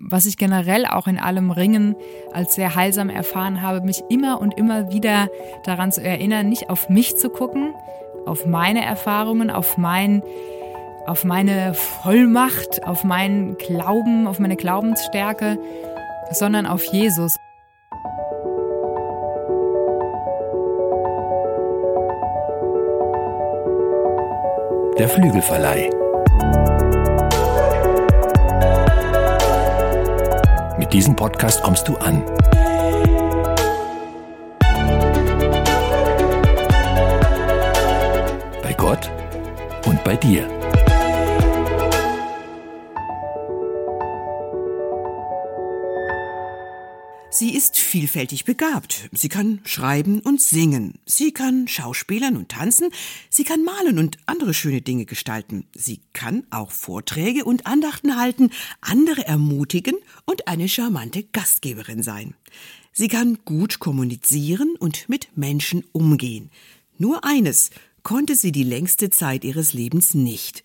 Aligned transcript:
was 0.00 0.26
ich 0.26 0.36
generell 0.36 0.86
auch 0.86 1.06
in 1.06 1.18
allem 1.18 1.50
Ringen 1.50 1.96
als 2.32 2.54
sehr 2.54 2.74
heilsam 2.74 3.10
erfahren 3.10 3.62
habe, 3.62 3.80
mich 3.80 4.02
immer 4.08 4.40
und 4.40 4.56
immer 4.56 4.92
wieder 4.92 5.28
daran 5.64 5.92
zu 5.92 6.02
erinnern, 6.02 6.48
nicht 6.48 6.70
auf 6.70 6.88
mich 6.88 7.16
zu 7.16 7.30
gucken, 7.30 7.74
auf 8.26 8.46
meine 8.46 8.84
Erfahrungen, 8.84 9.50
auf 9.50 9.76
mein 9.76 10.22
auf 11.06 11.24
meine 11.24 11.72
Vollmacht, 11.72 12.86
auf 12.86 13.02
meinen 13.02 13.56
Glauben, 13.56 14.26
auf 14.26 14.38
meine 14.38 14.56
Glaubensstärke, 14.56 15.58
sondern 16.30 16.66
auf 16.66 16.84
Jesus. 16.84 17.34
Der 24.98 25.08
Flügelverleih. 25.08 26.07
Mit 30.88 30.94
diesem 30.94 31.14
Podcast 31.14 31.62
kommst 31.62 31.86
du 31.86 31.98
an. 31.98 32.24
Bei 38.62 38.72
Gott 38.74 39.10
und 39.84 40.02
bei 40.02 40.16
dir. 40.16 40.57
Sie 47.38 47.54
ist 47.54 47.78
vielfältig 47.78 48.44
begabt. 48.44 49.08
Sie 49.12 49.28
kann 49.28 49.60
schreiben 49.64 50.18
und 50.18 50.42
singen. 50.42 50.94
Sie 51.06 51.30
kann 51.30 51.68
schauspielern 51.68 52.36
und 52.36 52.48
tanzen. 52.48 52.90
Sie 53.30 53.44
kann 53.44 53.62
malen 53.62 54.00
und 54.00 54.16
andere 54.26 54.52
schöne 54.52 54.82
Dinge 54.82 55.04
gestalten. 55.04 55.64
Sie 55.72 56.00
kann 56.12 56.48
auch 56.50 56.72
Vorträge 56.72 57.44
und 57.44 57.64
Andachten 57.64 58.16
halten, 58.16 58.50
andere 58.80 59.24
ermutigen 59.24 59.94
und 60.24 60.48
eine 60.48 60.68
charmante 60.68 61.22
Gastgeberin 61.22 62.02
sein. 62.02 62.34
Sie 62.92 63.06
kann 63.06 63.38
gut 63.44 63.78
kommunizieren 63.78 64.74
und 64.76 65.08
mit 65.08 65.28
Menschen 65.36 65.84
umgehen. 65.92 66.50
Nur 66.98 67.24
eines 67.24 67.70
konnte 68.02 68.34
sie 68.34 68.50
die 68.50 68.64
längste 68.64 69.10
Zeit 69.10 69.44
ihres 69.44 69.74
Lebens 69.74 70.12
nicht. 70.12 70.64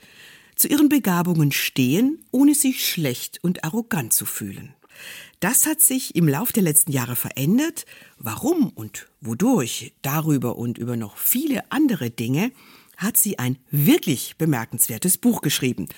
Zu 0.55 0.69
ihren 0.69 0.89
Begabungen 0.89 1.51
stehen, 1.51 2.25
ohne 2.31 2.55
sich 2.55 2.89
schlecht 2.89 3.37
und 3.43 3.63
arrogant 3.63 4.11
zu 4.11 4.25
fühlen. 4.25 4.73
Das 5.43 5.67
hat 5.67 5.81
sich 5.81 6.15
im 6.15 6.29
Lauf 6.29 6.53
der 6.53 6.63
letzten 6.63 6.93
Jahre 6.93 7.17
verändert. 7.17 7.85
Warum 8.17 8.69
und 8.69 9.07
wodurch, 9.19 9.91
darüber 10.01 10.55
und 10.55 10.77
über 10.77 10.95
noch 10.95 11.17
viele 11.17 11.69
andere 11.69 12.09
Dinge, 12.09 12.53
hat 12.95 13.17
sie 13.17 13.39
ein 13.39 13.57
wirklich 13.69 14.37
bemerkenswertes 14.37 15.17
Buch 15.17 15.41
geschrieben. 15.41 15.89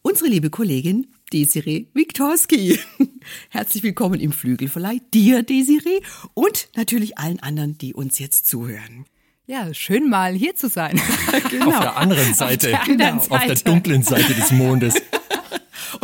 Unsere 0.00 0.30
liebe 0.30 0.48
Kollegin 0.48 1.08
Desiree 1.34 1.84
Wiktorski. 1.92 2.80
Herzlich 3.50 3.82
willkommen 3.82 4.20
im 4.20 4.32
Flügelverleih, 4.32 5.02
dir 5.12 5.42
Desiree 5.42 6.00
und 6.32 6.70
natürlich 6.74 7.18
allen 7.18 7.40
anderen, 7.40 7.76
die 7.76 7.92
uns 7.92 8.18
jetzt 8.18 8.48
zuhören. 8.48 9.04
Ja, 9.46 9.74
schön 9.74 10.08
mal 10.08 10.32
hier 10.32 10.56
zu 10.56 10.70
sein. 10.70 10.98
genau. 11.50 11.66
Auf 11.66 11.80
der 11.80 11.96
anderen 11.98 12.32
Seite, 12.32 12.78
auf 12.78 12.86
der, 12.86 12.94
anderen 12.94 13.20
Seite. 13.20 13.34
Auf 13.34 13.44
der 13.44 13.70
dunklen 13.70 14.02
Seite 14.02 14.32
des 14.32 14.50
Mondes. 14.50 14.94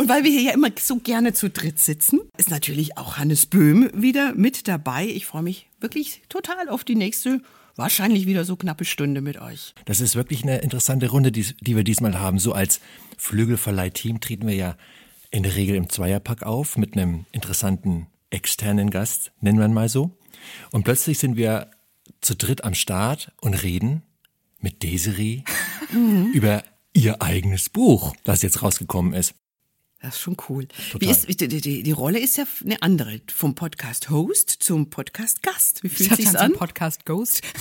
Und 0.01 0.09
weil 0.09 0.23
wir 0.23 0.31
hier 0.31 0.41
ja 0.41 0.51
immer 0.53 0.69
so 0.79 0.95
gerne 0.95 1.31
zu 1.31 1.51
dritt 1.51 1.77
sitzen, 1.77 2.21
ist 2.35 2.49
natürlich 2.49 2.97
auch 2.97 3.17
Hannes 3.17 3.45
Böhm 3.45 3.87
wieder 3.93 4.33
mit 4.33 4.67
dabei. 4.67 5.05
Ich 5.05 5.27
freue 5.27 5.43
mich 5.43 5.69
wirklich 5.79 6.23
total 6.27 6.69
auf 6.69 6.83
die 6.83 6.95
nächste 6.95 7.43
wahrscheinlich 7.75 8.25
wieder 8.25 8.43
so 8.43 8.55
knappe 8.55 8.83
Stunde 8.83 9.21
mit 9.21 9.39
euch. 9.39 9.75
Das 9.85 10.01
ist 10.01 10.15
wirklich 10.15 10.41
eine 10.41 10.57
interessante 10.57 11.07
Runde, 11.07 11.31
die, 11.31 11.45
die 11.61 11.75
wir 11.75 11.83
diesmal 11.83 12.19
haben. 12.19 12.39
So 12.39 12.53
als 12.53 12.79
Flügelverleih-Team 13.19 14.21
treten 14.21 14.47
wir 14.47 14.55
ja 14.55 14.75
in 15.29 15.43
der 15.43 15.55
Regel 15.55 15.75
im 15.75 15.87
Zweierpack 15.87 16.41
auf 16.41 16.77
mit 16.77 16.97
einem 16.97 17.27
interessanten 17.31 18.07
externen 18.31 18.89
Gast, 18.89 19.31
nennen 19.39 19.59
wir 19.59 19.65
ihn 19.65 19.73
mal 19.73 19.87
so. 19.87 20.17
Und 20.71 20.83
plötzlich 20.83 21.19
sind 21.19 21.35
wir 21.37 21.69
zu 22.21 22.35
dritt 22.35 22.63
am 22.63 22.73
Start 22.73 23.33
und 23.39 23.53
reden 23.53 24.01
mit 24.57 24.81
Desiree 24.81 25.43
über 26.33 26.63
ihr 26.91 27.21
eigenes 27.21 27.69
Buch, 27.69 28.15
das 28.23 28.41
jetzt 28.41 28.63
rausgekommen 28.63 29.13
ist. 29.13 29.35
Das 30.01 30.15
ist 30.15 30.21
schon 30.21 30.35
cool. 30.49 30.65
Total. 30.91 31.01
Wie 31.01 31.11
ist, 31.11 31.41
die, 31.41 31.47
die, 31.47 31.83
die 31.83 31.91
Rolle 31.91 32.17
ist 32.17 32.35
ja 32.35 32.45
eine 32.65 32.81
andere. 32.81 33.21
Vom 33.31 33.53
Podcast 33.53 34.09
Host 34.09 34.49
zum 34.49 34.89
Podcast 34.89 35.43
Gast. 35.43 35.83
Wie 35.83 35.89
fühlt 35.89 36.15
sich 36.15 36.39
an? 36.39 36.53
Podcast 36.53 37.05
Ghost. 37.05 37.43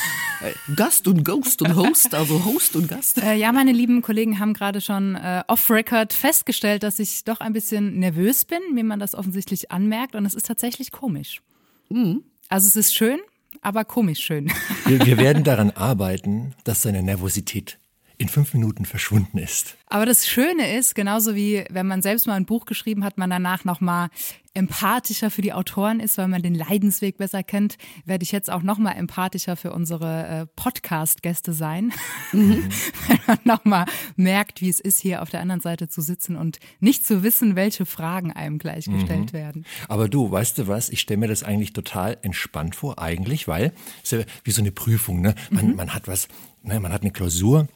Äh, 0.43 0.55
Gast 0.75 1.07
und 1.07 1.23
Ghost 1.23 1.61
und 1.61 1.77
Host, 1.77 2.15
also 2.15 2.43
Host 2.47 2.75
und 2.75 2.89
Gast. 2.89 3.19
Äh, 3.19 3.35
ja, 3.35 3.53
meine 3.53 3.73
lieben 3.73 4.01
Kollegen 4.01 4.39
haben 4.39 4.55
gerade 4.55 4.81
schon 4.81 5.15
äh, 5.15 5.45
off-Record 5.49 6.15
festgestellt, 6.15 6.83
dass 6.83 6.99
ich 6.99 7.25
doch 7.25 7.41
ein 7.41 7.53
bisschen 7.53 7.99
nervös 7.99 8.47
bin, 8.47 8.61
wie 8.73 8.83
man 8.83 8.99
das 8.99 9.15
offensichtlich 9.15 9.71
anmerkt. 9.71 10.15
Und 10.15 10.25
es 10.25 10.33
ist 10.33 10.47
tatsächlich 10.47 10.93
komisch. 10.93 11.43
Mhm. 11.91 12.23
Also 12.49 12.69
es 12.69 12.77
ist 12.77 12.95
schön, 12.95 13.21
aber 13.61 13.85
komisch 13.85 14.21
schön. 14.21 14.51
Wir, 14.87 15.05
wir 15.05 15.19
werden 15.19 15.45
daran 15.45 15.73
arbeiten, 15.73 16.55
dass 16.65 16.81
seine 16.81 17.03
Nervosität 17.03 17.79
in 18.21 18.29
fünf 18.29 18.53
Minuten 18.53 18.85
verschwunden 18.85 19.39
ist. 19.39 19.79
Aber 19.87 20.05
das 20.05 20.29
Schöne 20.29 20.77
ist, 20.77 20.95
genauso 20.95 21.35
wie 21.35 21.65
wenn 21.71 21.87
man 21.87 22.03
selbst 22.03 22.27
mal 22.27 22.35
ein 22.35 22.45
Buch 22.45 22.67
geschrieben 22.67 23.03
hat, 23.03 23.17
man 23.17 23.31
danach 23.31 23.65
nochmal 23.65 24.11
empathischer 24.53 25.31
für 25.31 25.41
die 25.41 25.55
Autoren 25.55 26.01
ist, 26.01 26.19
weil 26.19 26.29
man 26.29 26.43
den 26.43 26.55
Leidensweg 26.55 27.17
besser 27.17 27.43
kennt, 27.43 27.79
werde 28.05 28.23
ich 28.23 28.31
jetzt 28.31 28.51
auch 28.51 28.63
nochmal 28.63 28.97
empathischer 28.99 29.57
für 29.57 29.73
unsere 29.73 30.27
äh, 30.27 30.47
Podcast-Gäste 30.55 31.55
sein. 31.55 31.95
Mhm. 32.33 32.69
weil 33.09 33.19
man 33.27 33.39
nochmal 33.45 33.87
merkt, 34.17 34.61
wie 34.61 34.69
es 34.69 34.81
ist, 34.81 35.01
hier 35.01 35.23
auf 35.23 35.31
der 35.31 35.41
anderen 35.41 35.63
Seite 35.63 35.89
zu 35.89 36.03
sitzen 36.03 36.37
und 36.37 36.59
nicht 36.79 37.07
zu 37.07 37.23
wissen, 37.23 37.57
welche 37.57 37.87
Fragen 37.87 38.33
einem 38.33 38.59
gleich 38.59 38.87
mhm. 38.87 39.33
werden. 39.33 39.65
Aber 39.89 40.11
du, 40.11 40.31
weißt 40.31 40.59
du 40.59 40.69
was, 40.69 40.91
ich 40.91 41.01
stelle 41.01 41.21
mir 41.21 41.29
das 41.29 41.43
eigentlich 41.43 41.73
total 41.73 42.19
entspannt 42.21 42.77
vor, 42.77 42.99
eigentlich, 42.99 43.49
weil 43.49 43.73
es 44.05 44.13
ist 44.13 44.19
ja 44.19 44.27
wie 44.45 44.51
so 44.51 44.61
eine 44.61 44.73
Prüfung, 44.73 45.23
ne? 45.23 45.35
Man, 45.49 45.69
mhm. 45.69 45.77
man 45.77 45.95
hat 45.95 46.07
was, 46.07 46.29
ne? 46.63 46.81
man 46.81 46.93
hat 46.93 47.01
eine 47.01 47.13
Klausur 47.13 47.67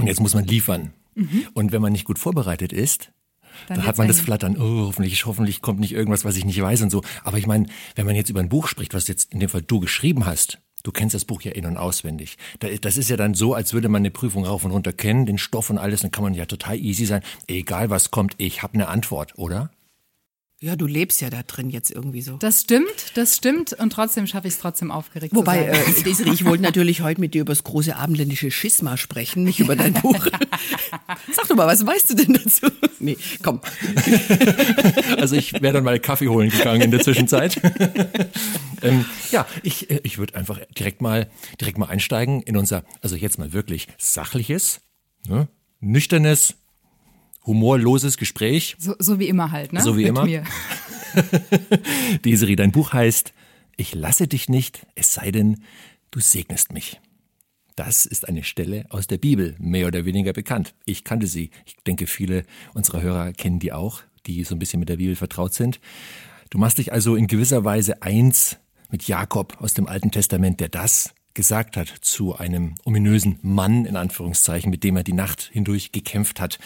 und 0.00 0.06
jetzt 0.08 0.20
muss 0.20 0.34
man 0.34 0.44
liefern. 0.44 0.92
Mhm. 1.14 1.46
Und 1.54 1.72
wenn 1.72 1.82
man 1.82 1.92
nicht 1.92 2.04
gut 2.04 2.18
vorbereitet 2.18 2.72
ist, 2.72 3.12
dann, 3.68 3.78
dann 3.78 3.86
hat 3.86 3.98
man 3.98 4.08
das 4.08 4.20
Flattern, 4.20 4.56
oh, 4.56 4.86
hoffentlich, 4.86 5.26
hoffentlich 5.26 5.60
kommt 5.60 5.80
nicht 5.80 5.92
irgendwas, 5.92 6.24
was 6.24 6.36
ich 6.36 6.44
nicht 6.44 6.60
weiß 6.60 6.82
und 6.82 6.90
so. 6.90 7.02
Aber 7.24 7.38
ich 7.38 7.46
meine, 7.46 7.66
wenn 7.94 8.06
man 8.06 8.16
jetzt 8.16 8.30
über 8.30 8.40
ein 8.40 8.48
Buch 8.48 8.68
spricht, 8.68 8.94
was 8.94 9.08
jetzt 9.08 9.32
in 9.32 9.40
dem 9.40 9.48
Fall 9.48 9.62
du 9.62 9.80
geschrieben 9.80 10.24
hast, 10.24 10.58
du 10.82 10.92
kennst 10.92 11.14
das 11.14 11.24
Buch 11.24 11.42
ja 11.42 11.52
in- 11.52 11.66
und 11.66 11.76
auswendig. 11.76 12.38
Das 12.80 12.96
ist 12.96 13.10
ja 13.10 13.16
dann 13.16 13.34
so, 13.34 13.54
als 13.54 13.72
würde 13.72 13.88
man 13.88 14.00
eine 14.00 14.10
Prüfung 14.10 14.44
rauf 14.44 14.64
und 14.64 14.70
runter 14.70 14.92
kennen, 14.92 15.26
den 15.26 15.38
Stoff 15.38 15.68
und 15.68 15.78
alles, 15.78 16.00
dann 16.00 16.10
kann 16.10 16.24
man 16.24 16.34
ja 16.34 16.46
total 16.46 16.78
easy 16.78 17.04
sein. 17.04 17.22
Egal 17.48 17.90
was 17.90 18.10
kommt, 18.10 18.34
ich 18.38 18.62
habe 18.62 18.74
eine 18.74 18.88
Antwort, 18.88 19.36
oder? 19.36 19.70
Ja, 20.62 20.76
du 20.76 20.86
lebst 20.86 21.22
ja 21.22 21.30
da 21.30 21.42
drin 21.42 21.70
jetzt 21.70 21.90
irgendwie 21.90 22.20
so. 22.20 22.36
Das 22.36 22.60
stimmt, 22.60 23.12
das 23.14 23.34
stimmt. 23.34 23.72
Und 23.72 23.94
trotzdem 23.94 24.26
schaffe 24.26 24.46
ich 24.46 24.52
es 24.52 24.60
trotzdem 24.60 24.90
aufgeregt 24.90 25.34
Wobei, 25.34 25.64
zu 25.64 25.74
sein. 25.74 25.94
Äh, 25.96 26.02
Desiree, 26.02 26.32
ich 26.32 26.44
wollte 26.44 26.62
natürlich 26.62 27.00
heute 27.00 27.18
mit 27.18 27.32
dir 27.32 27.40
über 27.40 27.52
das 27.52 27.64
große 27.64 27.96
abendländische 27.96 28.50
Schisma 28.50 28.98
sprechen, 28.98 29.42
nicht 29.42 29.60
über 29.60 29.74
dein 29.74 29.94
Buch. 29.94 30.22
Sag 31.32 31.48
doch 31.48 31.56
mal, 31.56 31.66
was 31.66 31.86
weißt 31.86 32.10
du 32.10 32.14
denn 32.14 32.34
dazu? 32.34 32.66
Nee, 32.98 33.16
komm. 33.42 33.60
Also 35.16 35.34
ich 35.36 35.54
wäre 35.62 35.72
dann 35.72 35.84
mal 35.84 35.98
Kaffee 35.98 36.28
holen 36.28 36.50
gegangen 36.50 36.82
in 36.82 36.90
der 36.90 37.00
Zwischenzeit. 37.00 37.60
ähm, 38.82 39.06
ja, 39.30 39.46
ich, 39.62 39.90
äh, 39.90 40.00
ich 40.02 40.18
würde 40.18 40.34
einfach 40.34 40.58
direkt 40.78 41.00
mal, 41.00 41.30
direkt 41.58 41.78
mal 41.78 41.86
einsteigen 41.86 42.42
in 42.42 42.56
unser, 42.56 42.84
also 43.00 43.16
jetzt 43.16 43.38
mal 43.38 43.52
wirklich 43.52 43.88
sachliches, 43.98 44.80
ne, 45.26 45.48
nüchternes, 45.80 46.54
humorloses 47.44 48.16
Gespräch. 48.16 48.76
So, 48.78 48.94
so 48.98 49.18
wie 49.18 49.28
immer 49.28 49.50
halt, 49.50 49.72
ne? 49.72 49.80
So 49.80 49.96
wie 49.96 50.02
Mit 50.02 50.08
immer. 50.10 50.24
Mir. 50.24 50.44
Desiree, 52.24 52.56
dein 52.56 52.72
Buch 52.72 52.92
heißt 52.92 53.32
Ich 53.76 53.94
lasse 53.94 54.28
dich 54.28 54.48
nicht, 54.48 54.86
es 54.94 55.14
sei 55.14 55.30
denn, 55.30 55.62
du 56.10 56.20
segnest 56.20 56.72
mich. 56.72 57.00
Das 57.76 58.04
ist 58.04 58.28
eine 58.28 58.42
Stelle 58.42 58.84
aus 58.90 59.06
der 59.06 59.18
Bibel, 59.18 59.56
mehr 59.58 59.86
oder 59.86 60.04
weniger 60.04 60.32
bekannt. 60.32 60.74
Ich 60.84 61.02
kannte 61.02 61.26
sie. 61.26 61.50
Ich 61.64 61.76
denke, 61.86 62.06
viele 62.06 62.44
unserer 62.74 63.00
Hörer 63.00 63.32
kennen 63.32 63.58
die 63.58 63.72
auch, 63.72 64.02
die 64.26 64.44
so 64.44 64.54
ein 64.54 64.58
bisschen 64.58 64.80
mit 64.80 64.88
der 64.88 64.96
Bibel 64.96 65.16
vertraut 65.16 65.54
sind. 65.54 65.80
Du 66.50 66.58
machst 66.58 66.78
dich 66.78 66.92
also 66.92 67.16
in 67.16 67.26
gewisser 67.26 67.64
Weise 67.64 68.02
eins 68.02 68.58
mit 68.90 69.06
Jakob 69.08 69.56
aus 69.60 69.72
dem 69.72 69.86
Alten 69.86 70.10
Testament, 70.10 70.60
der 70.60 70.68
das 70.68 71.14
gesagt 71.34 71.76
hat 71.76 71.88
zu 71.88 72.36
einem 72.36 72.74
ominösen 72.84 73.38
Mann, 73.42 73.84
in 73.84 73.96
Anführungszeichen, 73.96 74.70
mit 74.70 74.84
dem 74.84 74.96
er 74.96 75.04
die 75.04 75.12
Nacht 75.12 75.50
hindurch 75.52 75.92
gekämpft 75.92 76.40
hat. 76.40 76.58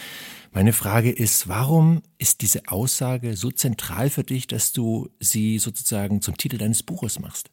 Meine 0.52 0.72
Frage 0.72 1.10
ist, 1.10 1.48
warum 1.48 2.02
ist 2.18 2.40
diese 2.40 2.68
Aussage 2.68 3.36
so 3.36 3.50
zentral 3.50 4.08
für 4.08 4.24
dich, 4.24 4.46
dass 4.46 4.72
du 4.72 5.10
sie 5.20 5.58
sozusagen 5.58 6.22
zum 6.22 6.36
Titel 6.36 6.58
deines 6.58 6.82
Buches 6.82 7.18
machst? 7.18 7.50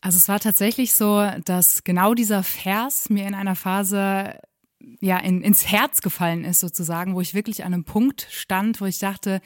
Also 0.00 0.16
es 0.16 0.28
war 0.28 0.38
tatsächlich 0.38 0.94
so, 0.94 1.28
dass 1.44 1.82
genau 1.82 2.14
dieser 2.14 2.42
Vers 2.42 3.10
mir 3.10 3.26
in 3.26 3.34
einer 3.34 3.56
Phase 3.56 4.38
ja 5.00 5.18
in, 5.18 5.42
ins 5.42 5.66
Herz 5.66 6.02
gefallen 6.02 6.44
ist 6.44 6.60
sozusagen, 6.60 7.14
wo 7.14 7.20
ich 7.20 7.34
wirklich 7.34 7.64
an 7.64 7.72
einem 7.72 7.84
Punkt 7.84 8.28
stand, 8.30 8.80
wo 8.80 8.84
ich 8.84 8.98
dachte, 8.98 9.40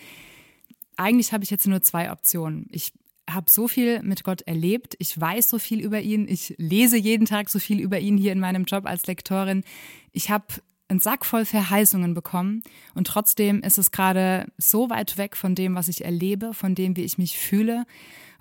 eigentlich 0.96 1.32
habe 1.32 1.44
ich 1.44 1.50
jetzt 1.50 1.66
nur 1.66 1.80
zwei 1.82 2.10
Optionen. 2.10 2.66
Ich 2.70 2.92
habe 3.28 3.50
so 3.50 3.68
viel 3.68 4.02
mit 4.02 4.24
Gott 4.24 4.42
erlebt, 4.42 4.94
ich 4.98 5.18
weiß 5.18 5.50
so 5.50 5.58
viel 5.58 5.80
über 5.80 6.00
ihn, 6.00 6.26
ich 6.28 6.54
lese 6.58 6.96
jeden 6.96 7.26
Tag 7.26 7.50
so 7.50 7.58
viel 7.58 7.80
über 7.80 7.98
ihn 7.98 8.16
hier 8.16 8.32
in 8.32 8.40
meinem 8.40 8.64
Job 8.64 8.86
als 8.86 9.06
Lektorin. 9.06 9.64
Ich 10.12 10.30
habe 10.30 10.46
einen 10.88 11.00
Sack 11.00 11.26
voll 11.26 11.44
Verheißungen 11.44 12.14
bekommen 12.14 12.62
und 12.94 13.06
trotzdem 13.06 13.62
ist 13.62 13.78
es 13.78 13.90
gerade 13.90 14.46
so 14.56 14.88
weit 14.88 15.18
weg 15.18 15.36
von 15.36 15.54
dem, 15.54 15.74
was 15.74 15.88
ich 15.88 16.04
erlebe, 16.04 16.54
von 16.54 16.74
dem, 16.74 16.96
wie 16.96 17.04
ich 17.04 17.18
mich 17.18 17.38
fühle. 17.38 17.84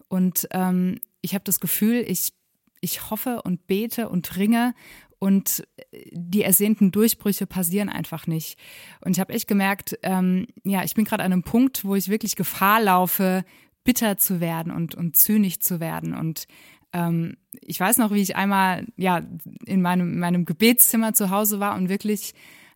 Und 0.07 0.47
ähm, 0.51 0.99
ich 1.21 1.33
habe 1.33 1.43
das 1.43 1.59
Gefühl, 1.59 2.05
ich, 2.07 2.33
ich 2.79 3.09
hoffe 3.09 3.41
und 3.41 3.67
bete 3.67 4.07
und 4.07 4.37
ringe 4.37 4.73
und 5.19 5.67
die 6.11 6.43
ersehnten 6.43 6.91
Durchbrüche 6.91 7.47
passieren 7.47 7.89
einfach 7.89 8.27
nicht. 8.27 8.57
Und 9.01 9.13
ich 9.13 9.19
habe 9.19 9.33
echt 9.33 9.47
gemerkt, 9.47 9.97
ähm, 10.03 10.47
ja, 10.63 10.83
ich 10.83 10.93
bin 10.93 11.05
gerade 11.05 11.23
an 11.23 11.33
einem 11.33 11.43
Punkt, 11.43 11.83
wo 11.83 11.95
ich 11.95 12.07
wirklich 12.07 12.35
Gefahr 12.35 12.81
laufe, 12.81 13.43
bitter 13.87 14.17
zu 14.17 14.41
werden 14.41 14.73
und, 14.73 14.95
und 14.95 15.15
zynisch 15.15 15.59
zu 15.59 15.79
werden. 15.79 16.13
Und 16.13 16.45
ähm, 16.91 17.37
ich 17.61 17.79
weiß 17.79 17.99
noch, 17.99 18.11
wie 18.11 18.21
ich 18.21 18.35
einmal 18.35 18.85
ja 18.97 19.21
in 19.65 19.81
meinem, 19.81 20.11
in 20.11 20.19
meinem 20.19 20.43
Gebetszimmer 20.43 21.13
zu 21.13 21.29
Hause 21.29 21.61
war 21.61 21.73
und 21.73 21.87
wirklich 21.87 22.33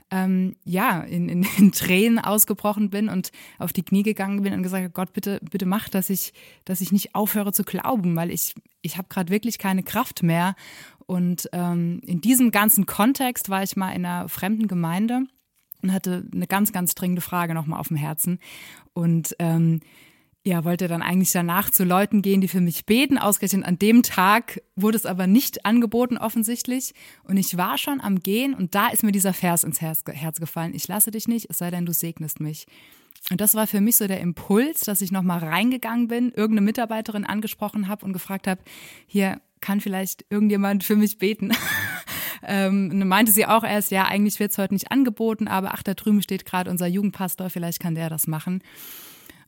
ähm, 0.09 0.55
ja 0.63 1.01
in, 1.01 1.27
in, 1.27 1.45
in 1.57 1.73
Tränen 1.73 2.17
ausgebrochen 2.17 2.89
bin 2.91 3.09
und 3.09 3.33
auf 3.59 3.73
die 3.73 3.83
Knie 3.83 4.03
gegangen 4.03 4.41
bin 4.41 4.53
und 4.53 4.63
gesagt 4.63 4.83
habe, 4.83 4.93
Gott 4.93 5.11
bitte 5.11 5.41
bitte 5.51 5.65
mach, 5.65 5.89
dass 5.89 6.09
ich 6.09 6.31
dass 6.63 6.79
ich 6.79 6.93
nicht 6.93 7.13
aufhöre 7.13 7.51
zu 7.51 7.65
glauben, 7.65 8.15
weil 8.15 8.31
ich 8.31 8.55
ich 8.81 8.97
habe 8.97 9.09
gerade 9.09 9.29
wirklich 9.31 9.57
keine 9.57 9.83
Kraft 9.83 10.23
mehr. 10.23 10.55
Und 11.07 11.49
ähm, 11.51 11.99
in 12.05 12.21
diesem 12.21 12.51
ganzen 12.51 12.85
Kontext 12.85 13.49
war 13.49 13.63
ich 13.63 13.75
mal 13.75 13.91
in 13.91 14.05
einer 14.05 14.29
fremden 14.29 14.69
Gemeinde 14.69 15.23
und 15.81 15.91
hatte 15.91 16.25
eine 16.33 16.47
ganz 16.47 16.71
ganz 16.71 16.95
dringende 16.95 17.21
Frage 17.21 17.53
noch 17.53 17.65
mal 17.65 17.79
auf 17.79 17.89
dem 17.89 17.97
Herzen. 17.97 18.39
Und 18.93 19.35
ähm, 19.39 19.81
ja, 20.43 20.65
wollte 20.65 20.87
dann 20.87 21.03
eigentlich 21.03 21.31
danach 21.31 21.69
zu 21.69 21.83
Leuten 21.83 22.23
gehen, 22.23 22.41
die 22.41 22.47
für 22.47 22.61
mich 22.61 22.85
beten. 22.85 23.19
Ausgerechnet 23.19 23.65
an 23.65 23.77
dem 23.77 24.01
Tag 24.01 24.61
wurde 24.75 24.97
es 24.97 25.05
aber 25.05 25.27
nicht 25.27 25.65
angeboten 25.65 26.17
offensichtlich. 26.17 26.93
Und 27.23 27.37
ich 27.37 27.57
war 27.57 27.77
schon 27.77 28.01
am 28.01 28.19
Gehen 28.19 28.55
und 28.55 28.73
da 28.73 28.87
ist 28.87 29.03
mir 29.03 29.11
dieser 29.11 29.33
Vers 29.33 29.63
ins 29.63 29.81
Herz, 29.81 30.03
Herz 30.11 30.39
gefallen. 30.39 30.73
Ich 30.73 30.87
lasse 30.87 31.11
dich 31.11 31.27
nicht, 31.27 31.47
es 31.49 31.59
sei 31.59 31.69
denn, 31.69 31.85
du 31.85 31.93
segnest 31.93 32.39
mich. 32.39 32.65
Und 33.29 33.39
das 33.39 33.53
war 33.53 33.67
für 33.67 33.81
mich 33.81 33.97
so 33.97 34.07
der 34.07 34.19
Impuls, 34.19 34.81
dass 34.81 35.01
ich 35.01 35.11
nochmal 35.11 35.39
reingegangen 35.39 36.07
bin, 36.07 36.29
irgendeine 36.29 36.61
Mitarbeiterin 36.61 37.23
angesprochen 37.23 37.87
habe 37.87 38.03
und 38.03 38.13
gefragt 38.13 38.47
habe, 38.47 38.61
hier 39.05 39.39
kann 39.59 39.79
vielleicht 39.79 40.25
irgendjemand 40.31 40.83
für 40.83 40.95
mich 40.95 41.19
beten. 41.19 41.51
ähm, 42.43 43.07
meinte 43.07 43.31
sie 43.31 43.45
auch 43.45 43.63
erst, 43.63 43.91
ja, 43.91 44.05
eigentlich 44.05 44.39
wird 44.39 44.51
es 44.51 44.57
heute 44.57 44.73
nicht 44.73 44.91
angeboten, 44.91 45.47
aber 45.47 45.75
ach, 45.75 45.83
da 45.83 45.93
drüben 45.93 46.23
steht 46.23 46.45
gerade 46.45 46.71
unser 46.71 46.87
Jugendpastor, 46.87 47.51
vielleicht 47.51 47.79
kann 47.79 47.93
der 47.93 48.09
das 48.09 48.25
machen. 48.25 48.63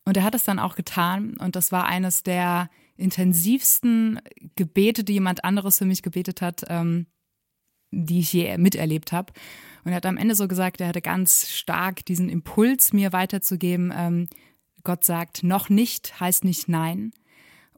Und 0.05 0.17
er 0.17 0.23
hat 0.23 0.35
es 0.35 0.43
dann 0.43 0.59
auch 0.59 0.75
getan. 0.75 1.37
Und 1.37 1.55
das 1.55 1.71
war 1.71 1.85
eines 1.85 2.23
der 2.23 2.69
intensivsten 2.97 4.19
Gebete, 4.55 5.03
die 5.03 5.13
jemand 5.13 5.43
anderes 5.43 5.77
für 5.77 5.85
mich 5.85 6.03
gebetet 6.03 6.41
hat, 6.41 6.63
ähm, 6.67 7.07
die 7.91 8.19
ich 8.19 8.33
je 8.33 8.57
miterlebt 8.57 9.11
habe. 9.11 9.33
Und 9.83 9.91
er 9.91 9.97
hat 9.97 10.05
am 10.05 10.17
Ende 10.17 10.35
so 10.35 10.47
gesagt, 10.47 10.81
er 10.81 10.87
hatte 10.87 11.01
ganz 11.01 11.49
stark 11.49 12.05
diesen 12.05 12.29
Impuls, 12.29 12.93
mir 12.93 13.13
weiterzugeben. 13.13 13.93
Ähm, 13.95 14.27
Gott 14.83 15.03
sagt, 15.03 15.43
noch 15.43 15.69
nicht 15.69 16.19
heißt 16.19 16.43
nicht 16.43 16.67
nein. 16.67 17.11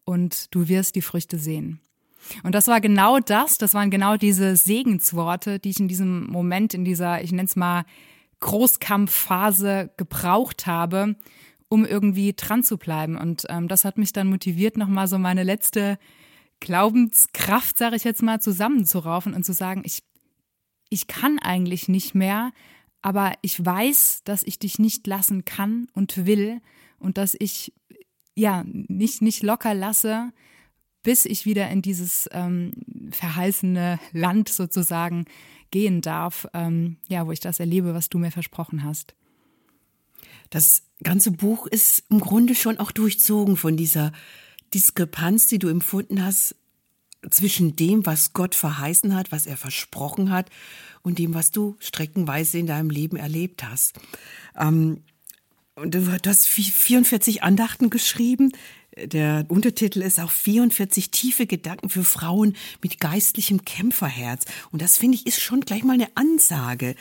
Und 0.03 0.53
du 0.53 0.67
wirst 0.67 0.95
die 0.95 1.01
Früchte 1.01 1.37
sehen. 1.37 1.79
Und 2.43 2.55
das 2.55 2.67
war 2.67 2.81
genau 2.81 3.19
das, 3.19 3.57
das 3.57 3.73
waren 3.73 3.91
genau 3.91 4.17
diese 4.17 4.55
Segensworte, 4.55 5.59
die 5.59 5.69
ich 5.69 5.79
in 5.79 5.87
diesem 5.87 6.25
Moment, 6.25 6.73
in 6.73 6.83
dieser, 6.83 7.21
ich 7.21 7.31
nenne 7.31 7.45
es 7.45 7.55
mal, 7.55 7.85
Großkampfphase 8.39 9.91
gebraucht 9.97 10.67
habe, 10.67 11.15
um 11.69 11.85
irgendwie 11.85 12.33
dran 12.33 12.63
zu 12.63 12.77
bleiben. 12.77 13.17
Und 13.17 13.45
ähm, 13.49 13.67
das 13.67 13.85
hat 13.85 13.97
mich 13.97 14.13
dann 14.13 14.29
motiviert, 14.29 14.77
nochmal 14.77 15.07
so 15.07 15.17
meine 15.17 15.43
letzte 15.43 15.97
Glaubenskraft, 16.59 17.77
sage 17.77 17.95
ich 17.95 18.03
jetzt 18.03 18.21
mal, 18.21 18.39
zusammenzuraufen 18.39 19.33
und 19.33 19.43
zu 19.43 19.53
sagen, 19.53 19.81
ich, 19.85 20.03
ich 20.89 21.07
kann 21.07 21.39
eigentlich 21.39 21.87
nicht 21.87 22.15
mehr, 22.15 22.51
aber 23.01 23.33
ich 23.41 23.63
weiß, 23.63 24.21
dass 24.23 24.43
ich 24.43 24.57
dich 24.59 24.79
nicht 24.79 25.05
lassen 25.05 25.45
kann 25.45 25.87
und 25.93 26.25
will 26.25 26.61
und 26.97 27.17
dass 27.17 27.35
ich 27.37 27.73
ja 28.35 28.63
nicht, 28.65 29.21
nicht 29.21 29.43
locker 29.43 29.73
lasse, 29.73 30.31
bis 31.03 31.25
ich 31.25 31.45
wieder 31.45 31.69
in 31.69 31.81
dieses 31.81 32.27
ähm, 32.31 32.71
verheißene 33.11 33.99
Land 34.11 34.49
sozusagen 34.49 35.25
gehen 35.69 36.01
darf, 36.01 36.47
ähm, 36.53 36.97
ja, 37.07 37.27
wo 37.27 37.31
ich 37.31 37.39
das 37.39 37.59
erlebe, 37.59 37.93
was 37.93 38.09
du 38.09 38.17
mir 38.17 38.31
versprochen 38.31 38.83
hast. 38.83 39.15
Das 40.49 40.83
ganze 41.03 41.31
Buch 41.31 41.67
ist 41.67 42.03
im 42.09 42.19
Grunde 42.19 42.55
schon 42.55 42.79
auch 42.79 42.91
durchzogen 42.91 43.57
von 43.57 43.77
dieser 43.77 44.11
Diskrepanz, 44.73 45.47
die 45.47 45.59
du 45.59 45.67
empfunden 45.67 46.23
hast 46.23 46.55
zwischen 47.29 47.75
dem, 47.75 48.05
was 48.05 48.33
Gott 48.33 48.55
verheißen 48.55 49.15
hat, 49.15 49.31
was 49.31 49.45
er 49.45 49.57
versprochen 49.57 50.29
hat 50.29 50.49
und 51.01 51.19
dem, 51.19 51.33
was 51.33 51.51
du 51.51 51.75
streckenweise 51.79 52.59
in 52.59 52.67
deinem 52.67 52.89
Leben 52.89 53.17
erlebt 53.17 53.63
hast. 53.63 53.93
Ähm, 54.57 55.03
und 55.75 55.93
du 55.93 56.19
hast 56.25 56.47
44 56.47 57.43
Andachten 57.43 57.89
geschrieben. 57.89 58.53
Der 58.97 59.45
Untertitel 59.49 60.01
ist 60.01 60.21
auch 60.21 60.31
44 60.31 61.11
tiefe 61.11 61.47
Gedanken 61.47 61.89
für 61.89 62.05
Frauen 62.05 62.55
mit 62.81 63.01
geistlichem 63.01 63.65
Kämpferherz. 63.65 64.45
Und 64.71 64.81
das 64.81 64.97
finde 64.97 65.17
ich 65.17 65.27
ist 65.27 65.41
schon 65.41 65.61
gleich 65.61 65.83
mal 65.83 65.93
eine 65.93 66.07
Ansage. 66.15 66.95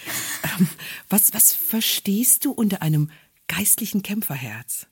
Ähm, 0.58 0.69
was, 1.08 1.32
was 1.35 1.52
verstehst 1.52 2.44
du 2.44 2.50
unter 2.50 2.82
einem 2.82 3.11
geistlichen 3.49 4.02
Kämpferherz. 4.02 4.87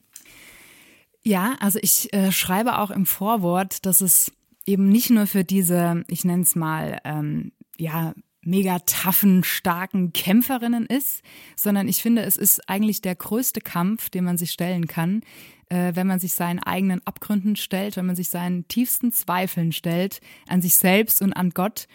Ja, 1.22 1.56
also 1.60 1.78
ich 1.82 2.12
äh, 2.12 2.32
schreibe 2.32 2.78
auch 2.78 2.90
im 2.90 3.06
Vorwort, 3.06 3.86
dass 3.86 4.00
es 4.00 4.32
eben 4.66 4.88
nicht 4.88 5.10
nur 5.10 5.26
für 5.26 5.44
diese, 5.44 6.04
ich 6.08 6.24
nenne 6.24 6.42
es 6.42 6.56
mal, 6.56 7.00
ähm, 7.04 7.52
ja, 7.78 8.14
mega 8.44 8.80
taffen, 8.80 9.44
starken 9.44 10.12
Kämpferinnen 10.12 10.86
ist, 10.86 11.22
sondern 11.56 11.86
ich 11.86 12.02
finde, 12.02 12.22
es 12.22 12.36
ist 12.36 12.68
eigentlich 12.68 13.00
der 13.00 13.14
größte 13.14 13.60
Kampf, 13.60 14.10
den 14.10 14.24
man 14.24 14.36
sich 14.36 14.50
stellen 14.50 14.88
kann, 14.88 15.22
äh, 15.68 15.92
wenn 15.94 16.08
man 16.08 16.18
sich 16.18 16.34
seinen 16.34 16.58
eigenen 16.58 17.00
Abgründen 17.06 17.54
stellt, 17.54 17.96
wenn 17.96 18.06
man 18.06 18.16
sich 18.16 18.30
seinen 18.30 18.66
tiefsten 18.66 19.12
Zweifeln 19.12 19.70
stellt, 19.70 20.20
an 20.48 20.60
sich 20.60 20.74
selbst 20.74 21.22
und 21.22 21.32
an 21.32 21.50
Gott. 21.50 21.86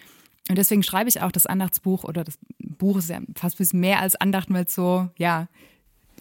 Und 0.50 0.58
deswegen 0.58 0.84
schreibe 0.84 1.10
ich 1.10 1.22
auch 1.22 1.34
das 1.34 1.46
Andachtsbuch 1.46 2.06
oder 2.06 2.24
das 2.24 2.40
Buch 2.60 2.98
ist 2.98 3.10
ja 3.10 3.20
fast 3.36 3.56
ein 3.56 3.58
bisschen 3.58 3.80
mehr 3.82 4.00
als 4.00 4.16
Andachten, 4.16 4.54
weil 4.54 4.66
es 4.66 4.74
so, 4.74 5.10
ja, 5.18 5.50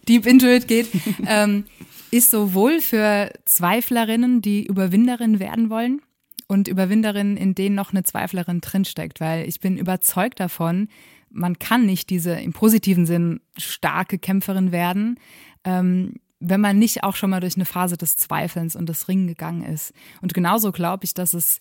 deep 0.09 0.27
into 0.27 0.47
it 0.47 0.69
geht, 0.69 0.89
ähm, 1.27 1.65
ist 2.11 2.31
sowohl 2.31 2.81
für 2.81 3.33
Zweiflerinnen, 3.45 4.43
die 4.43 4.67
Überwinderinnen 4.67 5.41
werden 5.41 5.71
wollen 5.71 6.01
und 6.47 6.69
Überwinderinnen, 6.69 7.37
in 7.37 7.55
denen 7.55 7.75
noch 7.75 7.93
eine 7.93 8.05
Zweiflerin 8.05 8.61
drinsteckt, 8.61 9.21
weil 9.21 9.49
ich 9.49 9.61
bin 9.61 9.77
überzeugt 9.77 10.41
davon, 10.41 10.89
man 11.31 11.59
kann 11.59 11.85
nicht 11.85 12.11
diese 12.11 12.33
im 12.33 12.53
positiven 12.53 13.07
Sinn 13.07 13.41
starke 13.57 14.19
Kämpferin 14.19 14.73
werden, 14.73 15.19
ähm, 15.65 16.15
wenn 16.39 16.61
man 16.61 16.79
nicht 16.79 17.03
auch 17.03 17.17
schon 17.17 17.31
mal 17.31 17.41
durch 17.41 17.57
eine 17.57 17.65
Phase 17.65 17.97
des 17.97 18.17
Zweifelns 18.17 18.77
und 18.77 18.89
des 18.89 19.09
Ringen 19.09 19.27
gegangen 19.27 19.63
ist. 19.63 19.93
Und 20.21 20.35
genauso 20.35 20.71
glaube 20.71 21.05
ich, 21.05 21.15
dass 21.15 21.35
es 21.35 21.59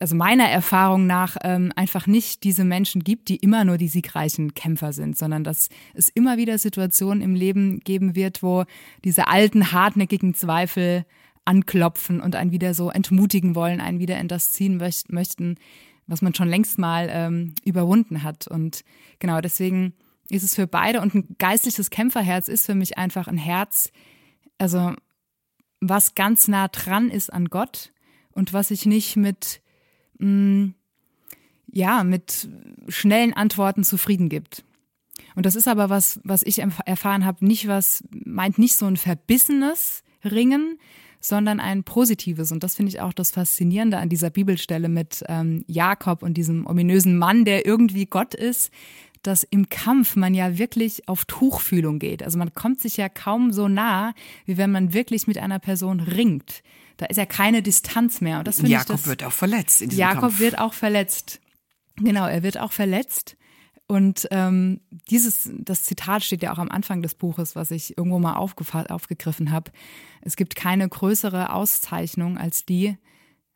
also 0.00 0.14
meiner 0.14 0.48
Erfahrung 0.48 1.06
nach 1.06 1.36
ähm, 1.42 1.72
einfach 1.74 2.06
nicht 2.06 2.44
diese 2.44 2.64
Menschen 2.64 3.02
gibt, 3.02 3.28
die 3.28 3.36
immer 3.36 3.64
nur 3.64 3.78
die 3.78 3.88
siegreichen 3.88 4.54
Kämpfer 4.54 4.92
sind, 4.92 5.18
sondern 5.18 5.42
dass 5.42 5.68
es 5.94 6.08
immer 6.08 6.36
wieder 6.36 6.56
Situationen 6.58 7.22
im 7.22 7.34
Leben 7.34 7.80
geben 7.80 8.14
wird, 8.14 8.42
wo 8.42 8.64
diese 9.04 9.26
alten, 9.26 9.72
hartnäckigen 9.72 10.34
Zweifel 10.34 11.04
anklopfen 11.44 12.20
und 12.20 12.36
einen 12.36 12.52
wieder 12.52 12.74
so 12.74 12.90
entmutigen 12.90 13.54
wollen, 13.54 13.80
einen 13.80 13.98
wieder 13.98 14.18
in 14.18 14.28
das 14.28 14.52
ziehen 14.52 14.76
möcht 14.76 15.10
möchten, 15.12 15.56
was 16.06 16.22
man 16.22 16.34
schon 16.34 16.48
längst 16.48 16.78
mal 16.78 17.08
ähm, 17.10 17.54
überwunden 17.64 18.22
hat. 18.22 18.46
Und 18.46 18.84
genau 19.18 19.40
deswegen 19.40 19.94
ist 20.28 20.44
es 20.44 20.54
für 20.54 20.66
beide 20.66 21.00
und 21.00 21.14
ein 21.14 21.36
geistliches 21.38 21.90
Kämpferherz 21.90 22.48
ist 22.48 22.66
für 22.66 22.74
mich 22.74 22.98
einfach 22.98 23.26
ein 23.26 23.38
Herz, 23.38 23.90
also 24.58 24.94
was 25.80 26.14
ganz 26.14 26.48
nah 26.48 26.68
dran 26.68 27.10
ist 27.10 27.32
an 27.32 27.46
Gott 27.46 27.92
und 28.30 28.52
was 28.52 28.70
ich 28.70 28.84
nicht 28.84 29.16
mit 29.16 29.62
mh, 30.18 30.28
mm, 30.28 30.74
ja, 31.70 32.02
mit 32.02 32.48
schnellen 32.88 33.34
Antworten 33.34 33.84
zufrieden 33.84 34.28
gibt. 34.28 34.64
Und 35.34 35.46
das 35.46 35.54
ist 35.54 35.68
aber 35.68 35.90
was, 35.90 36.20
was 36.24 36.42
ich 36.42 36.60
erfahren 36.60 37.24
habe, 37.24 37.46
nicht 37.46 37.68
was, 37.68 38.02
meint 38.10 38.58
nicht 38.58 38.76
so 38.76 38.86
ein 38.86 38.96
verbissenes 38.96 40.02
Ringen, 40.24 40.78
sondern 41.20 41.60
ein 41.60 41.84
positives. 41.84 42.52
Und 42.52 42.62
das 42.62 42.74
finde 42.74 42.90
ich 42.90 43.00
auch 43.00 43.12
das 43.12 43.30
Faszinierende 43.30 43.98
an 43.98 44.08
dieser 44.08 44.30
Bibelstelle 44.30 44.88
mit 44.88 45.24
ähm, 45.28 45.64
Jakob 45.66 46.22
und 46.22 46.34
diesem 46.34 46.66
ominösen 46.66 47.18
Mann, 47.18 47.44
der 47.44 47.66
irgendwie 47.66 48.06
Gott 48.06 48.34
ist, 48.34 48.70
dass 49.22 49.42
im 49.42 49.68
Kampf 49.68 50.16
man 50.16 50.34
ja 50.34 50.58
wirklich 50.58 51.08
auf 51.08 51.24
Tuchfühlung 51.24 51.98
geht. 51.98 52.22
Also 52.22 52.38
man 52.38 52.54
kommt 52.54 52.80
sich 52.80 52.96
ja 52.96 53.08
kaum 53.08 53.52
so 53.52 53.68
nah, 53.68 54.14
wie 54.46 54.56
wenn 54.56 54.70
man 54.70 54.94
wirklich 54.94 55.26
mit 55.26 55.38
einer 55.38 55.58
Person 55.58 56.00
ringt. 56.00 56.62
Da 56.98 57.06
ist 57.06 57.16
ja 57.16 57.26
keine 57.26 57.62
Distanz 57.62 58.20
mehr. 58.20 58.40
Und 58.40 58.48
das 58.48 58.56
finde 58.56 58.72
Jakob 58.72 58.96
ich, 58.96 59.02
das, 59.02 59.06
wird 59.06 59.24
auch 59.24 59.32
verletzt. 59.32 59.80
In 59.80 59.88
diesem 59.88 60.00
Jakob 60.00 60.20
Kampf. 60.20 60.40
wird 60.40 60.58
auch 60.58 60.74
verletzt. 60.74 61.40
Genau, 61.96 62.26
er 62.26 62.42
wird 62.42 62.58
auch 62.58 62.72
verletzt. 62.72 63.36
Und 63.86 64.28
ähm, 64.32 64.80
dieses, 65.08 65.48
das 65.54 65.84
Zitat 65.84 66.22
steht 66.22 66.42
ja 66.42 66.52
auch 66.52 66.58
am 66.58 66.70
Anfang 66.70 67.00
des 67.00 67.14
Buches, 67.14 67.56
was 67.56 67.70
ich 67.70 67.96
irgendwo 67.96 68.18
mal 68.18 68.34
aufgegriffen 68.34 69.50
habe. 69.50 69.70
Es 70.20 70.36
gibt 70.36 70.56
keine 70.56 70.86
größere 70.86 71.54
Auszeichnung 71.54 72.36
als 72.36 72.66
die, 72.66 72.98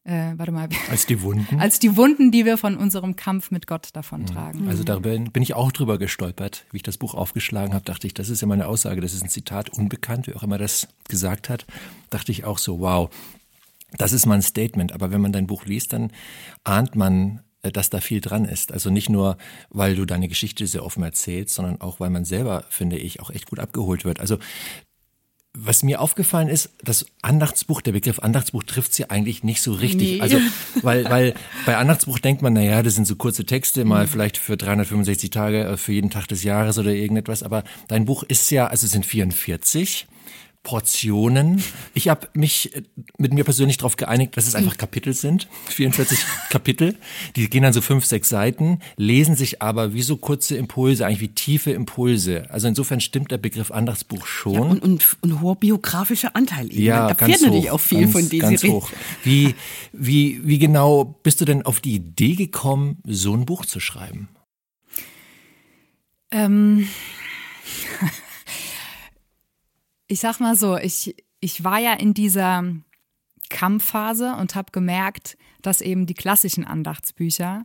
äh, 0.04 0.32
warte 0.36 0.50
mal. 0.50 0.68
Als 0.90 1.06
die 1.06 1.22
Wunden? 1.22 1.60
Als 1.60 1.78
die 1.78 1.96
Wunden, 1.96 2.32
die 2.32 2.44
wir 2.44 2.58
von 2.58 2.76
unserem 2.76 3.14
Kampf 3.14 3.50
mit 3.50 3.66
Gott 3.66 3.90
davontragen. 3.92 4.68
Also 4.68 4.82
da 4.82 4.98
bin 4.98 5.30
ich 5.34 5.54
auch 5.54 5.70
drüber 5.70 5.98
gestolpert. 5.98 6.64
Wie 6.72 6.78
ich 6.78 6.82
das 6.82 6.98
Buch 6.98 7.14
aufgeschlagen 7.14 7.72
habe, 7.72 7.84
dachte 7.84 8.06
ich, 8.06 8.14
das 8.14 8.28
ist 8.28 8.40
ja 8.40 8.48
meine 8.48 8.66
Aussage, 8.66 9.00
das 9.00 9.14
ist 9.14 9.22
ein 9.22 9.28
Zitat, 9.28 9.70
unbekannt, 9.70 10.26
wie 10.26 10.34
auch 10.34 10.42
immer 10.42 10.58
das 10.58 10.88
gesagt 11.08 11.48
hat. 11.48 11.66
Dachte 12.10 12.32
ich 12.32 12.44
auch 12.44 12.58
so, 12.58 12.80
wow, 12.80 13.10
das 13.96 14.12
ist 14.12 14.26
mal 14.26 14.34
ein 14.34 14.42
Statement. 14.42 14.92
Aber 14.92 15.12
wenn 15.12 15.20
man 15.20 15.32
dein 15.32 15.46
Buch 15.46 15.66
liest, 15.66 15.92
dann 15.92 16.10
ahnt 16.64 16.96
man, 16.96 17.40
äh, 17.62 17.70
dass 17.70 17.88
da 17.88 18.00
viel 18.00 18.20
dran 18.20 18.44
ist. 18.44 18.72
Also 18.72 18.90
nicht 18.90 19.08
nur, 19.08 19.36
weil 19.70 19.94
du 19.94 20.04
deine 20.04 20.26
Geschichte 20.28 20.66
sehr 20.66 20.84
offen 20.84 21.04
erzählst, 21.04 21.54
sondern 21.54 21.80
auch, 21.80 22.00
weil 22.00 22.10
man 22.10 22.24
selber, 22.24 22.64
finde 22.70 22.96
ich, 22.96 23.20
auch 23.20 23.30
echt 23.30 23.46
gut 23.46 23.60
abgeholt 23.60 24.04
wird. 24.04 24.18
Also 24.18 24.38
was 25.54 25.82
mir 25.82 26.00
aufgefallen 26.00 26.48
ist, 26.48 26.70
das 26.82 27.04
Andachtsbuch, 27.20 27.82
der 27.82 27.92
Begriff 27.92 28.18
Andachtsbuch 28.20 28.62
trifft 28.62 28.94
sie 28.94 29.10
eigentlich 29.10 29.44
nicht 29.44 29.60
so 29.60 29.72
richtig. 29.72 30.12
Nee. 30.14 30.20
Also, 30.20 30.38
weil, 30.82 31.04
weil 31.04 31.34
bei 31.66 31.76
Andachtsbuch 31.76 32.18
denkt 32.18 32.40
man, 32.40 32.54
na 32.54 32.62
ja, 32.62 32.82
das 32.82 32.94
sind 32.94 33.06
so 33.06 33.16
kurze 33.16 33.44
Texte, 33.44 33.84
mal 33.84 34.06
vielleicht 34.06 34.38
für 34.38 34.56
365 34.56 35.30
Tage, 35.30 35.64
äh, 35.64 35.76
für 35.76 35.92
jeden 35.92 36.10
Tag 36.10 36.26
des 36.28 36.42
Jahres 36.42 36.78
oder 36.78 36.92
irgendetwas. 36.92 37.42
Aber 37.42 37.64
dein 37.88 38.06
Buch 38.06 38.22
ist 38.22 38.50
ja, 38.50 38.66
also 38.66 38.86
es 38.86 38.92
sind 38.92 39.04
44 39.04 40.06
Portionen. 40.62 41.62
Ich 41.92 42.08
habe 42.08 42.28
mich 42.34 42.74
äh, 42.76 42.82
mit 43.18 43.34
mir 43.34 43.42
persönlich 43.42 43.78
darauf 43.78 43.96
geeinigt, 43.96 44.36
dass 44.36 44.46
es 44.46 44.54
einfach 44.54 44.76
Kapitel 44.76 45.12
sind. 45.12 45.48
44 45.68 46.18
Kapitel. 46.50 46.96
Die 47.34 47.50
gehen 47.50 47.64
dann 47.64 47.72
so 47.72 47.80
fünf, 47.80 48.04
sechs 48.04 48.28
Seiten, 48.28 48.78
lesen 48.96 49.34
sich 49.34 49.60
aber 49.60 49.92
wie 49.92 50.02
so 50.02 50.16
kurze 50.16 50.56
Impulse, 50.56 51.04
eigentlich 51.04 51.20
wie 51.20 51.28
tiefe 51.28 51.72
Impulse. 51.72 52.46
Also 52.50 52.68
insofern 52.68 53.00
stimmt 53.00 53.32
der 53.32 53.38
Begriff 53.38 53.72
Andachtsbuch 53.72 54.24
schon. 54.24 54.54
Ja, 54.54 54.60
und, 54.60 54.82
und, 54.82 55.16
und 55.20 55.40
hoher 55.40 55.56
biografischer 55.56 56.36
Anteil. 56.36 56.66
eben. 56.66 56.82
Ja, 56.82 57.06
Man 57.06 57.16
ganz 57.16 57.44
hoch, 57.44 57.70
auch 57.70 57.80
viel 57.80 58.02
ganz, 58.02 58.12
von 58.12 58.28
Desiree. 58.28 58.40
Ganz 58.40 58.62
hoch. 58.64 58.90
Wie, 59.24 59.56
wie, 59.92 60.40
wie 60.44 60.58
genau 60.58 61.16
bist 61.24 61.40
du 61.40 61.44
denn 61.44 61.62
auf 61.62 61.80
die 61.80 61.94
Idee 61.96 62.36
gekommen, 62.36 62.98
so 63.04 63.34
ein 63.34 63.46
Buch 63.46 63.66
zu 63.66 63.80
schreiben? 63.80 64.28
Ähm, 66.30 66.88
ich 70.12 70.20
sag 70.20 70.40
mal 70.40 70.56
so, 70.56 70.76
ich, 70.76 71.16
ich 71.40 71.64
war 71.64 71.78
ja 71.78 71.94
in 71.94 72.12
dieser 72.12 72.64
Kampfphase 73.48 74.36
und 74.38 74.54
habe 74.54 74.70
gemerkt, 74.70 75.38
dass 75.62 75.80
eben 75.80 76.04
die 76.04 76.12
klassischen 76.12 76.66
Andachtsbücher 76.66 77.64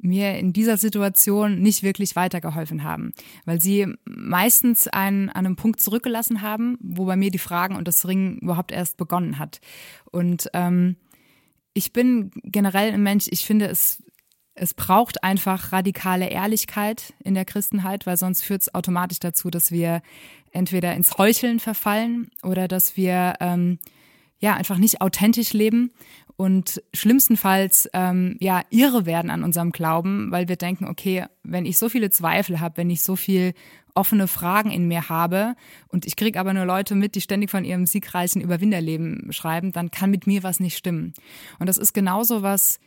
mir 0.00 0.38
in 0.38 0.52
dieser 0.52 0.76
Situation 0.76 1.58
nicht 1.60 1.82
wirklich 1.82 2.14
weitergeholfen 2.14 2.84
haben, 2.84 3.12
weil 3.46 3.60
sie 3.60 3.92
meistens 4.04 4.86
einen, 4.86 5.28
an 5.28 5.44
einem 5.44 5.56
Punkt 5.56 5.80
zurückgelassen 5.80 6.40
haben, 6.40 6.78
wo 6.80 7.04
bei 7.04 7.16
mir 7.16 7.32
die 7.32 7.38
Fragen 7.38 7.74
und 7.74 7.88
das 7.88 8.06
Ringen 8.06 8.38
überhaupt 8.38 8.70
erst 8.70 8.96
begonnen 8.96 9.40
hat. 9.40 9.60
Und 10.12 10.48
ähm, 10.54 10.94
ich 11.74 11.92
bin 11.92 12.30
generell 12.44 12.92
ein 12.92 13.02
Mensch, 13.02 13.26
ich 13.28 13.44
finde 13.44 13.66
es 13.66 14.04
es 14.60 14.74
braucht 14.74 15.22
einfach 15.22 15.72
radikale 15.72 16.28
Ehrlichkeit 16.28 17.14
in 17.22 17.34
der 17.34 17.44
Christenheit, 17.44 18.06
weil 18.06 18.16
sonst 18.16 18.42
führt 18.42 18.62
es 18.62 18.74
automatisch 18.74 19.20
dazu, 19.20 19.50
dass 19.50 19.70
wir 19.70 20.02
entweder 20.52 20.94
ins 20.94 21.16
Heucheln 21.18 21.60
verfallen 21.60 22.30
oder 22.42 22.68
dass 22.68 22.96
wir 22.96 23.34
ähm, 23.40 23.78
ja 24.38 24.54
einfach 24.54 24.78
nicht 24.78 25.00
authentisch 25.00 25.52
leben 25.52 25.90
und 26.36 26.82
schlimmstenfalls 26.94 27.88
ähm, 27.92 28.36
ja 28.40 28.62
irre 28.70 29.06
werden 29.06 29.30
an 29.30 29.42
unserem 29.42 29.72
Glauben, 29.72 30.30
weil 30.30 30.48
wir 30.48 30.56
denken, 30.56 30.86
okay, 30.86 31.26
wenn 31.42 31.66
ich 31.66 31.78
so 31.78 31.88
viele 31.88 32.10
Zweifel 32.10 32.60
habe, 32.60 32.76
wenn 32.76 32.90
ich 32.90 33.02
so 33.02 33.16
viel 33.16 33.54
offene 33.94 34.28
Fragen 34.28 34.70
in 34.70 34.86
mir 34.86 35.08
habe 35.08 35.56
und 35.88 36.06
ich 36.06 36.14
kriege 36.14 36.38
aber 36.38 36.54
nur 36.54 36.64
Leute 36.64 36.94
mit, 36.94 37.16
die 37.16 37.20
ständig 37.20 37.50
von 37.50 37.64
ihrem 37.64 37.84
siegreichen 37.84 38.40
Überwinderleben 38.40 39.32
schreiben, 39.32 39.72
dann 39.72 39.90
kann 39.90 40.10
mit 40.10 40.28
mir 40.28 40.44
was 40.44 40.60
nicht 40.60 40.76
stimmen. 40.76 41.14
Und 41.58 41.68
das 41.68 41.76
ist 41.76 41.92
genauso 41.94 42.42
was, 42.42 42.78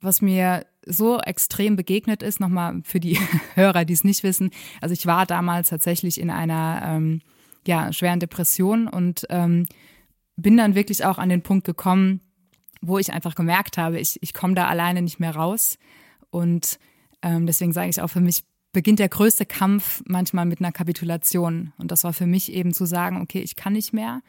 was 0.00 0.22
mir 0.22 0.66
so 0.86 1.20
extrem 1.20 1.76
begegnet 1.76 2.22
ist, 2.22 2.40
nochmal 2.40 2.80
für 2.84 3.00
die 3.00 3.18
Hörer, 3.54 3.84
die 3.84 3.92
es 3.92 4.04
nicht 4.04 4.22
wissen. 4.22 4.50
Also 4.80 4.92
ich 4.92 5.06
war 5.06 5.26
damals 5.26 5.68
tatsächlich 5.68 6.20
in 6.20 6.30
einer 6.30 6.82
ähm, 6.84 7.20
ja, 7.66 7.92
schweren 7.92 8.20
Depression 8.20 8.88
und 8.88 9.26
ähm, 9.28 9.66
bin 10.36 10.56
dann 10.56 10.74
wirklich 10.74 11.04
auch 11.04 11.18
an 11.18 11.28
den 11.28 11.42
Punkt 11.42 11.66
gekommen, 11.66 12.20
wo 12.80 12.98
ich 12.98 13.12
einfach 13.12 13.34
gemerkt 13.34 13.76
habe, 13.76 14.00
ich, 14.00 14.18
ich 14.22 14.32
komme 14.32 14.54
da 14.54 14.68
alleine 14.68 15.02
nicht 15.02 15.20
mehr 15.20 15.34
raus. 15.34 15.78
Und 16.30 16.78
ähm, 17.22 17.46
deswegen 17.46 17.72
sage 17.72 17.90
ich 17.90 18.00
auch, 18.00 18.08
für 18.08 18.20
mich 18.20 18.44
beginnt 18.72 19.00
der 19.00 19.08
größte 19.08 19.44
Kampf 19.44 20.02
manchmal 20.06 20.46
mit 20.46 20.60
einer 20.60 20.72
Kapitulation. 20.72 21.72
Und 21.76 21.90
das 21.90 22.04
war 22.04 22.12
für 22.12 22.26
mich 22.26 22.52
eben 22.52 22.72
zu 22.72 22.86
sagen, 22.86 23.20
okay, 23.20 23.40
ich 23.40 23.56
kann 23.56 23.74
nicht 23.74 23.92
mehr. 23.92 24.22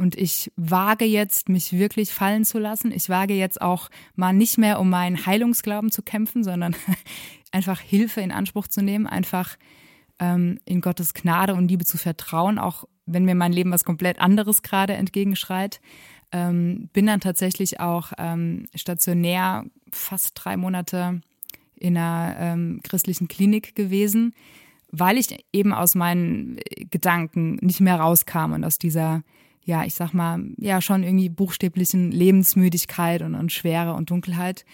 Und 0.00 0.16
ich 0.16 0.50
wage 0.56 1.04
jetzt, 1.04 1.50
mich 1.50 1.74
wirklich 1.74 2.10
fallen 2.10 2.46
zu 2.46 2.58
lassen. 2.58 2.90
Ich 2.90 3.10
wage 3.10 3.34
jetzt 3.34 3.60
auch 3.60 3.90
mal 4.16 4.32
nicht 4.32 4.56
mehr 4.56 4.80
um 4.80 4.88
meinen 4.88 5.26
Heilungsglauben 5.26 5.90
zu 5.90 6.00
kämpfen, 6.00 6.42
sondern 6.42 6.74
einfach 7.52 7.78
Hilfe 7.78 8.22
in 8.22 8.32
Anspruch 8.32 8.66
zu 8.66 8.82
nehmen, 8.82 9.06
einfach 9.06 9.58
ähm, 10.18 10.58
in 10.64 10.80
Gottes 10.80 11.12
Gnade 11.12 11.54
und 11.54 11.68
Liebe 11.68 11.84
zu 11.84 11.98
vertrauen, 11.98 12.58
auch 12.58 12.84
wenn 13.04 13.26
mir 13.26 13.34
mein 13.34 13.52
Leben 13.52 13.72
was 13.72 13.84
komplett 13.84 14.20
anderes 14.20 14.62
gerade 14.62 14.94
entgegenschreit. 14.94 15.82
Ähm, 16.32 16.88
bin 16.94 17.04
dann 17.04 17.20
tatsächlich 17.20 17.78
auch 17.80 18.12
ähm, 18.16 18.64
stationär 18.74 19.66
fast 19.92 20.32
drei 20.34 20.56
Monate 20.56 21.20
in 21.76 21.98
einer 21.98 22.36
ähm, 22.38 22.80
christlichen 22.82 23.28
Klinik 23.28 23.74
gewesen, 23.74 24.32
weil 24.90 25.18
ich 25.18 25.44
eben 25.52 25.74
aus 25.74 25.94
meinen 25.94 26.58
Gedanken 26.90 27.56
nicht 27.56 27.80
mehr 27.80 28.00
rauskam 28.00 28.52
und 28.54 28.64
aus 28.64 28.78
dieser 28.78 29.24
ja, 29.70 29.84
ich 29.84 29.94
sag 29.94 30.12
mal, 30.12 30.44
ja, 30.58 30.80
schon 30.80 31.04
irgendwie 31.04 31.28
buchstäblichen 31.28 32.10
Lebensmüdigkeit 32.10 33.22
und, 33.22 33.36
und 33.36 33.52
Schwere 33.52 33.94
und 33.94 34.10
Dunkelheit. 34.10 34.64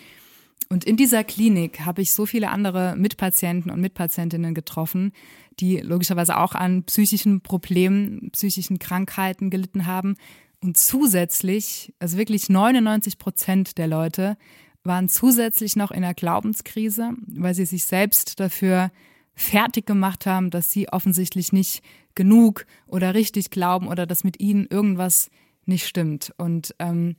Und 0.71 0.85
in 0.85 0.97
dieser 0.97 1.23
Klinik 1.23 1.81
habe 1.85 2.01
ich 2.01 2.13
so 2.13 2.25
viele 2.25 2.49
andere 2.51 2.97
Mitpatienten 2.97 3.71
und 3.71 3.83
Mitpatientinnen 3.83 4.55
getroffen, 4.55 5.13
die 5.61 5.77
logischerweise 5.77 6.39
auch 6.39 6.55
an 6.55 6.85
psychischen 6.85 7.43
Problemen, 7.43 8.31
psychischen 8.33 8.79
Krankheiten 8.79 9.51
gelitten 9.51 9.85
haben. 9.85 10.17
Und 10.61 10.79
zusätzlich, 10.79 11.93
also 11.99 12.17
wirklich 12.17 12.49
99 12.49 13.19
Prozent 13.19 13.77
der 13.77 13.89
Leute 13.89 14.39
waren 14.83 15.11
zusätzlich 15.11 15.77
noch 15.77 15.91
in 15.91 16.03
der 16.03 16.15
Glaubenskrise, 16.15 17.13
weil 17.27 17.55
sie 17.55 17.67
sich 17.67 17.85
selbst 17.85 18.41
dafür 18.41 18.91
fertig 19.35 19.85
gemacht 19.85 20.25
haben, 20.25 20.49
dass 20.49 20.73
sie 20.73 20.89
offensichtlich 20.89 21.53
nicht 21.53 21.83
genug 22.17 22.67
oder 22.89 23.15
richtig 23.15 23.51
glauben 23.51 23.87
oder 23.87 24.07
dass 24.07 24.25
mit 24.25 24.41
ihnen 24.41 24.67
irgendwas 24.67 25.31
nicht 25.65 25.87
stimmt. 25.87 26.33
Und 26.37 26.75
ähm, 26.81 27.15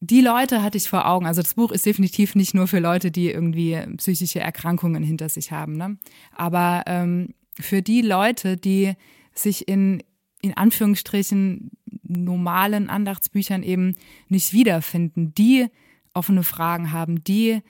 die 0.00 0.22
Leute 0.22 0.62
hatte 0.62 0.78
ich 0.78 0.88
vor 0.88 1.06
Augen. 1.06 1.26
Also 1.26 1.42
das 1.42 1.54
Buch 1.54 1.70
ist 1.72 1.84
definitiv 1.84 2.34
nicht 2.34 2.54
nur 2.54 2.66
für 2.66 2.78
Leute, 2.78 3.10
die 3.10 3.30
irgendwie 3.30 3.78
psychische 3.98 4.40
Erkrankungen 4.40 5.02
hinter 5.02 5.28
sich 5.28 5.52
haben. 5.52 5.76
Ne? 5.76 5.98
Aber 6.34 6.84
ähm, 6.86 7.34
für 7.58 7.82
die 7.82 8.02
Leute, 8.02 8.56
die 8.56 8.94
sich 9.34 9.68
in 9.68 10.02
in 10.44 10.54
Anführungsstrichen 10.54 11.70
normalen 12.02 12.90
Andachtsbüchern 12.90 13.62
eben 13.62 13.94
nicht 14.28 14.52
wiederfinden, 14.52 15.32
die 15.32 15.68
offene 16.12 16.42
Fragen 16.42 16.92
haben, 16.92 17.24
die 17.24 17.62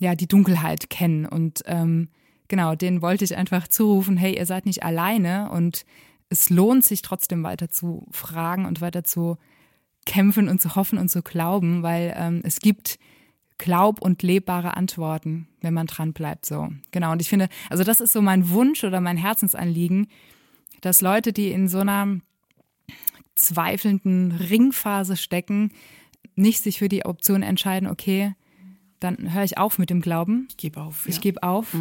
ja 0.00 0.16
die 0.16 0.26
Dunkelheit 0.26 0.90
kennen 0.90 1.26
und 1.26 1.62
ähm, 1.66 2.08
genau, 2.48 2.74
denen 2.74 3.02
wollte 3.02 3.24
ich 3.24 3.36
einfach 3.36 3.68
zurufen, 3.68 4.16
hey, 4.16 4.36
ihr 4.36 4.46
seid 4.46 4.66
nicht 4.66 4.82
alleine 4.82 5.50
und 5.50 5.84
es 6.30 6.50
lohnt 6.50 6.84
sich 6.84 7.02
trotzdem 7.02 7.42
weiter 7.42 7.70
zu 7.70 8.06
fragen 8.10 8.66
und 8.66 8.80
weiter 8.80 9.04
zu 9.04 9.38
kämpfen 10.04 10.48
und 10.48 10.60
zu 10.60 10.74
hoffen 10.74 10.98
und 10.98 11.10
zu 11.10 11.22
glauben, 11.22 11.82
weil 11.82 12.14
ähm, 12.16 12.40
es 12.44 12.60
gibt 12.60 12.98
glaub- 13.58 14.00
und 14.00 14.22
lebbare 14.22 14.76
Antworten, 14.76 15.48
wenn 15.60 15.74
man 15.74 15.86
dran 15.86 16.12
bleibt. 16.12 16.46
So, 16.46 16.68
genau. 16.92 17.12
Und 17.12 17.20
ich 17.20 17.28
finde, 17.28 17.48
also 17.68 17.84
das 17.84 18.00
ist 18.00 18.12
so 18.12 18.22
mein 18.22 18.50
Wunsch 18.50 18.84
oder 18.84 19.00
mein 19.00 19.16
Herzensanliegen, 19.16 20.08
dass 20.80 21.00
Leute, 21.00 21.32
die 21.32 21.50
in 21.50 21.68
so 21.68 21.80
einer 21.80 22.20
zweifelnden 23.34 24.32
Ringphase 24.32 25.16
stecken, 25.16 25.72
nicht 26.36 26.62
sich 26.62 26.78
für 26.78 26.88
die 26.88 27.04
Option 27.04 27.42
entscheiden, 27.42 27.88
okay, 27.88 28.34
dann 29.00 29.32
höre 29.32 29.44
ich 29.44 29.58
auf 29.58 29.78
mit 29.78 29.90
dem 29.90 30.00
Glauben. 30.00 30.46
Ich 30.50 30.56
gebe 30.56 30.80
auf. 30.80 31.06
Ich 31.06 31.16
ja. 31.16 31.20
gebe 31.20 31.42
auf, 31.42 31.74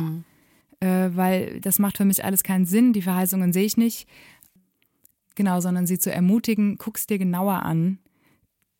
äh, 0.79 1.09
weil 1.13 1.59
das 1.61 1.79
macht 1.79 1.97
für 1.97 2.05
mich 2.05 2.23
alles 2.23 2.43
keinen 2.43 2.65
Sinn. 2.65 2.93
Die 2.93 3.01
Verheißungen 3.01 3.53
sehe 3.53 3.65
ich 3.65 3.77
nicht. 3.77 4.07
Genau, 5.35 5.59
sondern 5.59 5.85
sie 5.85 5.99
zu 5.99 6.11
ermutigen, 6.11 6.77
guck's 6.77 7.07
dir 7.07 7.17
genauer 7.17 7.63
an. 7.63 7.99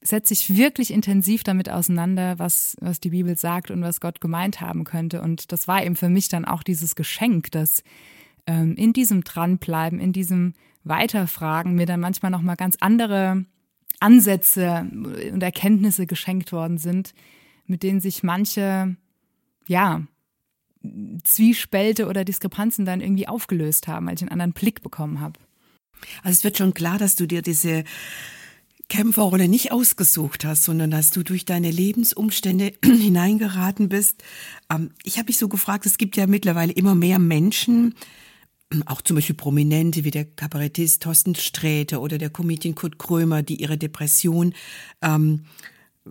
Setz 0.02 0.30
dich 0.30 0.56
wirklich 0.56 0.92
intensiv 0.92 1.44
damit 1.44 1.70
auseinander, 1.70 2.40
was, 2.40 2.78
was 2.80 3.00
die 3.00 3.10
Bibel 3.10 3.38
sagt 3.38 3.72
und 3.72 3.82
was 3.82 4.00
Gott 4.00 4.22
gemeint 4.22 4.62
haben 4.62 4.84
könnte. 4.84 5.22
Und 5.22 5.52
das 5.52 5.68
war 5.68 5.84
eben 5.84 5.96
für 5.96 6.10
mich 6.10 6.30
dann 6.30 6.46
auch 6.46 6.64
dieses 6.64 6.96
Geschenk, 6.96 7.52
dass 7.52 7.84
ähm, 8.46 8.76
in 8.76 8.94
diesem 8.94 9.24
Dranbleiben, 9.24 10.00
in 10.00 10.14
diesem 10.14 10.54
Weiterfragen 10.84 11.76
mir 11.76 11.86
dann 11.86 12.00
manchmal 12.00 12.32
nochmal 12.32 12.56
ganz 12.56 12.78
andere 12.80 13.46
Ansätze 14.00 14.88
und 15.34 15.42
Erkenntnisse 15.42 16.06
geschenkt 16.06 16.52
worden 16.52 16.78
sind, 16.78 17.14
mit 17.66 17.84
denen 17.84 18.00
sich 18.00 18.24
manche, 18.24 18.96
ja, 19.68 20.04
Zwiespälte 21.24 22.08
oder 22.08 22.26
Diskrepanzen 22.26 22.86
dann 22.86 23.02
irgendwie 23.02 23.28
aufgelöst 23.28 23.88
haben, 23.88 24.08
weil 24.08 24.16
ich 24.16 24.22
einen 24.22 24.32
anderen 24.32 24.54
Blick 24.54 24.82
bekommen 24.82 25.20
habe. 25.20 25.40
Also 26.24 26.38
es 26.38 26.44
wird 26.44 26.58
schon 26.58 26.74
klar, 26.74 26.98
dass 26.98 27.16
du 27.16 27.26
dir 27.26 27.42
diese 27.42 27.84
Kämpferrolle 28.90 29.48
nicht 29.48 29.72
ausgesucht 29.72 30.46
hast, 30.46 30.64
sondern 30.64 30.92
dass 30.92 31.12
du 31.12 31.24
durch 31.24 31.46
deine 31.46 31.72
Lebensumstände 31.72 32.74
hineingeraten 32.84 33.90
bist. 33.90 34.24
Ähm, 34.72 34.92
ich 35.04 35.18
habe 35.18 35.28
mich 35.28 35.38
so 35.38 35.50
gefragt, 35.50 35.86
es 35.86 35.98
gibt 35.98 36.16
ja 36.16 36.28
mittlerweile 36.28 36.72
immer 36.72 36.96
mehr 36.96 37.20
Menschen, 37.20 37.96
auch 38.86 39.02
zum 39.02 39.16
Beispiel 39.16 39.36
Prominente 39.36 40.04
wie 40.04 40.12
der 40.12 40.26
Kabarettist 40.26 41.04
Thorsten 41.04 41.36
Sträter 41.36 42.02
oder 42.02 42.18
der 42.18 42.30
Comedian 42.30 42.76
Kurt 42.76 42.98
Krömer, 42.98 43.44
die 43.44 43.62
ihre 43.62 43.78
Depression 43.78 44.54
ähm, 45.02 45.46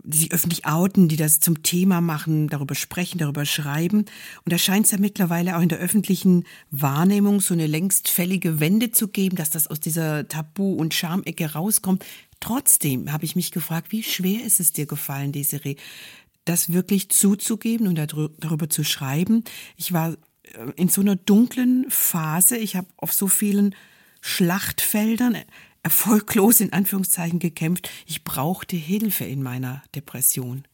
die 0.04 0.18
sich 0.18 0.32
öffentlich 0.32 0.66
outen, 0.66 1.08
die 1.08 1.16
das 1.16 1.40
zum 1.40 1.62
Thema 1.62 2.00
machen, 2.00 2.48
darüber 2.48 2.74
sprechen, 2.74 3.18
darüber 3.18 3.44
schreiben. 3.44 3.98
Und 4.44 4.52
da 4.52 4.58
scheint 4.58 4.86
es 4.86 4.92
ja 4.92 4.98
mittlerweile 4.98 5.56
auch 5.56 5.62
in 5.62 5.68
der 5.68 5.78
öffentlichen 5.78 6.44
Wahrnehmung 6.70 7.40
so 7.40 7.54
eine 7.54 7.66
längst 7.66 8.08
fällige 8.08 8.60
Wende 8.60 8.90
zu 8.90 9.08
geben, 9.08 9.36
dass 9.36 9.50
das 9.50 9.66
aus 9.68 9.80
dieser 9.80 10.28
Tabu- 10.28 10.74
und 10.74 10.94
Schamecke 10.94 11.52
rauskommt. 11.52 12.04
Trotzdem 12.40 13.12
habe 13.12 13.24
ich 13.24 13.36
mich 13.36 13.50
gefragt, 13.50 13.92
wie 13.92 14.02
schwer 14.02 14.44
ist 14.44 14.60
es 14.60 14.72
dir 14.72 14.86
gefallen, 14.86 15.32
Desiree, 15.32 15.76
das 16.44 16.72
wirklich 16.72 17.08
zuzugeben 17.08 17.88
und 17.88 17.96
darüber 17.96 18.68
zu 18.68 18.84
schreiben? 18.84 19.44
Ich 19.76 19.92
war 19.92 20.12
äh, 20.12 20.72
in 20.76 20.88
so 20.88 21.00
einer 21.00 21.16
dunklen 21.16 21.86
Phase. 21.88 22.56
Ich 22.56 22.76
habe 22.76 22.86
auf 22.96 23.12
so 23.12 23.28
vielen 23.28 23.74
Schlachtfeldern 24.20 25.36
erfolglos 25.86 26.58
in 26.58 26.72
Anführungszeichen 26.72 27.38
gekämpft. 27.38 27.90
Ich 28.06 28.24
brauchte 28.24 28.74
Hilfe 28.74 29.24
in 29.24 29.40
meiner 29.40 29.84
Depression. 29.94 30.64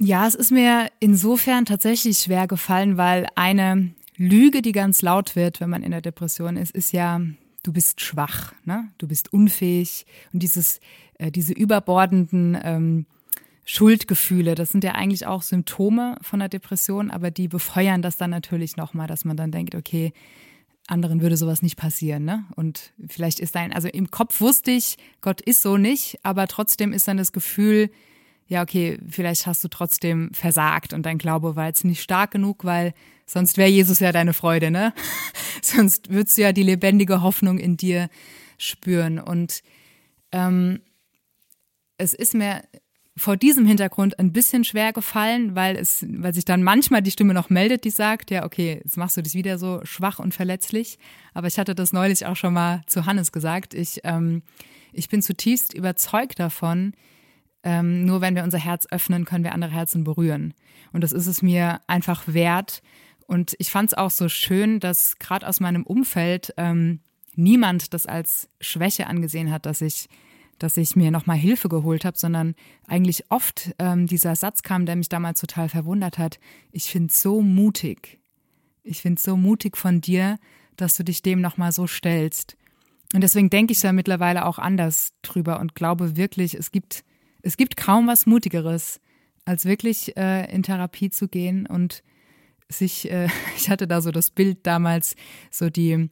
Ja, 0.00 0.26
es 0.26 0.34
ist 0.34 0.50
mir 0.50 0.90
insofern 0.98 1.64
tatsächlich 1.64 2.18
schwer 2.18 2.48
gefallen, 2.48 2.96
weil 2.96 3.28
eine 3.36 3.94
Lüge, 4.16 4.62
die 4.62 4.72
ganz 4.72 5.00
laut 5.00 5.36
wird, 5.36 5.60
wenn 5.60 5.70
man 5.70 5.84
in 5.84 5.92
der 5.92 6.00
Depression 6.00 6.56
ist, 6.56 6.74
ist 6.74 6.92
ja, 6.92 7.20
du 7.62 7.72
bist 7.72 8.00
schwach, 8.00 8.52
ne? 8.64 8.90
du 8.98 9.06
bist 9.06 9.32
unfähig 9.32 10.06
und 10.32 10.42
dieses, 10.42 10.80
äh, 11.20 11.30
diese 11.30 11.52
überbordenden 11.52 12.58
ähm, 12.60 13.06
Schuldgefühle, 13.64 14.56
das 14.56 14.72
sind 14.72 14.82
ja 14.82 14.96
eigentlich 14.96 15.24
auch 15.24 15.42
Symptome 15.42 16.16
von 16.20 16.40
der 16.40 16.48
Depression, 16.48 17.12
aber 17.12 17.30
die 17.30 17.46
befeuern 17.46 18.02
das 18.02 18.16
dann 18.16 18.30
natürlich 18.30 18.76
nochmal, 18.76 19.06
dass 19.06 19.24
man 19.24 19.36
dann 19.36 19.52
denkt, 19.52 19.76
okay, 19.76 20.12
anderen 20.86 21.20
würde 21.20 21.36
sowas 21.36 21.62
nicht 21.62 21.76
passieren, 21.76 22.24
ne? 22.24 22.44
Und 22.54 22.92
vielleicht 23.08 23.40
ist 23.40 23.54
dein, 23.54 23.72
also 23.72 23.88
im 23.88 24.10
Kopf 24.10 24.40
wusste 24.40 24.70
ich, 24.70 24.96
Gott 25.20 25.40
ist 25.40 25.62
so 25.62 25.76
nicht, 25.76 26.18
aber 26.22 26.46
trotzdem 26.46 26.92
ist 26.92 27.08
dann 27.08 27.16
das 27.16 27.32
Gefühl, 27.32 27.90
ja, 28.48 28.62
okay, 28.62 28.98
vielleicht 29.08 29.46
hast 29.46 29.64
du 29.64 29.68
trotzdem 29.68 30.30
versagt 30.32 30.92
und 30.92 31.04
dein 31.04 31.18
Glaube 31.18 31.56
war 31.56 31.66
jetzt 31.66 31.84
nicht 31.84 32.02
stark 32.02 32.30
genug, 32.30 32.64
weil 32.64 32.94
sonst 33.26 33.56
wäre 33.56 33.68
Jesus 33.68 33.98
ja 33.98 34.12
deine 34.12 34.32
Freude, 34.32 34.70
ne? 34.70 34.92
sonst 35.62 36.10
würdest 36.10 36.38
du 36.38 36.42
ja 36.42 36.52
die 36.52 36.62
lebendige 36.62 37.22
Hoffnung 37.22 37.58
in 37.58 37.76
dir 37.76 38.08
spüren. 38.58 39.18
Und 39.18 39.62
ähm, 40.30 40.80
es 41.98 42.14
ist 42.14 42.34
mir 42.34 42.62
vor 43.18 43.36
diesem 43.36 43.64
Hintergrund 43.66 44.18
ein 44.18 44.32
bisschen 44.32 44.62
schwer 44.62 44.92
gefallen, 44.92 45.56
weil 45.56 45.76
es, 45.76 46.04
weil 46.08 46.34
sich 46.34 46.44
dann 46.44 46.62
manchmal 46.62 47.00
die 47.00 47.10
Stimme 47.10 47.32
noch 47.32 47.48
meldet, 47.48 47.84
die 47.84 47.90
sagt, 47.90 48.30
ja, 48.30 48.44
okay, 48.44 48.80
jetzt 48.84 48.98
machst 48.98 49.16
du 49.16 49.22
dich 49.22 49.34
wieder 49.34 49.58
so 49.58 49.80
schwach 49.84 50.18
und 50.18 50.34
verletzlich. 50.34 50.98
Aber 51.32 51.46
ich 51.46 51.58
hatte 51.58 51.74
das 51.74 51.94
neulich 51.94 52.26
auch 52.26 52.36
schon 52.36 52.52
mal 52.52 52.82
zu 52.86 53.06
Hannes 53.06 53.32
gesagt. 53.32 53.72
Ich, 53.72 54.00
ähm, 54.04 54.42
ich 54.92 55.08
bin 55.08 55.22
zutiefst 55.22 55.72
überzeugt 55.72 56.38
davon, 56.38 56.92
ähm, 57.62 58.04
nur 58.04 58.20
wenn 58.20 58.34
wir 58.34 58.44
unser 58.44 58.58
Herz 58.58 58.86
öffnen, 58.90 59.24
können 59.24 59.44
wir 59.44 59.54
andere 59.54 59.72
Herzen 59.72 60.04
berühren. 60.04 60.52
Und 60.92 61.02
das 61.02 61.12
ist 61.12 61.26
es 61.26 61.40
mir 61.40 61.80
einfach 61.86 62.24
wert. 62.26 62.82
Und 63.26 63.56
ich 63.58 63.70
fand 63.70 63.90
es 63.90 63.98
auch 63.98 64.10
so 64.10 64.28
schön, 64.28 64.78
dass 64.78 65.18
gerade 65.18 65.48
aus 65.48 65.58
meinem 65.58 65.84
Umfeld 65.84 66.52
ähm, 66.58 67.00
niemand 67.34 67.94
das 67.94 68.06
als 68.06 68.50
Schwäche 68.60 69.06
angesehen 69.06 69.50
hat, 69.50 69.64
dass 69.64 69.80
ich 69.80 70.08
dass 70.58 70.76
ich 70.76 70.96
mir 70.96 71.10
nochmal 71.10 71.36
Hilfe 71.36 71.68
geholt 71.68 72.04
habe, 72.04 72.18
sondern 72.18 72.54
eigentlich 72.86 73.30
oft 73.30 73.74
ähm, 73.78 74.06
dieser 74.06 74.36
Satz 74.36 74.62
kam, 74.62 74.86
der 74.86 74.96
mich 74.96 75.08
damals 75.08 75.40
total 75.40 75.68
verwundert 75.68 76.18
hat. 76.18 76.38
Ich 76.72 76.84
finde 76.84 77.12
so 77.12 77.42
mutig. 77.42 78.18
Ich 78.82 79.02
finde 79.02 79.20
so 79.20 79.36
mutig 79.36 79.76
von 79.76 80.00
dir, 80.00 80.38
dass 80.76 80.96
du 80.96 81.04
dich 81.04 81.22
dem 81.22 81.40
nochmal 81.40 81.72
so 81.72 81.86
stellst. 81.86 82.56
Und 83.14 83.20
deswegen 83.22 83.50
denke 83.50 83.72
ich 83.72 83.80
da 83.80 83.92
mittlerweile 83.92 84.46
auch 84.46 84.58
anders 84.58 85.12
drüber 85.22 85.60
und 85.60 85.74
glaube 85.74 86.16
wirklich, 86.16 86.54
es 86.54 86.70
gibt, 86.70 87.04
es 87.42 87.56
gibt 87.56 87.76
kaum 87.76 88.06
was 88.06 88.26
Mutigeres, 88.26 89.00
als 89.44 89.64
wirklich 89.64 90.16
äh, 90.16 90.52
in 90.52 90.62
Therapie 90.62 91.10
zu 91.10 91.28
gehen 91.28 91.66
und 91.66 92.02
sich, 92.68 93.10
äh, 93.10 93.28
ich 93.56 93.70
hatte 93.70 93.86
da 93.86 94.00
so 94.00 94.10
das 94.10 94.30
Bild 94.30 94.66
damals, 94.66 95.14
so 95.50 95.70
die, 95.70 96.10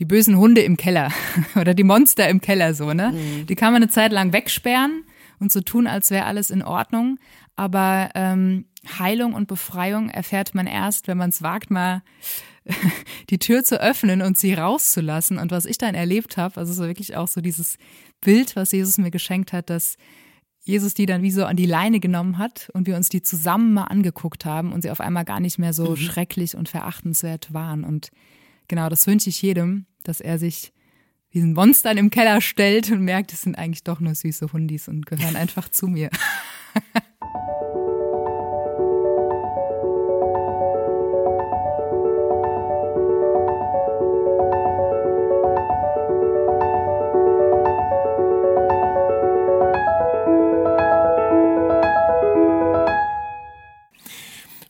die 0.00 0.04
bösen 0.04 0.36
Hunde 0.36 0.60
im 0.60 0.76
Keller 0.76 1.12
oder 1.56 1.74
die 1.74 1.84
Monster 1.84 2.28
im 2.28 2.40
Keller 2.40 2.74
so, 2.74 2.92
ne? 2.92 3.12
Mhm. 3.12 3.46
Die 3.46 3.54
kann 3.54 3.72
man 3.72 3.82
eine 3.82 3.90
Zeit 3.90 4.12
lang 4.12 4.32
wegsperren 4.32 5.04
und 5.38 5.52
so 5.52 5.60
tun, 5.60 5.86
als 5.86 6.10
wäre 6.10 6.24
alles 6.24 6.50
in 6.50 6.62
Ordnung. 6.62 7.18
Aber 7.56 8.10
ähm, 8.14 8.66
Heilung 8.98 9.34
und 9.34 9.48
Befreiung 9.48 10.10
erfährt 10.10 10.54
man 10.54 10.66
erst, 10.66 11.08
wenn 11.08 11.18
man 11.18 11.30
es 11.30 11.42
wagt, 11.42 11.70
mal 11.70 12.02
die 13.30 13.38
Tür 13.38 13.64
zu 13.64 13.80
öffnen 13.80 14.22
und 14.22 14.38
sie 14.38 14.54
rauszulassen. 14.54 15.38
Und 15.38 15.50
was 15.50 15.66
ich 15.66 15.78
dann 15.78 15.94
erlebt 15.94 16.36
habe, 16.36 16.58
also 16.58 16.72
so 16.72 16.84
wirklich 16.84 17.16
auch 17.16 17.28
so 17.28 17.40
dieses 17.40 17.76
Bild, 18.20 18.56
was 18.56 18.72
Jesus 18.72 18.98
mir 18.98 19.10
geschenkt 19.10 19.52
hat, 19.52 19.70
dass 19.70 19.96
Jesus 20.60 20.92
die 20.94 21.06
dann 21.06 21.22
wie 21.22 21.30
so 21.30 21.46
an 21.46 21.56
die 21.56 21.66
Leine 21.66 21.98
genommen 21.98 22.36
hat 22.36 22.70
und 22.74 22.86
wir 22.86 22.96
uns 22.96 23.08
die 23.08 23.22
zusammen 23.22 23.72
mal 23.72 23.84
angeguckt 23.84 24.44
haben 24.44 24.72
und 24.72 24.82
sie 24.82 24.90
auf 24.90 25.00
einmal 25.00 25.24
gar 25.24 25.40
nicht 25.40 25.58
mehr 25.58 25.72
so 25.72 25.90
mhm. 25.90 25.96
schrecklich 25.96 26.56
und 26.56 26.68
verachtenswert 26.68 27.52
waren. 27.54 27.84
Und 27.84 28.10
genau, 28.68 28.88
das 28.88 29.06
wünsche 29.06 29.30
ich 29.30 29.40
jedem, 29.40 29.86
dass 30.04 30.20
er 30.20 30.38
sich 30.38 30.72
diesen 31.34 31.52
Monstern 31.52 31.98
im 31.98 32.10
Keller 32.10 32.40
stellt 32.40 32.90
und 32.90 33.02
merkt, 33.02 33.32
es 33.32 33.42
sind 33.42 33.56
eigentlich 33.56 33.84
doch 33.84 34.00
nur 34.00 34.14
süße 34.14 34.52
Hundis 34.52 34.88
und 34.88 35.06
gehören 35.06 35.36
einfach 35.36 35.68
zu 35.68 35.86
mir. 35.86 36.10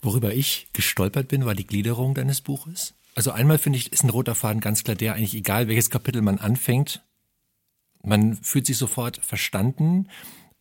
Worüber 0.01 0.33
ich 0.33 0.69
gestolpert 0.73 1.29
bin, 1.29 1.45
war 1.45 1.55
die 1.55 1.67
Gliederung 1.67 2.15
deines 2.15 2.41
Buches. 2.41 2.95
Also 3.19 3.33
einmal 3.33 3.59
finde 3.59 3.81
ich, 3.81 3.93
ist 3.93 4.05
ein 4.05 4.11
roter 4.11 4.37
Faden 4.37 4.61
ganz 4.61 4.85
klar 4.85 4.95
der, 4.95 5.15
eigentlich 5.15 5.35
egal 5.35 5.67
welches 5.67 5.91
Kapitel 5.91 6.23
man 6.23 6.39
anfängt, 6.39 7.03
man 8.05 8.37
fühlt 8.37 8.65
sich 8.65 8.77
sofort 8.77 9.19
verstanden, 9.25 10.07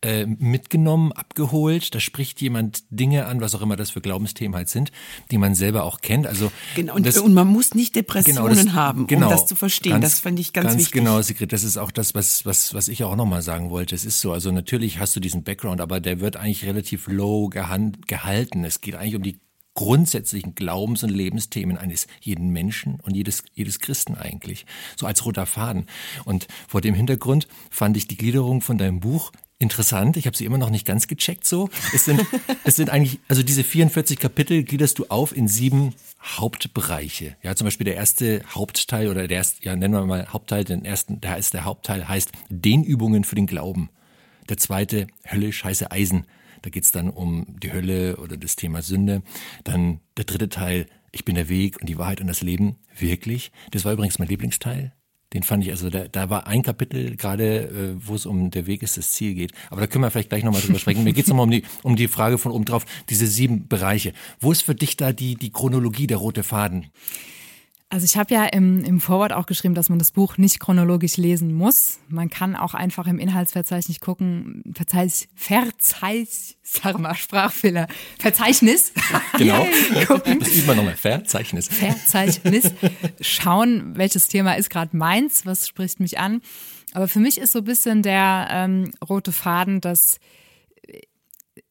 äh, 0.02 0.26
mitgenommen, 0.26 1.12
abgeholt. 1.12 1.94
Da 1.94 2.00
spricht 2.00 2.40
jemand 2.40 2.82
Dinge 2.90 3.26
an, 3.26 3.40
was 3.40 3.54
auch 3.54 3.62
immer 3.62 3.76
das 3.76 3.90
für 3.90 4.00
Glaubensthemen 4.00 4.56
halt 4.56 4.68
sind, 4.68 4.90
die 5.30 5.38
man 5.38 5.54
selber 5.54 5.84
auch 5.84 6.00
kennt. 6.00 6.26
Also 6.26 6.50
genau, 6.74 6.96
und, 6.96 7.06
das, 7.06 7.18
und 7.18 7.32
man 7.32 7.46
muss 7.46 7.74
nicht 7.74 7.94
Depressionen 7.94 8.48
genau, 8.48 8.64
das, 8.64 8.74
haben, 8.74 9.02
um 9.02 9.06
genau, 9.06 9.30
das 9.30 9.46
zu 9.46 9.54
verstehen. 9.54 9.92
Ganz, 9.92 10.06
das 10.06 10.18
fand 10.18 10.40
ich 10.40 10.52
ganz, 10.52 10.66
ganz 10.66 10.78
wichtig. 10.78 10.94
Genau, 10.94 11.22
Sigrid, 11.22 11.52
das 11.52 11.62
ist 11.62 11.76
auch 11.76 11.92
das, 11.92 12.16
was, 12.16 12.44
was, 12.44 12.74
was 12.74 12.88
ich 12.88 13.04
auch 13.04 13.14
nochmal 13.14 13.42
sagen 13.42 13.70
wollte. 13.70 13.94
Es 13.94 14.04
ist 14.04 14.20
so, 14.20 14.32
also 14.32 14.50
natürlich 14.50 14.98
hast 14.98 15.14
du 15.14 15.20
diesen 15.20 15.44
Background, 15.44 15.80
aber 15.80 16.00
der 16.00 16.18
wird 16.18 16.36
eigentlich 16.36 16.64
relativ 16.64 17.06
low 17.06 17.48
gehalten. 17.48 18.64
Es 18.64 18.80
geht 18.80 18.96
eigentlich 18.96 19.14
um 19.14 19.22
die 19.22 19.38
grundsätzlichen 19.78 20.56
Glaubens- 20.56 21.04
und 21.04 21.10
Lebensthemen 21.10 21.78
eines 21.78 22.08
jeden 22.20 22.50
Menschen 22.50 22.98
und 23.00 23.14
jedes, 23.14 23.44
jedes 23.54 23.78
Christen 23.78 24.16
eigentlich. 24.16 24.66
So 24.96 25.06
als 25.06 25.24
roter 25.24 25.46
Faden. 25.46 25.86
Und 26.24 26.48
vor 26.66 26.80
dem 26.80 26.94
Hintergrund 26.94 27.46
fand 27.70 27.96
ich 27.96 28.08
die 28.08 28.16
Gliederung 28.16 28.60
von 28.60 28.76
deinem 28.76 28.98
Buch 28.98 29.30
interessant. 29.60 30.16
Ich 30.16 30.26
habe 30.26 30.36
sie 30.36 30.46
immer 30.46 30.58
noch 30.58 30.70
nicht 30.70 30.84
ganz 30.84 31.06
gecheckt 31.06 31.46
so. 31.46 31.70
Es 31.94 32.06
sind, 32.06 32.26
es 32.64 32.74
sind 32.74 32.90
eigentlich, 32.90 33.20
also 33.28 33.44
diese 33.44 33.62
44 33.62 34.18
Kapitel 34.18 34.64
gliederst 34.64 34.98
du 34.98 35.06
auf 35.10 35.36
in 35.36 35.46
sieben 35.46 35.94
Hauptbereiche. 36.24 37.36
Ja, 37.44 37.54
zum 37.54 37.66
Beispiel 37.66 37.84
der 37.84 37.94
erste 37.94 38.42
Hauptteil 38.52 39.06
oder 39.06 39.28
der 39.28 39.36
erste, 39.36 39.64
ja, 39.64 39.76
nennen 39.76 39.94
wir 39.94 40.04
mal 40.06 40.26
Hauptteil, 40.32 40.64
den 40.64 40.84
ersten, 40.84 41.20
da 41.20 41.34
ist 41.34 41.54
der 41.54 41.64
Hauptteil 41.64 42.08
heißt 42.08 42.32
Dehnübungen 42.48 43.22
für 43.22 43.36
den 43.36 43.46
Glauben. 43.46 43.90
Der 44.48 44.56
zweite 44.56 45.06
höllisch 45.24 45.62
heiße 45.62 45.92
Eisen. 45.92 46.26
Da 46.62 46.70
geht's 46.70 46.92
dann 46.92 47.10
um 47.10 47.46
die 47.62 47.72
Hölle 47.72 48.16
oder 48.16 48.36
das 48.36 48.56
Thema 48.56 48.82
Sünde. 48.82 49.22
Dann 49.64 50.00
der 50.16 50.24
dritte 50.24 50.48
Teil, 50.48 50.86
ich 51.12 51.24
bin 51.24 51.34
der 51.34 51.48
Weg 51.48 51.80
und 51.80 51.88
die 51.88 51.98
Wahrheit 51.98 52.20
und 52.20 52.26
das 52.26 52.42
Leben. 52.42 52.76
Wirklich. 52.98 53.52
Das 53.70 53.84
war 53.84 53.92
übrigens 53.92 54.18
mein 54.18 54.28
Lieblingsteil. 54.28 54.92
Den 55.34 55.42
fand 55.42 55.62
ich, 55.62 55.70
also 55.70 55.90
da, 55.90 56.08
da 56.08 56.30
war 56.30 56.46
ein 56.46 56.62
Kapitel 56.62 57.16
gerade, 57.16 57.68
äh, 57.68 57.94
wo 58.06 58.14
es 58.14 58.24
um 58.24 58.50
der 58.50 58.66
Weg 58.66 58.82
ist, 58.82 58.96
das 58.96 59.10
Ziel 59.10 59.34
geht. 59.34 59.52
Aber 59.68 59.82
da 59.82 59.86
können 59.86 60.02
wir 60.02 60.10
vielleicht 60.10 60.30
gleich 60.30 60.42
nochmal 60.42 60.62
drüber 60.62 60.78
sprechen. 60.78 61.04
Mir 61.04 61.12
geht's 61.12 61.28
nochmal 61.28 61.44
um 61.44 61.50
die, 61.50 61.64
um 61.82 61.96
die 61.96 62.08
Frage 62.08 62.38
von 62.38 62.50
oben 62.50 62.64
drauf, 62.64 62.86
diese 63.10 63.26
sieben 63.26 63.68
Bereiche. 63.68 64.14
Wo 64.40 64.52
ist 64.52 64.62
für 64.62 64.74
dich 64.74 64.96
da 64.96 65.12
die, 65.12 65.34
die 65.34 65.52
Chronologie, 65.52 66.06
der 66.06 66.16
rote 66.16 66.42
Faden? 66.42 66.86
Also 67.90 68.04
ich 68.04 68.18
habe 68.18 68.34
ja 68.34 68.44
im, 68.44 68.84
im 68.84 69.00
Vorwort 69.00 69.32
auch 69.32 69.46
geschrieben, 69.46 69.74
dass 69.74 69.88
man 69.88 69.98
das 69.98 70.10
Buch 70.10 70.36
nicht 70.36 70.60
chronologisch 70.60 71.16
lesen 71.16 71.54
muss. 71.54 72.00
Man 72.08 72.28
kann 72.28 72.54
auch 72.54 72.74
einfach 72.74 73.06
im 73.06 73.18
Inhaltsverzeichnis 73.18 74.00
gucken, 74.00 74.62
Verzeich, 74.74 75.28
Verzeich, 75.34 76.58
sag 76.62 76.98
mal, 76.98 77.14
Sprachfehler, 77.14 77.88
Verzeichnis. 78.18 78.92
Genau, 79.38 79.66
gucken. 80.06 80.38
das 80.38 80.54
üben 80.54 80.66
wir 80.66 80.74
nochmal, 80.74 80.96
Verzeichnis. 80.96 81.68
Verzeichnis, 81.68 82.72
schauen, 83.22 83.96
welches 83.96 84.28
Thema 84.28 84.58
ist 84.58 84.68
gerade 84.68 84.94
meins, 84.94 85.46
was 85.46 85.66
spricht 85.66 85.98
mich 85.98 86.18
an. 86.18 86.42
Aber 86.92 87.08
für 87.08 87.20
mich 87.20 87.38
ist 87.38 87.52
so 87.52 87.60
ein 87.60 87.64
bisschen 87.64 88.02
der 88.02 88.48
ähm, 88.50 88.90
rote 89.08 89.32
Faden, 89.32 89.80
dass 89.80 90.20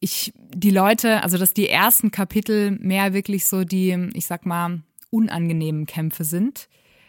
ich 0.00 0.32
die 0.36 0.70
Leute, 0.70 1.22
also 1.22 1.38
dass 1.38 1.54
die 1.54 1.68
ersten 1.68 2.10
Kapitel 2.10 2.72
mehr 2.72 3.12
wirklich 3.12 3.46
so 3.46 3.62
die, 3.62 4.10
ich 4.14 4.26
sag 4.26 4.46
mal, 4.46 4.82
unangenehmen 5.10 5.86
Kämpfe 5.86 6.24
sind. 6.24 6.68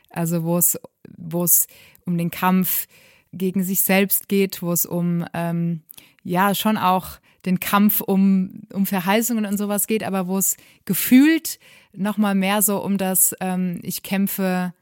Also 0.09 0.43
wo 0.43 0.57
es, 0.57 0.79
wo 1.17 1.43
es 1.43 1.67
um 2.05 2.17
den 2.17 2.31
Kampf 2.31 2.87
gegen 3.31 3.63
sich 3.63 3.81
selbst 3.81 4.27
geht, 4.27 4.61
wo 4.61 4.71
es 4.71 4.85
um 4.85 5.25
ähm, 5.33 5.81
ja 6.23 6.55
schon 6.55 6.77
auch 6.77 7.19
den 7.45 7.59
Kampf 7.59 8.01
um, 8.01 8.63
um 8.73 8.85
Verheißungen 8.85 9.45
und 9.45 9.57
sowas 9.57 9.87
geht, 9.87 10.03
aber 10.03 10.27
wo 10.27 10.37
es 10.37 10.57
gefühlt 10.85 11.59
nochmal 11.93 12.35
mehr 12.35 12.61
so 12.61 12.83
um 12.83 12.97
das, 12.97 13.35
ähm, 13.39 13.79
ich 13.83 14.03
kämpfe 14.03 14.73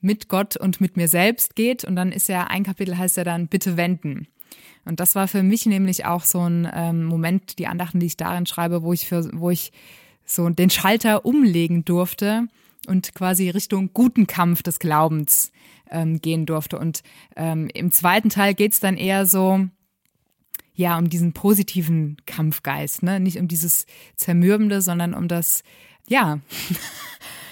mit 0.00 0.28
Gott 0.28 0.56
und 0.56 0.80
mit 0.80 0.96
mir 0.96 1.08
selbst 1.08 1.56
geht. 1.56 1.84
Und 1.84 1.96
dann 1.96 2.12
ist 2.12 2.28
ja 2.28 2.44
ein 2.44 2.64
Kapitel 2.64 2.96
heißt 2.96 3.16
ja 3.16 3.24
dann 3.24 3.48
bitte 3.48 3.76
wenden. 3.76 4.28
Und 4.84 5.00
das 5.00 5.14
war 5.14 5.28
für 5.28 5.42
mich 5.42 5.66
nämlich 5.66 6.06
auch 6.06 6.24
so 6.24 6.40
ein 6.40 6.68
ähm, 6.72 7.04
Moment, 7.04 7.58
die 7.58 7.66
Andachten, 7.66 8.00
die 8.00 8.06
ich 8.06 8.16
darin 8.16 8.46
schreibe, 8.46 8.82
wo 8.82 8.92
ich 8.92 9.06
für, 9.06 9.28
wo 9.34 9.50
ich 9.50 9.72
so 10.30 10.48
den 10.48 10.70
Schalter 10.70 11.24
umlegen 11.24 11.84
durfte 11.84 12.48
und 12.86 13.14
quasi 13.14 13.50
Richtung 13.50 13.90
guten 13.92 14.26
Kampf 14.26 14.62
des 14.62 14.78
Glaubens 14.78 15.52
ähm, 15.90 16.20
gehen 16.20 16.46
durfte. 16.46 16.78
Und 16.78 17.02
ähm, 17.36 17.68
im 17.74 17.90
zweiten 17.92 18.28
Teil 18.28 18.54
geht's 18.54 18.80
dann 18.80 18.96
eher 18.96 19.26
so, 19.26 19.66
ja, 20.74 20.96
um 20.98 21.08
diesen 21.08 21.32
positiven 21.32 22.18
Kampfgeist, 22.26 23.02
ne? 23.02 23.20
Nicht 23.20 23.38
um 23.38 23.48
dieses 23.48 23.86
Zermürbende, 24.16 24.80
sondern 24.80 25.14
um 25.14 25.28
das, 25.28 25.62
ja, 26.06 26.40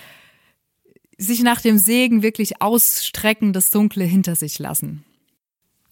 sich 1.18 1.42
nach 1.42 1.60
dem 1.60 1.78
Segen 1.78 2.22
wirklich 2.22 2.60
ausstrecken, 2.62 3.52
das 3.52 3.70
Dunkle 3.70 4.04
hinter 4.04 4.36
sich 4.36 4.58
lassen. 4.58 5.04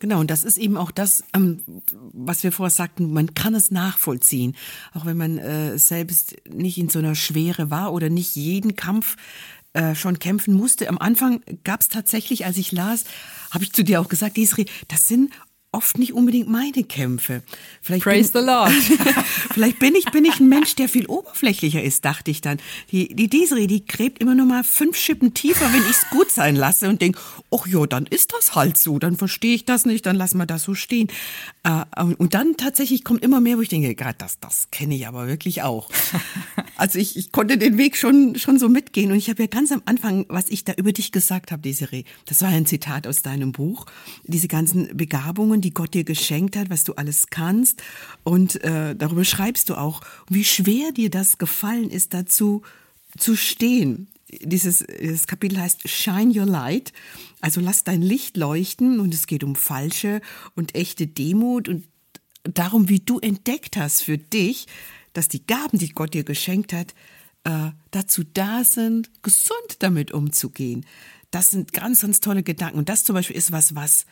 Genau, 0.04 0.20
und 0.20 0.30
das 0.30 0.44
ist 0.44 0.58
eben 0.58 0.76
auch 0.76 0.90
das, 0.90 1.24
ähm, 1.34 1.62
was 2.12 2.42
wir 2.42 2.52
vorher 2.52 2.70
sagten, 2.70 3.14
man 3.14 3.32
kann 3.32 3.54
es 3.54 3.70
nachvollziehen, 3.70 4.54
auch 4.92 5.06
wenn 5.06 5.16
man 5.16 5.38
äh, 5.38 5.78
selbst 5.78 6.36
nicht 6.46 6.76
in 6.76 6.90
so 6.90 6.98
einer 6.98 7.14
Schwere 7.14 7.70
war 7.70 7.90
oder 7.90 8.10
nicht 8.10 8.36
jeden 8.36 8.76
Kampf 8.76 9.16
äh, 9.72 9.94
schon 9.94 10.18
kämpfen 10.18 10.52
musste. 10.52 10.90
Am 10.90 10.98
Anfang 10.98 11.40
gab 11.64 11.80
es 11.80 11.88
tatsächlich, 11.88 12.44
als 12.44 12.58
ich 12.58 12.70
las, 12.70 13.04
habe 13.50 13.64
ich 13.64 13.72
zu 13.72 13.82
dir 13.82 13.98
auch 13.98 14.10
gesagt, 14.10 14.36
Desiree, 14.36 14.66
das 14.88 15.08
sind 15.08 15.32
oft 15.74 15.98
nicht 15.98 16.12
unbedingt 16.14 16.48
meine 16.48 16.84
Kämpfe. 16.84 17.42
Vielleicht 17.82 18.04
Praise 18.04 18.32
bin, 18.32 18.42
the 18.42 18.46
Lord. 18.46 18.72
vielleicht 19.52 19.78
bin 19.78 19.94
ich, 19.94 20.06
bin 20.06 20.24
ich 20.24 20.40
ein 20.40 20.48
Mensch, 20.48 20.76
der 20.76 20.88
viel 20.88 21.06
oberflächlicher 21.06 21.82
ist, 21.82 22.04
dachte 22.04 22.30
ich 22.30 22.40
dann. 22.40 22.58
Die, 22.92 23.14
die 23.14 23.28
Desiree, 23.28 23.66
die 23.66 23.84
gräbt 23.84 24.20
immer 24.20 24.34
noch 24.34 24.46
mal 24.46 24.64
fünf 24.64 24.96
Schippen 24.96 25.34
tiefer, 25.34 25.72
wenn 25.72 25.82
ich 25.82 25.90
es 25.90 26.08
gut 26.10 26.30
sein 26.30 26.56
lasse 26.56 26.88
und 26.88 27.02
denke, 27.02 27.18
ach 27.50 27.66
ja, 27.66 27.86
dann 27.86 28.06
ist 28.06 28.32
das 28.32 28.54
halt 28.54 28.78
so, 28.78 28.98
dann 28.98 29.16
verstehe 29.16 29.54
ich 29.54 29.64
das 29.64 29.84
nicht, 29.84 30.06
dann 30.06 30.16
lassen 30.16 30.38
wir 30.38 30.46
das 30.46 30.62
so 30.62 30.74
stehen. 30.74 31.08
Äh, 31.64 31.84
und 32.18 32.34
dann 32.34 32.56
tatsächlich 32.56 33.04
kommt 33.04 33.22
immer 33.22 33.40
mehr, 33.40 33.58
wo 33.58 33.60
ich 33.60 33.68
denke, 33.68 33.94
das, 34.18 34.38
das 34.38 34.68
kenne 34.70 34.94
ich 34.94 35.06
aber 35.06 35.26
wirklich 35.26 35.62
auch. 35.62 35.90
Also 36.76 36.98
ich, 36.98 37.16
ich 37.16 37.32
konnte 37.32 37.56
den 37.58 37.78
Weg 37.78 37.96
schon, 37.96 38.36
schon 38.36 38.58
so 38.58 38.68
mitgehen 38.68 39.12
und 39.12 39.18
ich 39.18 39.30
habe 39.30 39.42
ja 39.42 39.46
ganz 39.46 39.70
am 39.70 39.82
Anfang, 39.84 40.26
was 40.28 40.48
ich 40.48 40.64
da 40.64 40.72
über 40.74 40.92
dich 40.92 41.12
gesagt 41.12 41.52
habe, 41.52 41.62
Desiree, 41.62 42.04
das 42.26 42.42
war 42.42 42.48
ein 42.48 42.66
Zitat 42.66 43.06
aus 43.06 43.22
deinem 43.22 43.52
Buch, 43.52 43.86
diese 44.24 44.48
ganzen 44.48 44.96
Begabungen, 44.96 45.60
die 45.60 45.72
Gott 45.72 45.94
dir 45.94 46.04
geschenkt 46.04 46.56
hat, 46.56 46.70
was 46.70 46.84
du 46.84 46.94
alles 46.94 47.28
kannst. 47.28 47.82
Und 48.24 48.62
äh, 48.64 48.96
darüber 48.96 49.24
schreibst 49.24 49.70
du 49.70 49.76
auch, 49.76 50.00
wie 50.28 50.44
schwer 50.44 50.92
dir 50.92 51.10
das 51.10 51.38
gefallen 51.38 51.90
ist, 51.90 52.14
dazu 52.14 52.62
zu 53.16 53.36
stehen. 53.36 54.08
Dieses, 54.42 54.84
dieses 55.00 55.28
Kapitel 55.28 55.60
heißt 55.60 55.88
Shine 55.88 56.32
Your 56.34 56.46
Light, 56.46 56.92
also 57.40 57.60
lass 57.60 57.84
dein 57.84 58.02
Licht 58.02 58.36
leuchten 58.36 58.98
und 58.98 59.14
es 59.14 59.26
geht 59.26 59.44
um 59.44 59.54
falsche 59.54 60.20
und 60.56 60.74
echte 60.74 61.06
Demut 61.06 61.68
und 61.68 61.84
darum, 62.42 62.88
wie 62.88 63.00
du 63.00 63.20
entdeckt 63.20 63.76
hast 63.76 64.02
für 64.02 64.18
dich, 64.18 64.66
dass 65.14 65.28
die 65.28 65.46
Gaben, 65.46 65.78
die 65.78 65.88
Gott 65.88 66.12
dir 66.12 66.24
geschenkt 66.24 66.74
hat, 66.74 66.94
äh, 67.44 67.70
dazu 67.90 68.22
da 68.34 68.64
sind, 68.64 69.10
gesund 69.22 69.76
damit 69.78 70.12
umzugehen. 70.12 70.84
Das 71.30 71.50
sind 71.50 71.72
ganz, 71.72 72.02
ganz 72.02 72.20
tolle 72.20 72.42
Gedanken. 72.42 72.78
Und 72.78 72.88
das 72.88 73.04
zum 73.04 73.14
Beispiel 73.14 73.36
ist 73.36 73.52
was, 73.52 73.74
was 73.74 74.06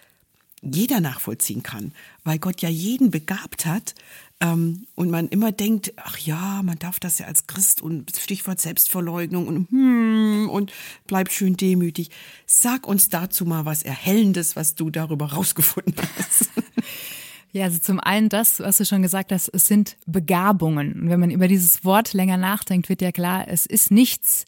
jeder 0.63 1.01
nachvollziehen 1.01 1.63
kann, 1.63 1.93
weil 2.25 2.39
Gott 2.39 2.63
ja 2.63 2.69
jeden 2.69 3.11
begabt 3.11 3.67
hat 3.67 3.95
ähm, 4.41 4.87
und 4.95 5.11
man 5.11 5.29
immer 5.29 5.51
denkt, 5.51 5.93
ach 5.97 6.19
ja, 6.19 6.63
man 6.63 6.79
darf 6.79 7.01
das 7.01 7.19
ja 7.19 7.27
als 7.27 7.49
Christ 7.49 7.83
und 7.83 8.17
Stichwort 8.17 8.61
Selbstverleugnung 8.61 9.49
und 9.49 9.71
hm, 9.71 10.49
und 10.51 10.73
bleib 11.07 11.33
schön 11.33 11.57
demütig. 11.57 12.11
Sag 12.47 12.87
uns 12.87 13.09
dazu 13.09 13.45
mal 13.45 13.65
was 13.65 13.83
Erhellendes, 13.83 14.55
was 14.55 14.77
du 14.77 14.91
darüber 14.91 15.33
rausgefunden 15.33 15.95
hast. 16.19 16.51
Ja, 17.53 17.65
also 17.65 17.79
zum 17.79 18.01
einen 18.01 18.29
das, 18.29 18.61
was 18.61 18.79
du 18.79 18.85
schon 18.85 19.03
gesagt 19.03 19.31
hast, 19.31 19.49
es 19.49 19.67
sind 19.67 19.97
Begabungen. 20.07 21.03
Und 21.03 21.11
wenn 21.11 21.21
man 21.21 21.31
über 21.31 21.49
dieses 21.49 21.85
Wort 21.85 22.15
länger 22.15 22.39
nachdenkt, 22.39 22.89
wird 22.89 23.03
ja 23.03 23.13
klar, 23.13 23.47
es 23.47 23.67
ist 23.67 23.91
nichts, 23.91 24.47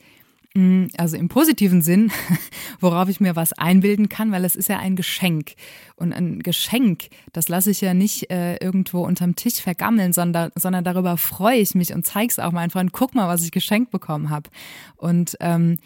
Mm, 0.57 0.87
also 0.97 1.17
im 1.17 1.29
positiven 1.29 1.83
Sinn, 1.83 2.12
worauf 2.81 3.09
ich 3.09 3.19
mir 3.19 3.35
was 3.35 3.53
einbilden 3.55 4.09
kann, 4.09 4.31
weil 4.31 4.45
es 4.45 4.55
ist 4.55 4.69
ja 4.69 4.79
ein 4.79 4.95
Geschenk. 4.95 5.55
Und 5.97 6.12
ein 6.12 6.45
Geschenk, 6.45 7.09
das 7.33 7.49
lasse 7.49 7.73
ich 7.73 7.81
ja 7.81 7.93
nicht 7.93 8.31
äh, 8.31 8.57
irgendwo 8.59 9.05
unterm 9.05 9.35
Tisch 9.35 9.61
vergammeln, 9.61 10.12
sondern, 10.12 10.53
sondern 10.55 10.85
darüber 10.85 11.17
freue 11.17 11.59
ich 11.59 11.75
mich 11.75 11.93
und 11.93 12.07
zeige 12.07 12.31
es 12.31 12.38
auch 12.38 12.53
meinen 12.53 12.71
Freunden, 12.71 12.93
guck 12.93 13.17
mal, 13.17 13.27
was 13.27 13.43
ich 13.43 13.51
geschenkt 13.51 13.90
bekommen 13.90 14.31
habe. 14.31 14.49
Und 14.97 15.37
ähm, 15.40 15.79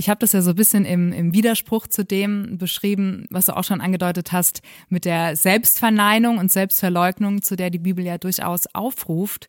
ich 0.00 0.08
habe 0.08 0.18
das 0.18 0.32
ja 0.32 0.40
so 0.40 0.50
ein 0.50 0.56
bisschen 0.56 0.86
im, 0.86 1.12
im 1.12 1.34
Widerspruch 1.34 1.86
zu 1.86 2.06
dem 2.06 2.56
beschrieben, 2.56 3.26
was 3.28 3.44
du 3.44 3.54
auch 3.54 3.64
schon 3.64 3.82
angedeutet 3.82 4.32
hast, 4.32 4.62
mit 4.88 5.04
der 5.04 5.36
Selbstverneinung 5.36 6.38
und 6.38 6.50
Selbstverleugnung, 6.50 7.42
zu 7.42 7.54
der 7.54 7.68
die 7.68 7.78
Bibel 7.78 8.02
ja 8.02 8.16
durchaus 8.16 8.66
aufruft. 8.72 9.48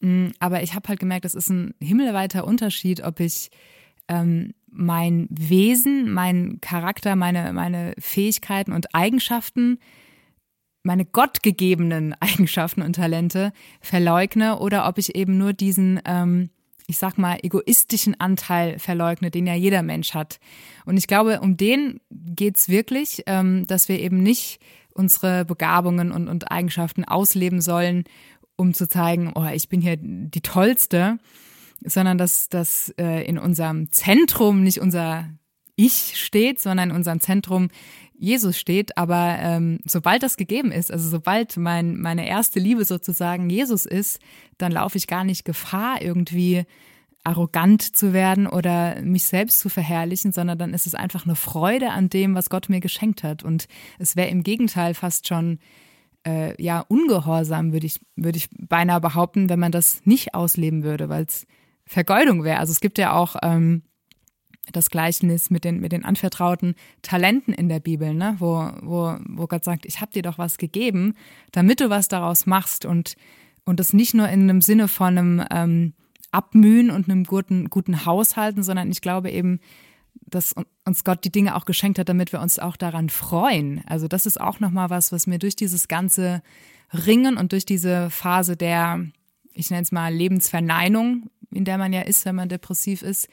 Mm, 0.00 0.28
aber 0.38 0.62
ich 0.62 0.74
habe 0.74 0.88
halt 0.88 1.00
gemerkt, 1.00 1.26
es 1.26 1.34
ist 1.34 1.50
ein 1.50 1.74
himmelweiter 1.82 2.46
Unterschied, 2.46 3.02
ob 3.04 3.20
ich 3.20 3.50
ähm, 4.08 4.54
mein 4.70 5.28
Wesen, 5.28 6.10
mein 6.10 6.62
Charakter, 6.62 7.14
meine, 7.14 7.52
meine 7.52 7.92
Fähigkeiten 7.98 8.72
und 8.72 8.94
Eigenschaften, 8.94 9.80
meine 10.82 11.04
gottgegebenen 11.04 12.14
Eigenschaften 12.20 12.80
und 12.80 12.94
Talente 12.96 13.52
verleugne 13.82 14.60
oder 14.60 14.88
ob 14.88 14.96
ich 14.96 15.14
eben 15.14 15.36
nur 15.36 15.52
diesen, 15.52 16.00
ähm, 16.06 16.48
ich 16.90 16.98
sag 16.98 17.16
mal, 17.18 17.38
egoistischen 17.42 18.18
Anteil 18.20 18.78
verleugne, 18.78 19.30
den 19.30 19.46
ja 19.46 19.54
jeder 19.54 19.82
Mensch 19.82 20.12
hat. 20.12 20.40
Und 20.84 20.96
ich 20.96 21.06
glaube, 21.06 21.40
um 21.40 21.56
den 21.56 22.00
geht's 22.10 22.68
wirklich, 22.68 23.22
ähm, 23.26 23.66
dass 23.66 23.88
wir 23.88 23.98
eben 24.00 24.22
nicht 24.22 24.60
unsere 24.92 25.44
Begabungen 25.44 26.10
und, 26.12 26.28
und 26.28 26.50
Eigenschaften 26.50 27.04
ausleben 27.04 27.60
sollen, 27.60 28.04
um 28.56 28.74
zu 28.74 28.88
zeigen, 28.88 29.32
oh, 29.34 29.46
ich 29.54 29.68
bin 29.68 29.80
hier 29.80 29.96
die 29.98 30.42
Tollste, 30.42 31.18
sondern 31.82 32.18
dass 32.18 32.48
das 32.48 32.92
äh, 32.98 33.24
in 33.24 33.38
unserem 33.38 33.90
Zentrum 33.92 34.62
nicht 34.62 34.80
unser 34.80 35.28
Ich 35.82 36.12
steht, 36.16 36.60
sondern 36.60 36.90
in 36.90 36.96
unserem 36.96 37.20
Zentrum 37.20 37.68
Jesus 38.12 38.58
steht. 38.58 38.98
Aber 38.98 39.38
ähm, 39.40 39.78
sobald 39.86 40.22
das 40.22 40.36
gegeben 40.36 40.72
ist, 40.72 40.92
also 40.92 41.08
sobald 41.08 41.56
mein, 41.56 41.98
meine 41.98 42.28
erste 42.28 42.60
Liebe 42.60 42.84
sozusagen 42.84 43.48
Jesus 43.48 43.86
ist, 43.86 44.20
dann 44.58 44.72
laufe 44.72 44.98
ich 44.98 45.06
gar 45.06 45.24
nicht 45.24 45.46
Gefahr, 45.46 46.02
irgendwie 46.02 46.64
arrogant 47.24 47.96
zu 47.96 48.12
werden 48.12 48.46
oder 48.46 49.00
mich 49.00 49.24
selbst 49.24 49.60
zu 49.60 49.70
verherrlichen, 49.70 50.32
sondern 50.32 50.58
dann 50.58 50.74
ist 50.74 50.86
es 50.86 50.94
einfach 50.94 51.24
eine 51.24 51.34
Freude 51.34 51.92
an 51.92 52.10
dem, 52.10 52.34
was 52.34 52.50
Gott 52.50 52.68
mir 52.68 52.80
geschenkt 52.80 53.22
hat. 53.22 53.42
Und 53.42 53.66
es 53.98 54.16
wäre 54.16 54.28
im 54.28 54.42
Gegenteil 54.42 54.92
fast 54.92 55.28
schon 55.28 55.60
äh, 56.26 56.62
ja 56.62 56.80
ungehorsam, 56.80 57.72
würde 57.72 57.86
ich, 57.86 58.00
würde 58.16 58.36
ich 58.36 58.50
beinahe 58.50 59.00
behaupten, 59.00 59.48
wenn 59.48 59.58
man 59.58 59.72
das 59.72 60.02
nicht 60.04 60.34
ausleben 60.34 60.82
würde, 60.82 61.08
weil 61.08 61.24
es 61.24 61.46
Vergeudung 61.86 62.44
wäre. 62.44 62.58
Also 62.58 62.70
es 62.70 62.80
gibt 62.80 62.98
ja 62.98 63.14
auch 63.14 63.36
ähm, 63.42 63.82
das 64.72 64.90
Gleichnis 64.90 65.50
mit 65.50 65.64
den, 65.64 65.80
mit 65.80 65.92
den 65.92 66.04
anvertrauten 66.04 66.74
Talenten 67.02 67.52
in 67.52 67.68
der 67.68 67.80
Bibel, 67.80 68.14
ne? 68.14 68.36
wo, 68.38 68.70
wo, 68.82 69.16
wo 69.28 69.46
Gott 69.46 69.64
sagt, 69.64 69.86
ich 69.86 70.00
habe 70.00 70.12
dir 70.12 70.22
doch 70.22 70.38
was 70.38 70.58
gegeben, 70.58 71.14
damit 71.52 71.80
du 71.80 71.90
was 71.90 72.08
daraus 72.08 72.46
machst 72.46 72.84
und, 72.84 73.16
und 73.64 73.80
das 73.80 73.92
nicht 73.92 74.14
nur 74.14 74.28
in 74.28 74.42
einem 74.42 74.60
Sinne 74.60 74.88
von 74.88 75.18
einem 75.18 75.44
ähm, 75.50 75.92
Abmühen 76.32 76.90
und 76.90 77.08
einem 77.08 77.24
guten, 77.24 77.70
guten 77.70 78.04
Haushalten, 78.06 78.62
sondern 78.62 78.90
ich 78.90 79.00
glaube 79.00 79.30
eben, 79.30 79.60
dass 80.14 80.54
uns 80.84 81.04
Gott 81.04 81.24
die 81.24 81.32
Dinge 81.32 81.56
auch 81.56 81.64
geschenkt 81.64 81.98
hat, 81.98 82.08
damit 82.08 82.32
wir 82.32 82.40
uns 82.40 82.58
auch 82.58 82.76
daran 82.76 83.08
freuen. 83.08 83.82
Also 83.86 84.08
das 84.08 84.26
ist 84.26 84.40
auch 84.40 84.60
nochmal 84.60 84.90
was, 84.90 85.12
was 85.12 85.26
mir 85.26 85.38
durch 85.38 85.56
dieses 85.56 85.88
ganze 85.88 86.42
Ringen 86.92 87.36
und 87.36 87.52
durch 87.52 87.64
diese 87.64 88.10
Phase 88.10 88.56
der, 88.56 89.04
ich 89.52 89.70
nenne 89.70 89.82
es 89.82 89.92
mal 89.92 90.12
Lebensverneinung, 90.12 91.30
in 91.52 91.64
der 91.64 91.78
man 91.78 91.92
ja 91.92 92.02
ist, 92.02 92.24
wenn 92.24 92.36
man 92.36 92.48
depressiv 92.48 93.02
ist, 93.02 93.28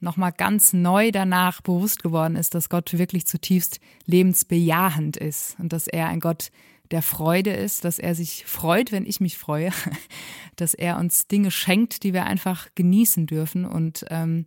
nochmal 0.00 0.32
ganz 0.32 0.72
neu 0.72 1.10
danach 1.10 1.60
bewusst 1.60 2.02
geworden 2.02 2.36
ist, 2.36 2.54
dass 2.54 2.68
Gott 2.68 2.96
wirklich 2.98 3.26
zutiefst 3.26 3.80
lebensbejahend 4.06 5.16
ist 5.16 5.56
und 5.58 5.72
dass 5.72 5.86
er 5.86 6.08
ein 6.08 6.20
Gott 6.20 6.50
der 6.90 7.02
Freude 7.02 7.50
ist, 7.50 7.84
dass 7.84 7.98
er 7.98 8.14
sich 8.14 8.44
freut, 8.46 8.90
wenn 8.90 9.06
ich 9.06 9.20
mich 9.20 9.38
freue, 9.38 9.70
dass 10.56 10.74
er 10.74 10.98
uns 10.98 11.28
Dinge 11.28 11.50
schenkt, 11.50 12.02
die 12.02 12.12
wir 12.12 12.24
einfach 12.24 12.68
genießen 12.74 13.26
dürfen. 13.26 13.64
Und 13.64 14.04
ähm, 14.10 14.46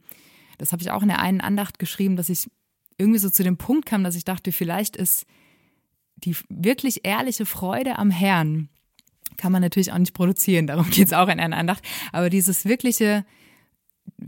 das 0.57 0.71
habe 0.71 0.81
ich 0.81 0.91
auch 0.91 1.03
in 1.03 1.07
der 1.07 1.19
einen 1.19 1.41
Andacht 1.41 1.79
geschrieben, 1.79 2.15
dass 2.15 2.29
ich 2.29 2.49
irgendwie 2.97 3.19
so 3.19 3.29
zu 3.29 3.43
dem 3.43 3.57
Punkt 3.57 3.85
kam, 3.85 4.03
dass 4.03 4.15
ich 4.15 4.25
dachte, 4.25 4.51
vielleicht 4.51 4.95
ist 4.95 5.25
die 6.17 6.35
wirklich 6.49 7.05
ehrliche 7.05 7.45
Freude 7.45 7.97
am 7.97 8.11
Herrn, 8.11 8.69
kann 9.37 9.51
man 9.51 9.61
natürlich 9.61 9.91
auch 9.91 9.97
nicht 9.97 10.13
produzieren, 10.13 10.67
darum 10.67 10.89
geht 10.89 11.07
es 11.07 11.13
auch 11.13 11.27
in 11.27 11.39
einer 11.39 11.57
Andacht, 11.57 11.83
aber 12.11 12.29
dieses 12.29 12.65
wirkliche 12.65 13.25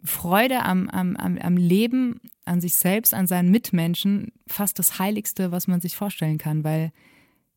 Freude 0.04 0.64
am, 0.64 0.90
am, 0.90 1.16
am 1.18 1.58
Leben, 1.58 2.20
an 2.46 2.62
sich 2.62 2.76
selbst, 2.76 3.14
an 3.14 3.28
seinen 3.28 3.50
Mitmenschen, 3.50 4.32
fast 4.48 4.80
das 4.80 5.00
Heiligste, 5.00 5.52
was 5.52 5.68
man 5.68 5.82
sich 5.82 5.96
vorstellen 5.96 6.38
kann, 6.38 6.64
weil, 6.64 6.92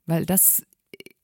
weil 0.07 0.27
das 0.27 0.63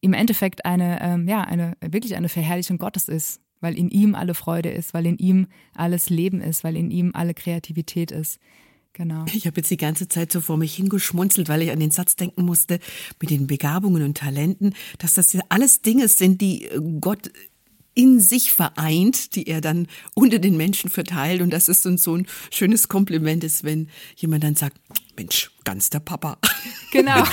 im 0.01 0.13
Endeffekt 0.13 0.65
eine, 0.67 1.01
ähm, 1.03 1.27
ja, 1.29 1.43
eine, 1.43 1.77
wirklich 1.81 2.15
eine 2.15 2.29
Verherrlichung 2.29 2.79
Gottes 2.79 3.09
ist, 3.09 3.41
weil 3.61 3.79
in 3.79 3.89
ihm 3.89 4.15
alle 4.15 4.35
Freude 4.35 4.71
ist, 4.71 4.93
weil 4.93 5.07
in 5.07 5.17
ihm 5.17 5.47
alles 5.75 6.11
Leben 6.11 6.41
ist, 6.43 6.63
weil 6.63 6.77
in 6.77 6.91
ihm 6.91 7.13
alle 7.15 7.33
Kreativität 7.33 8.11
ist. 8.11 8.39
Genau. 8.93 9.25
Ich 9.33 9.47
habe 9.47 9.57
jetzt 9.57 9.71
die 9.71 9.77
ganze 9.77 10.07
Zeit 10.07 10.31
so 10.31 10.41
vor 10.41 10.57
mich 10.57 10.77
hingeschmunzelt, 10.77 11.49
weil 11.49 11.63
ich 11.63 11.73
an 11.73 11.81
den 11.81 11.91
Satz 11.91 12.15
denken 12.15 12.45
musste 12.45 12.79
mit 13.21 13.31
den 13.31 13.49
Begabungen 13.49 14.05
und 14.05 14.17
Talenten, 14.17 14.75
dass 14.99 15.15
das 15.15 15.33
ja 15.33 15.41
alles 15.49 15.83
Dinge 15.83 16.07
sind, 16.07 16.41
die 16.41 16.69
Gott 17.01 17.33
in 17.95 18.21
sich 18.21 18.53
vereint, 18.53 19.35
die 19.37 19.47
er 19.47 19.61
dann 19.61 19.87
unter 20.15 20.39
den 20.39 20.57
Menschen 20.57 20.91
verteilt. 20.91 21.43
Und 21.43 21.51
das 21.51 21.69
ist 21.69 21.87
uns 21.87 22.03
so 22.03 22.17
ein 22.17 22.27
schönes 22.51 22.89
Kompliment 22.89 23.45
ist, 23.45 23.65
wenn 23.65 23.89
jemand 24.17 24.45
dann 24.45 24.57
sagt, 24.57 24.77
Mensch, 25.17 25.51
ganz 25.65 25.91
der 25.91 26.01
Papa. 26.01 26.39
Genau. 26.93 27.25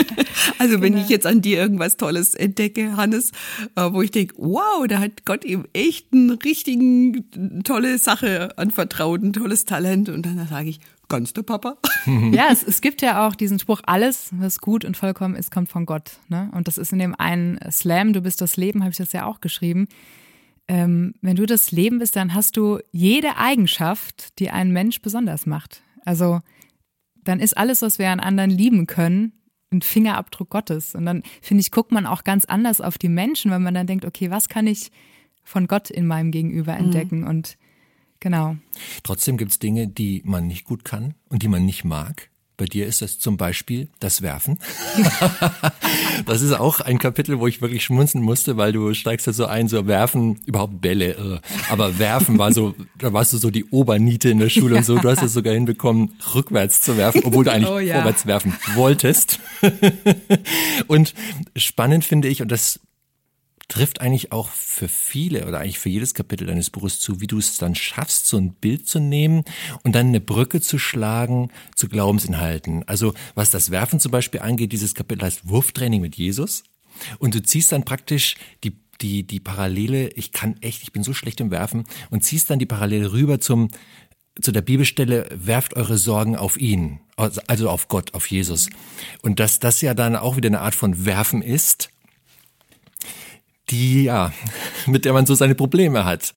also 0.58 0.80
wenn 0.80 0.92
genau. 0.92 1.04
ich 1.04 1.08
jetzt 1.08 1.26
an 1.26 1.40
dir 1.40 1.58
irgendwas 1.58 1.96
Tolles 1.96 2.34
entdecke, 2.34 2.96
Hannes, 2.96 3.32
äh, 3.76 3.90
wo 3.92 4.02
ich 4.02 4.10
denke, 4.10 4.34
wow, 4.38 4.86
da 4.86 4.98
hat 4.98 5.24
Gott 5.24 5.44
ihm 5.44 5.66
echt 5.72 6.12
einen 6.12 6.30
richtigen 6.30 7.62
tolle 7.64 7.98
Sache 7.98 8.56
anvertraut, 8.58 9.22
ein 9.22 9.32
tolles 9.32 9.64
Talent. 9.64 10.08
Und 10.08 10.26
dann 10.26 10.46
sage 10.48 10.68
ich, 10.68 10.80
ganz 11.12 11.32
der 11.32 11.42
Papa. 11.42 11.76
Ja, 12.32 12.48
es, 12.50 12.64
es 12.64 12.80
gibt 12.80 13.00
ja 13.00 13.26
auch 13.26 13.36
diesen 13.36 13.60
Spruch, 13.60 13.80
alles, 13.84 14.30
was 14.32 14.58
gut 14.58 14.84
und 14.84 14.96
vollkommen 14.96 15.36
ist, 15.36 15.52
kommt 15.52 15.68
von 15.68 15.86
Gott. 15.86 16.18
Ne? 16.28 16.50
Und 16.52 16.66
das 16.66 16.78
ist 16.78 16.92
in 16.92 16.98
dem 16.98 17.14
einen 17.14 17.60
Slam, 17.70 18.12
du 18.12 18.22
bist 18.22 18.40
das 18.40 18.56
Leben, 18.56 18.80
habe 18.80 18.90
ich 18.90 18.96
das 18.96 19.12
ja 19.12 19.24
auch 19.24 19.40
geschrieben. 19.40 19.86
Ähm, 20.66 21.14
wenn 21.20 21.36
du 21.36 21.46
das 21.46 21.70
Leben 21.70 21.98
bist, 22.00 22.16
dann 22.16 22.34
hast 22.34 22.56
du 22.56 22.80
jede 22.90 23.36
Eigenschaft, 23.36 24.38
die 24.40 24.50
einen 24.50 24.72
Mensch 24.72 25.00
besonders 25.00 25.46
macht. 25.46 25.82
Also 26.04 26.40
dann 27.22 27.38
ist 27.38 27.56
alles, 27.56 27.82
was 27.82 27.98
wir 27.98 28.10
an 28.10 28.18
anderen 28.18 28.50
lieben 28.50 28.86
können, 28.86 29.32
ein 29.70 29.82
Fingerabdruck 29.82 30.50
Gottes. 30.50 30.94
Und 30.94 31.06
dann, 31.06 31.22
finde 31.40 31.60
ich, 31.60 31.70
guckt 31.70 31.92
man 31.92 32.06
auch 32.06 32.24
ganz 32.24 32.46
anders 32.46 32.80
auf 32.80 32.98
die 32.98 33.08
Menschen, 33.08 33.50
wenn 33.50 33.62
man 33.62 33.74
dann 33.74 33.86
denkt, 33.86 34.04
okay, 34.04 34.30
was 34.30 34.48
kann 34.48 34.66
ich 34.66 34.90
von 35.44 35.66
Gott 35.66 35.90
in 35.90 36.06
meinem 36.06 36.30
Gegenüber 36.30 36.72
mhm. 36.74 36.84
entdecken? 36.86 37.20
Mhm. 37.20 37.26
Und 37.28 37.58
Genau. 38.22 38.54
Trotzdem 39.02 39.36
gibt 39.36 39.50
es 39.50 39.58
Dinge, 39.58 39.88
die 39.88 40.22
man 40.24 40.46
nicht 40.46 40.64
gut 40.64 40.84
kann 40.84 41.14
und 41.28 41.42
die 41.42 41.48
man 41.48 41.64
nicht 41.66 41.82
mag. 41.84 42.28
Bei 42.56 42.66
dir 42.66 42.86
ist 42.86 43.02
das 43.02 43.18
zum 43.18 43.36
Beispiel 43.36 43.88
das 43.98 44.22
Werfen. 44.22 44.60
das 46.26 46.40
ist 46.40 46.52
auch 46.52 46.78
ein 46.78 47.00
Kapitel, 47.00 47.40
wo 47.40 47.48
ich 47.48 47.60
wirklich 47.60 47.82
schmunzen 47.82 48.22
musste, 48.22 48.56
weil 48.56 48.72
du 48.72 48.94
steigst 48.94 49.26
da 49.26 49.32
so 49.32 49.46
ein, 49.46 49.66
so 49.66 49.88
werfen, 49.88 50.38
überhaupt 50.46 50.80
Bälle, 50.80 51.16
äh, 51.16 51.40
aber 51.68 51.98
werfen 51.98 52.38
war 52.38 52.52
so, 52.52 52.76
da 52.96 53.12
warst 53.12 53.32
du 53.32 53.38
so 53.38 53.50
die 53.50 53.64
Oberniete 53.64 54.30
in 54.30 54.38
der 54.38 54.50
Schule 54.50 54.76
und 54.76 54.84
so. 54.84 54.98
Du 54.98 55.08
hast 55.08 55.24
es 55.24 55.32
sogar 55.32 55.54
hinbekommen, 55.54 56.12
rückwärts 56.32 56.80
zu 56.80 56.96
werfen, 56.96 57.22
obwohl 57.24 57.44
du 57.44 57.50
eigentlich 57.52 57.70
oh, 57.70 57.80
ja. 57.80 57.96
vorwärts 57.96 58.26
werfen 58.26 58.54
wolltest. 58.76 59.40
und 60.86 61.12
spannend 61.56 62.04
finde 62.04 62.28
ich, 62.28 62.40
und 62.40 62.52
das 62.52 62.78
trifft 63.72 64.02
eigentlich 64.02 64.32
auch 64.32 64.50
für 64.50 64.86
viele 64.86 65.46
oder 65.46 65.60
eigentlich 65.60 65.78
für 65.78 65.88
jedes 65.88 66.12
Kapitel 66.12 66.46
deines 66.46 66.68
Buches 66.68 67.00
zu, 67.00 67.22
wie 67.22 67.26
du 67.26 67.38
es 67.38 67.56
dann 67.56 67.74
schaffst, 67.74 68.26
so 68.26 68.36
ein 68.36 68.52
Bild 68.52 68.86
zu 68.86 69.00
nehmen 69.00 69.44
und 69.82 69.94
dann 69.94 70.08
eine 70.08 70.20
Brücke 70.20 70.60
zu 70.60 70.78
schlagen 70.78 71.50
zu 71.74 71.88
Glaubensinhalten. 71.88 72.86
Also 72.86 73.14
was 73.34 73.48
das 73.48 73.70
Werfen 73.70 73.98
zum 73.98 74.12
Beispiel 74.12 74.40
angeht, 74.40 74.72
dieses 74.72 74.94
Kapitel 74.94 75.24
heißt 75.24 75.48
Wurftraining 75.48 76.02
mit 76.02 76.16
Jesus. 76.16 76.64
Und 77.18 77.34
du 77.34 77.42
ziehst 77.42 77.72
dann 77.72 77.86
praktisch 77.86 78.36
die 78.62 78.76
die, 79.00 79.26
die 79.26 79.40
Parallele, 79.40 80.10
ich 80.10 80.30
kann 80.30 80.58
echt, 80.60 80.84
ich 80.84 80.92
bin 80.92 81.02
so 81.02 81.12
schlecht 81.12 81.40
im 81.40 81.50
Werfen 81.50 81.84
und 82.10 82.22
ziehst 82.22 82.50
dann 82.50 82.60
die 82.60 82.66
Parallele 82.66 83.12
rüber 83.12 83.40
zum, 83.40 83.68
zu 84.40 84.52
der 84.52 84.60
Bibelstelle, 84.60 85.28
werft 85.34 85.74
eure 85.74 85.98
Sorgen 85.98 86.36
auf 86.36 86.56
ihn, 86.56 87.00
also 87.16 87.68
auf 87.68 87.88
Gott, 87.88 88.14
auf 88.14 88.26
Jesus. 88.26 88.68
Und 89.22 89.40
dass 89.40 89.58
das 89.58 89.80
ja 89.80 89.94
dann 89.94 90.14
auch 90.14 90.36
wieder 90.36 90.48
eine 90.48 90.60
Art 90.60 90.76
von 90.76 91.04
Werfen 91.04 91.42
ist, 91.42 91.88
die, 93.72 94.04
ja, 94.04 94.32
mit 94.86 95.04
der 95.04 95.12
man 95.12 95.26
so 95.26 95.34
seine 95.34 95.56
Probleme 95.56 96.04
hat. 96.04 96.34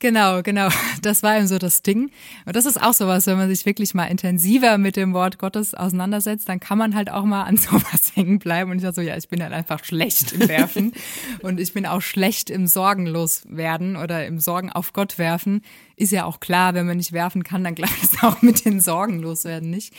Genau, 0.00 0.42
genau. 0.42 0.70
Das 1.02 1.22
war 1.22 1.36
eben 1.36 1.46
so 1.46 1.58
das 1.58 1.82
Ding. 1.82 2.10
Und 2.46 2.56
das 2.56 2.64
ist 2.64 2.80
auch 2.82 2.94
sowas, 2.94 3.26
wenn 3.26 3.36
man 3.36 3.50
sich 3.54 3.66
wirklich 3.66 3.92
mal 3.92 4.06
intensiver 4.06 4.78
mit 4.78 4.96
dem 4.96 5.12
Wort 5.12 5.38
Gottes 5.38 5.74
auseinandersetzt, 5.74 6.48
dann 6.48 6.58
kann 6.58 6.78
man 6.78 6.94
halt 6.94 7.10
auch 7.10 7.24
mal 7.24 7.42
an 7.42 7.56
sowas 7.58 8.12
hängen 8.14 8.38
bleiben. 8.38 8.70
Und 8.70 8.78
ich 8.78 8.84
war 8.84 8.94
so, 8.94 9.02
ja, 9.02 9.14
ich 9.18 9.28
bin 9.28 9.42
halt 9.42 9.52
einfach 9.52 9.84
schlecht 9.84 10.32
im 10.32 10.48
Werfen. 10.48 10.92
und 11.42 11.60
ich 11.60 11.74
bin 11.74 11.84
auch 11.84 12.00
schlecht 12.00 12.48
im 12.48 12.66
Sorgenlos 12.66 13.42
werden 13.46 13.96
oder 13.96 14.26
im 14.26 14.40
Sorgen 14.40 14.72
auf 14.72 14.94
Gott 14.94 15.18
werfen. 15.18 15.60
Ist 15.96 16.12
ja 16.12 16.24
auch 16.24 16.40
klar, 16.40 16.72
wenn 16.72 16.86
man 16.86 16.96
nicht 16.96 17.12
werfen 17.12 17.44
kann, 17.44 17.62
dann 17.62 17.74
gleich 17.74 18.02
ist 18.02 18.22
auch 18.24 18.40
mit 18.40 18.64
den 18.64 18.80
Sorgen 18.80 19.20
loswerden 19.20 19.68
nicht. 19.68 19.92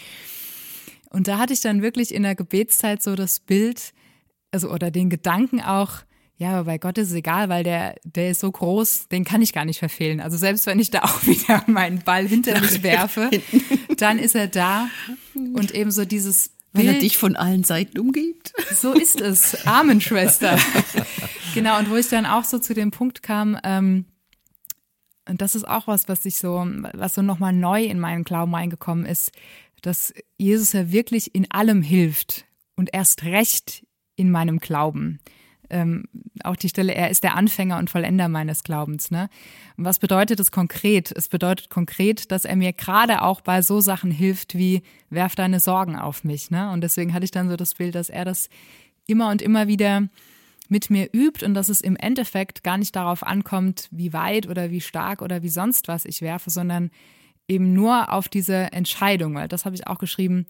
Und 1.11 1.27
da 1.27 1.37
hatte 1.37 1.53
ich 1.53 1.61
dann 1.61 1.83
wirklich 1.83 2.11
in 2.11 2.23
der 2.23 2.33
Gebetszeit 2.33 3.03
so 3.03 3.15
das 3.15 3.39
Bild, 3.39 3.93
also 4.49 4.71
oder 4.71 4.89
den 4.89 5.11
Gedanken 5.11 5.61
auch, 5.61 5.99
ja, 6.41 6.53
aber 6.53 6.63
bei 6.63 6.77
Gott 6.79 6.97
ist 6.97 7.09
es 7.09 7.13
egal, 7.13 7.49
weil 7.49 7.63
der, 7.63 7.97
der 8.03 8.31
ist 8.31 8.39
so 8.39 8.51
groß, 8.51 9.09
den 9.09 9.23
kann 9.25 9.43
ich 9.43 9.53
gar 9.53 9.63
nicht 9.63 9.77
verfehlen. 9.77 10.19
Also 10.19 10.37
selbst 10.37 10.65
wenn 10.65 10.79
ich 10.79 10.89
da 10.89 11.01
auch 11.03 11.23
wieder 11.27 11.63
meinen 11.67 12.01
Ball 12.01 12.27
hinter 12.27 12.59
mich 12.59 12.81
werfe, 12.81 13.29
dann 13.97 14.17
ist 14.17 14.33
er 14.33 14.47
da 14.47 14.89
und 15.35 15.75
eben 15.75 15.91
so 15.91 16.03
dieses 16.03 16.49
Bild, 16.73 16.87
Weil 16.87 16.95
er 16.95 16.99
dich 16.99 17.19
von 17.19 17.35
allen 17.35 17.63
Seiten 17.63 17.99
umgibt. 17.99 18.53
So 18.73 18.91
ist 18.91 19.21
es. 19.21 19.67
Amen, 19.67 20.01
Schwester. 20.01 20.57
genau, 21.53 21.77
und 21.77 21.91
wo 21.91 21.95
ich 21.95 22.09
dann 22.09 22.25
auch 22.25 22.43
so 22.43 22.57
zu 22.57 22.73
dem 22.73 22.89
Punkt 22.89 23.21
kam, 23.21 23.59
ähm, 23.63 24.05
und 25.29 25.41
das 25.41 25.53
ist 25.53 25.67
auch 25.67 25.85
was, 25.85 26.09
was 26.09 26.25
ich 26.25 26.37
so, 26.37 26.65
was 26.93 27.13
so 27.13 27.21
nochmal 27.21 27.53
neu 27.53 27.83
in 27.83 27.99
meinen 27.99 28.23
Glauben 28.23 28.55
reingekommen 28.55 29.05
ist, 29.05 29.31
dass 29.83 30.11
Jesus 30.39 30.73
ja 30.73 30.91
wirklich 30.91 31.35
in 31.35 31.51
allem 31.51 31.83
hilft 31.83 32.45
und 32.75 32.89
erst 32.93 33.25
recht 33.25 33.85
in 34.15 34.31
meinem 34.31 34.57
Glauben 34.57 35.19
ähm, 35.71 36.05
auch 36.43 36.55
die 36.55 36.69
Stelle, 36.69 36.93
er 36.93 37.09
ist 37.09 37.23
der 37.23 37.35
Anfänger 37.35 37.77
und 37.77 37.89
Vollender 37.89 38.29
meines 38.29 38.63
Glaubens. 38.63 39.11
Ne? 39.11 39.29
Und 39.77 39.85
was 39.85 39.99
bedeutet 39.99 40.39
das 40.39 40.51
konkret? 40.51 41.11
Es 41.11 41.29
bedeutet 41.29 41.69
konkret, 41.69 42.31
dass 42.31 42.45
er 42.45 42.55
mir 42.55 42.73
gerade 42.73 43.21
auch 43.21 43.41
bei 43.41 43.61
so 43.61 43.79
Sachen 43.79 44.11
hilft 44.11 44.55
wie, 44.55 44.81
werf 45.09 45.35
deine 45.35 45.59
Sorgen 45.59 45.95
auf 45.95 46.23
mich. 46.23 46.51
Ne? 46.51 46.71
Und 46.71 46.81
deswegen 46.81 47.13
hatte 47.13 47.25
ich 47.25 47.31
dann 47.31 47.49
so 47.49 47.55
das 47.55 47.73
Bild, 47.73 47.95
dass 47.95 48.09
er 48.09 48.25
das 48.25 48.49
immer 49.07 49.29
und 49.29 49.41
immer 49.41 49.67
wieder 49.67 50.07
mit 50.69 50.89
mir 50.89 51.09
übt 51.13 51.45
und 51.45 51.53
dass 51.53 51.67
es 51.67 51.81
im 51.81 51.97
Endeffekt 51.97 52.63
gar 52.63 52.77
nicht 52.77 52.95
darauf 52.95 53.23
ankommt, 53.23 53.89
wie 53.91 54.13
weit 54.13 54.47
oder 54.47 54.71
wie 54.71 54.81
stark 54.81 55.21
oder 55.21 55.43
wie 55.43 55.49
sonst 55.49 55.87
was 55.87 56.05
ich 56.05 56.21
werfe, 56.21 56.49
sondern 56.49 56.91
eben 57.47 57.73
nur 57.73 58.13
auf 58.13 58.29
diese 58.29 58.71
Entscheidung, 58.71 59.35
weil 59.35 59.49
das 59.49 59.65
habe 59.65 59.75
ich 59.75 59.87
auch 59.87 59.97
geschrieben, 59.97 60.45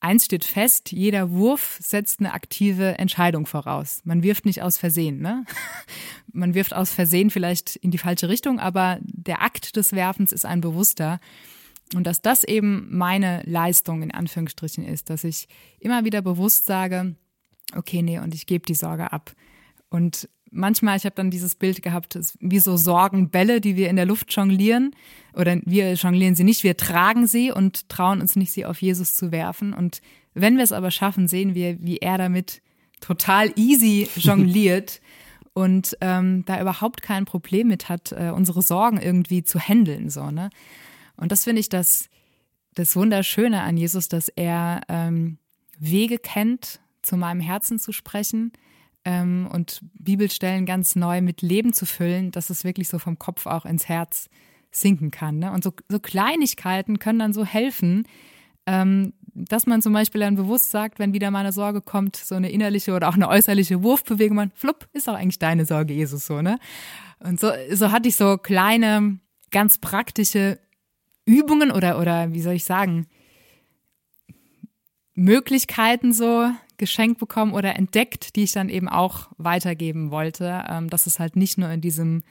Eins 0.00 0.24
steht 0.24 0.44
fest, 0.44 0.92
jeder 0.92 1.30
Wurf 1.30 1.78
setzt 1.80 2.20
eine 2.20 2.32
aktive 2.32 2.98
Entscheidung 2.98 3.44
voraus. 3.44 4.00
Man 4.04 4.22
wirft 4.22 4.46
nicht 4.46 4.62
aus 4.62 4.78
Versehen, 4.78 5.20
ne? 5.20 5.44
Man 6.32 6.54
wirft 6.54 6.74
aus 6.74 6.92
Versehen 6.92 7.28
vielleicht 7.30 7.76
in 7.76 7.90
die 7.90 7.98
falsche 7.98 8.28
Richtung, 8.28 8.60
aber 8.60 8.98
der 9.02 9.42
Akt 9.42 9.76
des 9.76 9.92
Werfens 9.92 10.32
ist 10.32 10.46
ein 10.46 10.60
bewusster. 10.60 11.20
Und 11.94 12.06
dass 12.06 12.22
das 12.22 12.44
eben 12.44 12.86
meine 12.96 13.42
Leistung 13.44 14.02
in 14.02 14.12
Anführungsstrichen 14.12 14.84
ist, 14.84 15.10
dass 15.10 15.24
ich 15.24 15.48
immer 15.80 16.04
wieder 16.04 16.22
bewusst 16.22 16.66
sage, 16.66 17.16
okay, 17.76 18.00
nee, 18.00 18.20
und 18.20 18.34
ich 18.34 18.46
gebe 18.46 18.64
die 18.64 18.74
Sorge 18.74 19.12
ab. 19.12 19.32
Und 19.90 20.28
manchmal, 20.50 20.96
ich 20.96 21.04
habe 21.04 21.14
dann 21.14 21.30
dieses 21.30 21.54
Bild 21.54 21.82
gehabt, 21.82 22.18
wie 22.40 22.58
so 22.58 22.76
Sorgenbälle, 22.76 23.60
die 23.60 23.76
wir 23.76 23.88
in 23.88 23.96
der 23.96 24.06
Luft 24.06 24.32
jonglieren. 24.32 24.94
Oder 25.34 25.58
wir 25.64 25.94
jonglieren 25.94 26.34
sie 26.34 26.44
nicht, 26.44 26.64
wir 26.64 26.76
tragen 26.76 27.26
sie 27.26 27.52
und 27.52 27.88
trauen 27.88 28.20
uns 28.20 28.36
nicht, 28.36 28.52
sie 28.52 28.66
auf 28.66 28.82
Jesus 28.82 29.14
zu 29.14 29.32
werfen. 29.32 29.72
Und 29.72 30.00
wenn 30.34 30.56
wir 30.56 30.64
es 30.64 30.72
aber 30.72 30.90
schaffen, 30.90 31.28
sehen 31.28 31.54
wir, 31.54 31.80
wie 31.80 31.98
er 31.98 32.18
damit 32.18 32.62
total 33.00 33.52
easy 33.56 34.08
jongliert 34.16 35.00
und 35.52 35.96
ähm, 36.00 36.44
da 36.46 36.60
überhaupt 36.60 37.02
kein 37.02 37.24
Problem 37.24 37.68
mit 37.68 37.88
hat, 37.88 38.12
äh, 38.12 38.30
unsere 38.30 38.62
Sorgen 38.62 39.00
irgendwie 39.00 39.42
zu 39.42 39.58
handeln. 39.58 40.10
So, 40.10 40.30
ne? 40.30 40.50
Und 41.16 41.32
das 41.32 41.44
finde 41.44 41.60
ich 41.60 41.68
das, 41.68 42.08
das 42.74 42.96
Wunderschöne 42.96 43.62
an 43.62 43.76
Jesus, 43.76 44.08
dass 44.08 44.28
er 44.28 44.82
ähm, 44.88 45.38
Wege 45.78 46.18
kennt, 46.18 46.80
zu 47.02 47.16
meinem 47.16 47.40
Herzen 47.40 47.78
zu 47.78 47.92
sprechen 47.92 48.52
ähm, 49.04 49.48
und 49.50 49.80
Bibelstellen 49.94 50.66
ganz 50.66 50.96
neu 50.96 51.20
mit 51.20 51.42
Leben 51.42 51.72
zu 51.72 51.86
füllen, 51.86 52.30
dass 52.30 52.50
es 52.50 52.64
wirklich 52.64 52.88
so 52.88 52.98
vom 52.98 53.18
Kopf 53.18 53.46
auch 53.46 53.64
ins 53.64 53.88
Herz 53.88 54.28
sinken 54.70 55.10
kann. 55.10 55.38
Ne? 55.38 55.52
Und 55.52 55.64
so, 55.64 55.72
so 55.88 55.98
Kleinigkeiten 55.98 56.98
können 56.98 57.18
dann 57.18 57.32
so 57.32 57.44
helfen, 57.44 58.06
ähm, 58.66 59.14
dass 59.34 59.66
man 59.66 59.82
zum 59.82 59.92
Beispiel 59.92 60.20
dann 60.20 60.36
bewusst 60.36 60.70
sagt, 60.70 60.98
wenn 60.98 61.12
wieder 61.12 61.30
mal 61.30 61.40
eine 61.40 61.52
Sorge 61.52 61.80
kommt, 61.80 62.16
so 62.16 62.34
eine 62.34 62.50
innerliche 62.50 62.94
oder 62.94 63.08
auch 63.08 63.14
eine 63.14 63.28
äußerliche 63.28 63.82
Wurfbewegung, 63.82 64.36
man, 64.36 64.50
flupp, 64.54 64.88
ist 64.92 65.08
auch 65.08 65.14
eigentlich 65.14 65.38
deine 65.38 65.64
Sorge, 65.64 65.94
Jesus, 65.94 66.26
so, 66.26 66.42
ne? 66.42 66.58
Und 67.20 67.38
so, 67.38 67.50
so 67.72 67.92
hatte 67.92 68.08
ich 68.08 68.16
so 68.16 68.38
kleine, 68.38 69.18
ganz 69.50 69.78
praktische 69.78 70.58
Übungen 71.26 71.70
oder, 71.70 71.98
oder 71.98 72.32
wie 72.32 72.40
soll 72.40 72.54
ich 72.54 72.64
sagen, 72.64 73.06
Möglichkeiten 75.14 76.12
so 76.12 76.50
geschenkt 76.80 77.20
bekommen 77.20 77.52
oder 77.52 77.76
entdeckt, 77.76 78.34
die 78.34 78.42
ich 78.42 78.52
dann 78.52 78.68
eben 78.68 78.88
auch 78.88 79.28
weitergeben 79.38 80.10
wollte, 80.10 80.64
ähm, 80.68 80.90
dass 80.90 81.06
es 81.06 81.20
halt 81.20 81.36
nicht 81.36 81.58
nur 81.58 81.70
in 81.70 81.80
diesem 81.80 82.24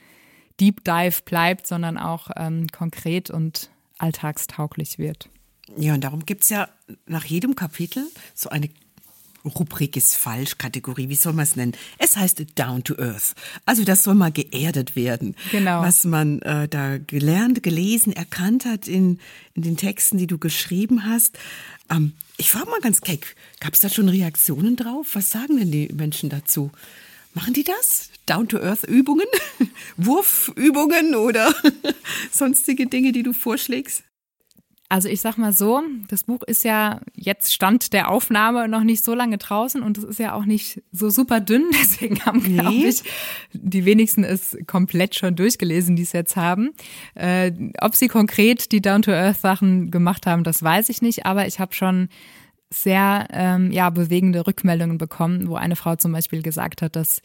Deep 0.60 0.84
Dive 0.84 1.22
bleibt, 1.24 1.66
sondern 1.66 1.96
auch 1.96 2.30
ähm, 2.36 2.66
konkret 2.68 3.30
und 3.30 3.70
alltagstauglich 3.96 4.98
wird. 4.98 5.30
Ja, 5.76 5.94
und 5.94 6.02
darum 6.02 6.26
gibt 6.26 6.42
es 6.42 6.50
ja 6.50 6.68
nach 7.06 7.24
jedem 7.24 7.54
Kapitel 7.54 8.04
so 8.34 8.50
eine 8.50 8.68
Rubrik 9.44 9.96
ist 9.96 10.16
falsch, 10.16 10.58
Kategorie, 10.58 11.08
wie 11.08 11.14
soll 11.14 11.32
man 11.32 11.44
es 11.44 11.56
nennen? 11.56 11.72
Es 11.98 12.16
heißt 12.16 12.44
Down 12.56 12.84
to 12.84 12.98
Earth. 12.98 13.34
Also 13.64 13.84
das 13.84 14.04
soll 14.04 14.14
mal 14.14 14.32
geerdet 14.32 14.96
werden. 14.96 15.34
Genau. 15.50 15.82
Was 15.82 16.04
man 16.04 16.42
äh, 16.42 16.68
da 16.68 16.98
gelernt, 16.98 17.62
gelesen, 17.62 18.12
erkannt 18.12 18.64
hat 18.64 18.86
in, 18.86 19.18
in 19.54 19.62
den 19.62 19.76
Texten, 19.76 20.18
die 20.18 20.26
du 20.26 20.38
geschrieben 20.38 21.06
hast. 21.06 21.38
Ähm, 21.90 22.12
ich 22.36 22.50
frage 22.50 22.70
mal 22.70 22.80
ganz 22.80 23.00
keck, 23.00 23.34
gab 23.60 23.74
es 23.74 23.80
da 23.80 23.88
schon 23.88 24.08
Reaktionen 24.08 24.76
drauf? 24.76 25.08
Was 25.14 25.30
sagen 25.30 25.58
denn 25.58 25.70
die 25.70 25.88
Menschen 25.92 26.30
dazu? 26.30 26.70
Machen 27.32 27.54
die 27.54 27.64
das? 27.64 28.10
Down-to-Earth-Übungen? 28.26 29.26
Wurfübungen 29.96 31.14
oder 31.14 31.54
sonstige 32.32 32.86
Dinge, 32.86 33.12
die 33.12 33.22
du 33.22 33.32
vorschlägst? 33.32 34.02
Also 34.90 35.08
ich 35.08 35.20
sag 35.20 35.38
mal 35.38 35.52
so, 35.52 35.82
das 36.08 36.24
Buch 36.24 36.42
ist 36.42 36.64
ja 36.64 37.00
jetzt 37.14 37.54
Stand 37.54 37.92
der 37.92 38.10
Aufnahme 38.10 38.66
noch 38.66 38.82
nicht 38.82 39.04
so 39.04 39.14
lange 39.14 39.38
draußen 39.38 39.82
und 39.82 39.96
es 39.96 40.02
ist 40.02 40.18
ja 40.18 40.34
auch 40.34 40.44
nicht 40.44 40.82
so 40.90 41.10
super 41.10 41.38
dünn, 41.38 41.66
deswegen 41.80 42.18
haben, 42.26 42.42
nee. 42.42 42.58
glaube 42.58 42.74
ich, 42.74 43.04
die 43.52 43.84
wenigsten 43.84 44.24
es 44.24 44.58
komplett 44.66 45.14
schon 45.14 45.36
durchgelesen, 45.36 45.94
die 45.94 46.02
es 46.02 46.10
jetzt 46.10 46.34
haben. 46.34 46.70
Äh, 47.14 47.52
ob 47.80 47.94
sie 47.94 48.08
konkret 48.08 48.72
die 48.72 48.82
Down-to-Earth-Sachen 48.82 49.92
gemacht 49.92 50.26
haben, 50.26 50.42
das 50.42 50.60
weiß 50.60 50.88
ich 50.88 51.02
nicht, 51.02 51.24
aber 51.24 51.46
ich 51.46 51.60
habe 51.60 51.72
schon 51.72 52.08
sehr 52.68 53.28
ähm, 53.30 53.70
ja, 53.70 53.90
bewegende 53.90 54.44
Rückmeldungen 54.44 54.98
bekommen, 54.98 55.48
wo 55.48 55.54
eine 55.54 55.76
Frau 55.76 55.94
zum 55.94 56.10
Beispiel 56.10 56.42
gesagt 56.42 56.82
hat, 56.82 56.96
dass 56.96 57.22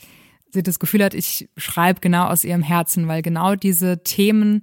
sie 0.52 0.62
das 0.62 0.78
Gefühl 0.78 1.04
hat, 1.04 1.16
ich 1.16 1.50
schreibe 1.58 2.00
genau 2.00 2.28
aus 2.28 2.44
ihrem 2.44 2.62
Herzen, 2.62 3.08
weil 3.08 3.24
genau 3.24 3.56
diese 3.56 4.04
Themen 4.04 4.62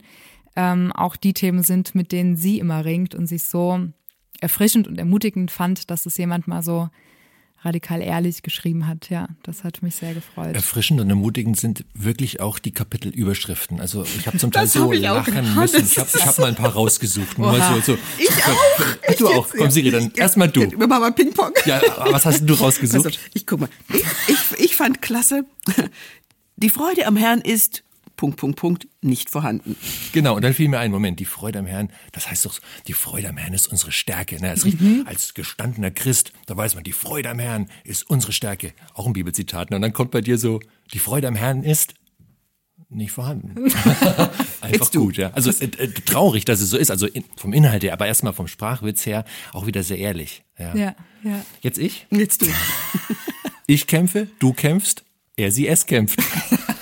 ähm, 0.56 0.92
auch 0.92 1.16
die 1.16 1.34
Themen 1.34 1.62
sind, 1.62 1.94
mit 1.94 2.12
denen 2.12 2.36
sie 2.36 2.58
immer 2.58 2.84
ringt 2.84 3.14
und 3.14 3.26
sich 3.26 3.44
so 3.44 3.80
erfrischend 4.40 4.88
und 4.88 4.98
ermutigend 4.98 5.50
fand, 5.50 5.90
dass 5.90 6.06
es 6.06 6.16
jemand 6.16 6.48
mal 6.48 6.62
so 6.62 6.88
radikal 7.64 8.02
ehrlich 8.02 8.42
geschrieben 8.42 8.88
hat. 8.88 9.08
Ja, 9.08 9.28
das 9.42 9.64
hat 9.64 9.82
mich 9.82 9.94
sehr 9.94 10.14
gefreut. 10.14 10.54
Erfrischend 10.54 11.00
und 11.00 11.08
ermutigend 11.08 11.58
sind 11.58 11.84
wirklich 11.94 12.40
auch 12.40 12.58
die 12.58 12.72
Kapitelüberschriften. 12.72 13.80
Also 13.80 14.04
ich 14.04 14.26
habe 14.26 14.36
zum 14.38 14.50
Teil 14.50 14.62
das 14.64 14.72
so 14.72 14.92
lachen 14.92 15.54
müssen. 15.54 15.84
Ich 15.84 15.98
habe 15.98 16.10
hab 16.10 16.38
mal 16.38 16.48
ein 16.48 16.54
paar 16.54 16.72
rausgesucht. 16.72 17.38
Nur 17.38 17.54
so, 17.54 17.80
so. 17.80 17.98
Ich 18.18 18.30
auch. 18.30 19.16
Du 19.16 19.28
auch. 19.28 19.48
Komm, 19.56 19.70
Siri, 19.70 19.90
dann 19.90 20.10
erstmal 20.16 20.48
du. 20.48 20.70
Wir 20.70 20.86
machen 20.86 21.02
mal 21.02 21.12
Ping-Pong. 21.12 21.52
Ja, 21.66 21.80
was 22.10 22.26
hast 22.26 22.44
du 22.44 22.54
rausgesucht? 22.54 23.06
Also, 23.06 23.18
ich 23.34 23.46
guck 23.46 23.60
mal. 23.60 23.68
Ich, 23.92 24.04
ich, 24.28 24.58
ich 24.58 24.76
fand 24.76 25.00
klasse. 25.00 25.44
Die 26.56 26.70
Freude 26.70 27.06
am 27.06 27.16
Herrn 27.16 27.40
ist 27.40 27.84
Punkt, 28.22 28.37
Punkt, 28.37 28.56
Punkt, 28.56 28.88
nicht 29.00 29.30
vorhanden. 29.30 29.74
Genau, 30.12 30.37
und 30.37 30.42
dann 30.42 30.54
fiel 30.54 30.68
mir 30.68 30.78
ein, 30.78 30.92
Moment, 30.92 31.18
die 31.18 31.24
Freude 31.24 31.58
am 31.58 31.66
Herrn, 31.66 31.90
das 32.12 32.30
heißt 32.30 32.46
doch, 32.46 32.61
die 32.87 32.92
Freude 32.92 33.28
am 33.28 33.37
Herrn 33.37 33.52
ist 33.52 33.66
unsere 33.66 33.90
Stärke. 33.90 34.40
Ne? 34.40 34.50
Das 34.50 34.64
mhm. 34.64 35.02
Als 35.06 35.35
gestandener 35.35 35.90
Christ, 35.90 36.32
da 36.46 36.56
weiß 36.56 36.76
man, 36.76 36.85
die 36.85 36.92
Freude 36.92 37.30
am 37.30 37.40
Herrn 37.40 37.68
ist 37.82 38.08
unsere 38.08 38.30
Stärke. 38.30 38.74
Auch 38.94 39.08
ein 39.08 39.12
Bibelzitat. 39.12 39.70
Ne? 39.70 39.76
Und 39.76 39.82
dann 39.82 39.92
kommt 39.92 40.12
bei 40.12 40.20
dir 40.20 40.38
so, 40.38 40.61
die 40.92 41.00
Freude 41.00 41.26
am 41.26 41.35
Herrn 41.35 41.64
ist 41.64 41.94
nicht 42.90 43.11
vorhanden. 43.11 43.72
Einfach 44.61 44.92
gut, 44.92 45.16
ja. 45.16 45.32
Also 45.32 45.50
äh, 45.50 45.64
äh, 45.64 45.88
traurig, 45.88 46.44
dass 46.44 46.61
es 46.61 46.70
so 46.70 46.76
ist, 46.76 46.92
also 46.92 47.08
in, 47.08 47.24
vom 47.37 47.52
Inhalt 47.52 47.82
her, 47.82 47.92
aber 47.92 48.06
erstmal 48.06 48.35
vom 48.35 48.46
Sprachwitz 48.46 49.04
her 49.04 49.24
auch 49.52 49.66
wieder 49.66 49.82
sehr 49.82 49.98
ehrlich. 49.98 50.44
Ja, 50.56 50.76
ja. 50.76 50.94
ja. 51.24 51.44
Jetzt 51.61 51.78
ich? 51.78 52.06
Jetzt 52.12 52.42
du. 52.42 52.46
ich 53.66 53.88
kämpfe, 53.88 54.28
du 54.38 54.52
kämpfst, 54.52 55.02
er, 55.35 55.50
sie, 55.50 55.66
es 55.66 55.87
kämpft. 55.87 56.20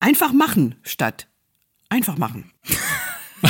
Einfach 0.00 0.32
machen 0.32 0.76
statt 0.82 1.30
einfach 1.90 2.16
machen. 2.16 2.50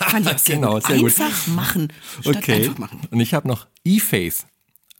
Fand 0.00 0.30
ich 0.30 0.38
sehr 0.38 0.56
genau, 0.56 0.74
gut. 0.74 0.86
Sehr 0.86 0.96
einfach 0.96 1.44
gut. 1.44 1.54
machen 1.54 1.92
statt 2.20 2.36
okay. 2.36 2.54
einfach 2.54 2.78
machen. 2.78 3.00
Und 3.10 3.20
ich 3.20 3.34
habe 3.34 3.46
noch 3.46 3.68
E-Faith. 3.84 4.46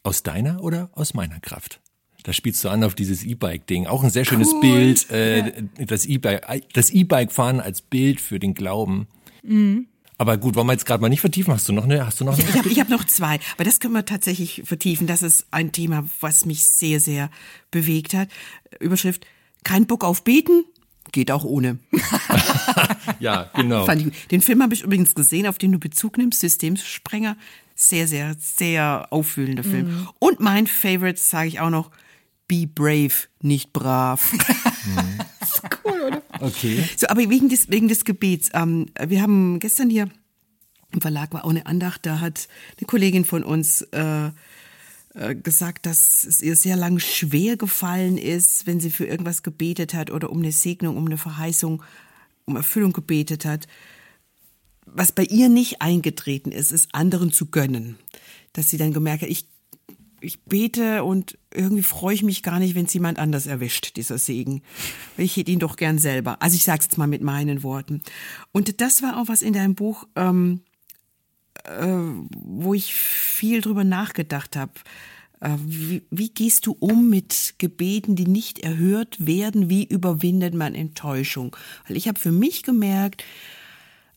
Aus 0.05 0.21
deiner 0.21 0.61
oder 0.61 0.89
aus 0.95 1.13
meiner 1.13 1.39
Kraft? 1.39 1.79
Da 2.23 2.33
spielst 2.33 2.61
du 2.63 2.69
an 2.69 2.83
auf 2.83 2.93
dieses 2.93 3.23
E-Bike-Ding. 3.23 3.87
Auch 3.87 4.03
ein 4.03 4.09
sehr 4.09 4.25
schönes 4.25 4.51
cool. 4.51 4.59
Bild. 4.59 5.09
Äh, 5.09 5.37
ja. 5.47 5.85
Das 5.85 6.05
E-Bike, 6.05 6.73
das 6.73 6.89
E-Bike-Fahren 6.89 7.61
als 7.61 7.81
Bild 7.81 8.19
für 8.19 8.37
den 8.37 8.53
Glauben. 8.53 9.07
Mhm. 9.43 9.87
Aber 10.17 10.37
gut, 10.37 10.55
wollen 10.55 10.67
wir 10.67 10.73
jetzt 10.73 10.85
gerade 10.85 11.01
mal 11.01 11.07
nicht 11.07 11.21
vertiefen? 11.21 11.53
Hast 11.53 11.69
du 11.69 11.73
noch 11.73 11.85
eine? 11.85 12.05
Hast 12.05 12.19
du 12.19 12.25
noch 12.25 12.37
eine? 12.37 12.43
Ich 12.43 12.57
habe 12.57 12.69
hab 12.69 12.89
noch 12.89 13.05
zwei, 13.05 13.39
aber 13.53 13.63
das 13.63 13.79
können 13.79 13.93
wir 13.93 14.05
tatsächlich 14.05 14.63
vertiefen. 14.65 15.07
Das 15.07 15.21
ist 15.21 15.47
ein 15.51 15.71
Thema, 15.71 16.05
was 16.19 16.45
mich 16.45 16.65
sehr, 16.65 16.99
sehr 16.99 17.29
bewegt 17.71 18.13
hat. 18.13 18.27
Überschrift: 18.81 19.25
Kein 19.63 19.87
Bock 19.87 20.03
auf 20.03 20.25
Beten, 20.25 20.65
geht 21.11 21.31
auch 21.31 21.43
ohne. 21.43 21.79
ja, 23.19 23.49
genau. 23.55 23.85
Den 24.31 24.41
Film 24.41 24.63
habe 24.63 24.73
ich 24.73 24.83
übrigens 24.83 25.15
gesehen, 25.15 25.47
auf 25.47 25.57
den 25.57 25.71
du 25.71 25.79
Bezug 25.79 26.17
nimmst, 26.17 26.39
Systemsprenger. 26.39 27.37
Sehr, 27.75 28.07
sehr, 28.07 28.35
sehr 28.39 29.07
auffühlender 29.09 29.63
Film. 29.63 29.87
Mhm. 29.87 30.09
Und 30.19 30.39
mein 30.39 30.67
Favorite 30.67 31.19
sage 31.19 31.47
ich 31.47 31.59
auch 31.59 31.69
noch, 31.69 31.91
Be 32.47 32.67
brave, 32.67 33.13
nicht 33.41 33.73
brav. 33.73 34.33
Mhm. 34.85 35.19
cool, 35.85 36.01
oder? 36.07 36.21
Okay. 36.41 36.83
So, 36.97 37.07
aber 37.07 37.21
wegen 37.29 37.47
des, 37.47 37.69
wegen 37.69 37.87
des 37.87 38.03
Gebets. 38.03 38.49
Ähm, 38.53 38.87
wir 38.99 39.21
haben 39.21 39.61
gestern 39.61 39.89
hier 39.89 40.09
im 40.93 41.01
Verlag 41.01 41.33
war 41.33 41.45
auch 41.45 41.49
eine 41.49 41.65
Andacht, 41.65 42.05
da 42.05 42.19
hat 42.19 42.47
eine 42.77 42.85
Kollegin 42.85 43.25
von 43.25 43.43
uns 43.43 43.81
äh, 43.93 44.27
äh, 44.27 44.31
gesagt, 45.13 45.85
dass 45.85 46.23
es 46.23 46.41
ihr 46.41 46.55
sehr 46.55 46.75
lang 46.75 46.99
schwer 46.99 47.55
gefallen 47.55 48.17
ist, 48.17 48.65
wenn 48.65 48.79
sie 48.79 48.89
für 48.89 49.05
irgendwas 49.05 49.43
gebetet 49.43 49.93
hat 49.93 50.09
oder 50.09 50.31
um 50.31 50.39
eine 50.39 50.51
Segnung, 50.51 50.97
um 50.97 51.05
eine 51.05 51.17
Verheißung, 51.17 51.83
um 52.45 52.55
Erfüllung 52.55 52.93
gebetet 52.93 53.45
hat. 53.45 53.67
Was 54.85 55.11
bei 55.11 55.23
ihr 55.23 55.49
nicht 55.49 55.81
eingetreten 55.81 56.51
ist, 56.51 56.71
ist 56.71 56.93
anderen 56.93 57.31
zu 57.31 57.47
gönnen. 57.47 57.97
Dass 58.53 58.69
sie 58.69 58.77
dann 58.77 58.91
gemerkt 58.91 59.21
hat, 59.21 59.29
ich, 59.29 59.47
ich 60.19 60.43
bete 60.43 61.03
und 61.03 61.37
irgendwie 61.53 61.83
freue 61.83 62.15
ich 62.15 62.23
mich 62.23 62.41
gar 62.41 62.57
nicht, 62.57 62.73
wenn 62.73 62.85
es 62.85 62.93
jemand 62.93 63.19
anders 63.19 63.45
erwischt, 63.45 63.95
dieser 63.95 64.17
Segen. 64.17 64.63
Ich 65.17 65.37
hätte 65.37 65.51
ihn 65.51 65.59
doch 65.59 65.75
gern 65.75 65.99
selber. 65.99 66.41
Also 66.41 66.55
ich 66.55 66.63
sage 66.63 66.79
es 66.79 66.85
jetzt 66.85 66.97
mal 66.97 67.07
mit 67.07 67.21
meinen 67.21 67.61
Worten. 67.61 68.01
Und 68.51 68.81
das 68.81 69.03
war 69.03 69.21
auch 69.21 69.27
was 69.27 69.43
in 69.43 69.53
deinem 69.53 69.75
Buch, 69.75 70.07
ähm, 70.15 70.61
äh, 71.63 71.87
wo 72.35 72.73
ich 72.73 72.93
viel 72.93 73.61
drüber 73.61 73.83
nachgedacht 73.83 74.55
habe. 74.55 74.73
Äh, 75.39 75.55
wie, 75.65 76.01
wie, 76.09 76.29
gehst 76.29 76.65
du 76.65 76.75
um 76.79 77.09
mit 77.09 77.55
Gebeten, 77.57 78.15
die 78.15 78.27
nicht 78.27 78.59
erhört 78.59 79.25
werden? 79.25 79.69
Wie 79.69 79.83
überwindet 79.83 80.53
man 80.53 80.75
Enttäuschung? 80.75 81.55
Weil 81.87 81.97
ich 81.97 82.07
habe 82.07 82.19
für 82.19 82.31
mich 82.31 82.63
gemerkt, 82.63 83.23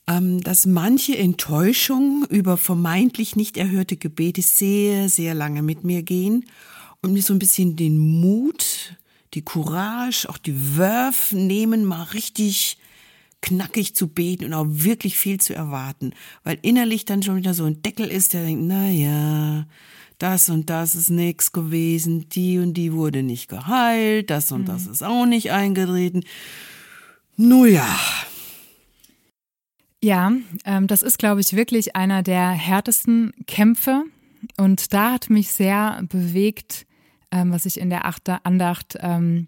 ähm, 0.07 0.41
dass 0.41 0.65
manche 0.65 1.17
Enttäuschung 1.17 2.25
über 2.29 2.57
vermeintlich 2.57 3.35
nicht 3.35 3.57
erhörte 3.57 3.97
Gebete 3.97 4.41
sehr, 4.41 5.09
sehr 5.09 5.33
lange 5.33 5.61
mit 5.61 5.83
mir 5.83 6.01
gehen 6.01 6.45
und 7.01 7.13
mir 7.13 7.21
so 7.21 7.33
ein 7.33 7.39
bisschen 7.39 7.75
den 7.75 7.97
Mut, 7.97 8.95
die 9.33 9.41
Courage, 9.41 10.29
auch 10.29 10.37
die 10.37 10.77
Wurf 10.77 11.33
nehmen, 11.33 11.83
mal 11.83 12.03
richtig 12.03 12.77
knackig 13.41 13.95
zu 13.95 14.07
beten 14.07 14.45
und 14.45 14.53
auch 14.53 14.65
wirklich 14.67 15.17
viel 15.17 15.39
zu 15.39 15.53
erwarten, 15.53 16.13
weil 16.43 16.57
innerlich 16.61 17.05
dann 17.05 17.23
schon 17.23 17.37
wieder 17.37 17.53
so 17.53 17.65
ein 17.65 17.81
Deckel 17.81 18.07
ist, 18.07 18.33
der 18.33 18.43
denkt, 18.43 18.63
na 18.65 18.89
ja, 18.89 19.67
das 20.17 20.49
und 20.49 20.69
das 20.69 20.95
ist 20.95 21.09
nichts 21.09 21.51
gewesen, 21.51 22.27
die 22.29 22.57
und 22.57 22.73
die 22.73 22.93
wurde 22.93 23.21
nicht 23.21 23.47
geheilt, 23.49 24.29
das 24.29 24.51
und 24.51 24.61
mhm. 24.61 24.65
das 24.65 24.87
ist 24.87 25.03
auch 25.03 25.25
nicht 25.25 25.51
eingetreten. 25.51 26.23
Nun 27.35 27.71
ja. 27.71 27.87
Ja, 30.03 30.31
ähm, 30.65 30.87
das 30.87 31.01
ist, 31.01 31.17
glaube 31.17 31.41
ich, 31.41 31.53
wirklich 31.53 31.95
einer 31.95 32.23
der 32.23 32.49
härtesten 32.49 33.33
Kämpfe. 33.45 34.03
Und 34.57 34.93
da 34.93 35.13
hat 35.13 35.29
mich 35.29 35.51
sehr 35.51 36.01
bewegt, 36.03 36.85
ähm, 37.31 37.51
was 37.51 37.65
ich 37.65 37.79
in 37.79 37.89
der 37.89 38.05
Achter 38.05 38.45
Andacht 38.45 38.97
ähm, 38.99 39.47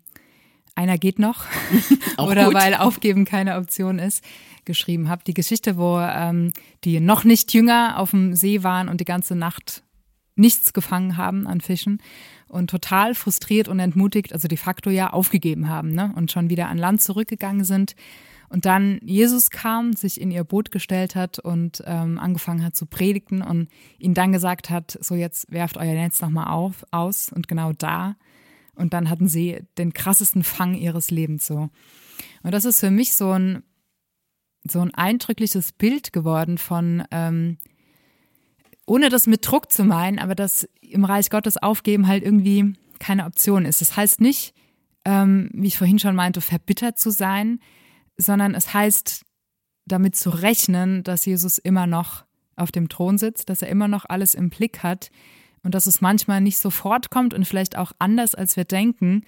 einer 0.76 0.98
geht 0.98 1.20
noch 1.20 1.46
oder 2.18 2.46
gut. 2.46 2.54
weil 2.54 2.76
aufgeben 2.76 3.26
keine 3.26 3.58
Option 3.58 4.00
ist, 4.00 4.24
geschrieben 4.66 5.10
habe. 5.10 5.24
Die 5.26 5.34
Geschichte, 5.34 5.78
wo 5.78 6.00
ähm, 6.00 6.54
die 6.84 7.00
noch 7.00 7.24
nicht 7.24 7.54
jünger 7.54 7.98
auf 7.98 8.12
dem 8.12 8.36
See 8.36 8.64
waren 8.64 8.90
und 8.90 9.02
die 9.02 9.06
ganze 9.06 9.36
Nacht 9.36 9.84
nichts 10.36 10.74
gefangen 10.74 11.18
haben 11.18 11.48
an 11.48 11.62
Fischen 11.62 12.02
und 12.48 12.70
total 12.70 13.14
frustriert 13.14 13.68
und 13.68 13.80
entmutigt, 13.80 14.34
also 14.34 14.48
de 14.48 14.58
facto 14.58 14.90
ja 14.90 15.12
aufgegeben 15.12 15.70
haben 15.70 15.92
ne? 15.92 16.12
und 16.16 16.32
schon 16.32 16.50
wieder 16.50 16.68
an 16.68 16.78
Land 16.78 17.02
zurückgegangen 17.02 17.64
sind. 17.64 17.96
Und 18.50 18.66
dann 18.66 19.00
Jesus 19.04 19.52
kam, 19.52 19.94
sich 19.94 20.20
in 20.20 20.32
ihr 20.32 20.44
Boot 20.44 20.72
gestellt 20.72 21.16
hat 21.16 21.38
und 21.38 21.84
ähm, 21.86 22.18
angefangen 22.18 22.64
hat 22.64 22.76
zu 22.76 22.88
predigen 22.88 23.44
und 23.44 23.70
ihnen 24.00 24.16
dann 24.16 24.32
gesagt 24.32 24.72
hat, 24.72 24.98
so 25.02 25.14
jetzt 25.14 25.52
werft 25.52 25.78
euer 25.78 25.94
Netz 25.94 26.20
nochmal 26.20 26.48
auf, 26.48 26.84
aus 26.90 27.32
und 27.32 27.48
genau 27.48 27.74
da 27.74 28.16
und 28.76 28.94
dann 28.94 29.10
hatten 29.10 29.28
sie 29.28 29.62
den 29.78 29.94
krassesten 29.94 30.44
Fang 30.44 30.74
ihres 30.74 31.12
Lebens 31.12 31.46
so. 31.46 31.70
Und 32.44 32.52
das 32.52 32.66
ist 32.66 32.80
für 32.80 32.92
mich 32.92 33.16
so 33.16 33.32
ein, 33.32 33.64
so 34.64 34.80
ein 34.82 34.94
eindrückliches 34.94 35.72
Bild 35.72 36.14
geworden 36.14 36.58
von 36.58 37.04
ähm, 37.12 37.58
ohne 38.86 39.10
das 39.10 39.28
mit 39.28 39.46
Druck 39.46 39.72
zu 39.72 39.84
meinen, 39.84 40.18
aber 40.18 40.34
dass 40.34 40.68
im 40.82 41.06
Reich 41.06 41.30
Gottes 41.30 41.58
aufgeben 41.58 42.08
halt 42.08 42.24
irgendwie 42.24 42.74
keine 43.00 43.26
Option 43.26 43.66
ist. 43.66 43.82
Das 43.82 43.96
heißt 43.96 44.20
nicht, 44.20 44.54
ähm, 45.06 45.50
wie 45.54 45.68
ich 45.68 45.78
vorhin 45.78 46.00
schon 46.00 46.16
meinte, 46.16 46.42
verbittert 46.42 46.98
zu 46.98 47.12
sein, 47.12 47.60
sondern 48.18 48.56
es 48.56 48.74
heißt, 48.74 49.26
damit 49.86 50.16
zu 50.16 50.30
rechnen, 50.30 51.04
dass 51.04 51.26
Jesus 51.26 51.58
immer 51.58 51.88
noch 51.88 52.26
auf 52.56 52.72
dem 52.72 52.90
Thron 52.90 53.18
sitzt, 53.18 53.50
dass 53.50 53.62
er 53.62 53.70
immer 53.70 53.88
noch 53.88 54.06
alles 54.08 54.36
im 54.36 54.50
Blick 54.50 54.84
hat 54.84 55.10
und 55.64 55.76
dass 55.76 55.88
es 55.88 56.02
manchmal 56.02 56.42
nicht 56.42 56.58
sofort 56.58 57.10
kommt 57.10 57.34
und 57.34 57.46
vielleicht 57.46 57.78
auch 57.78 57.92
anders, 58.00 58.36
als 58.36 58.58
wir 58.58 58.66
denken, 58.66 59.24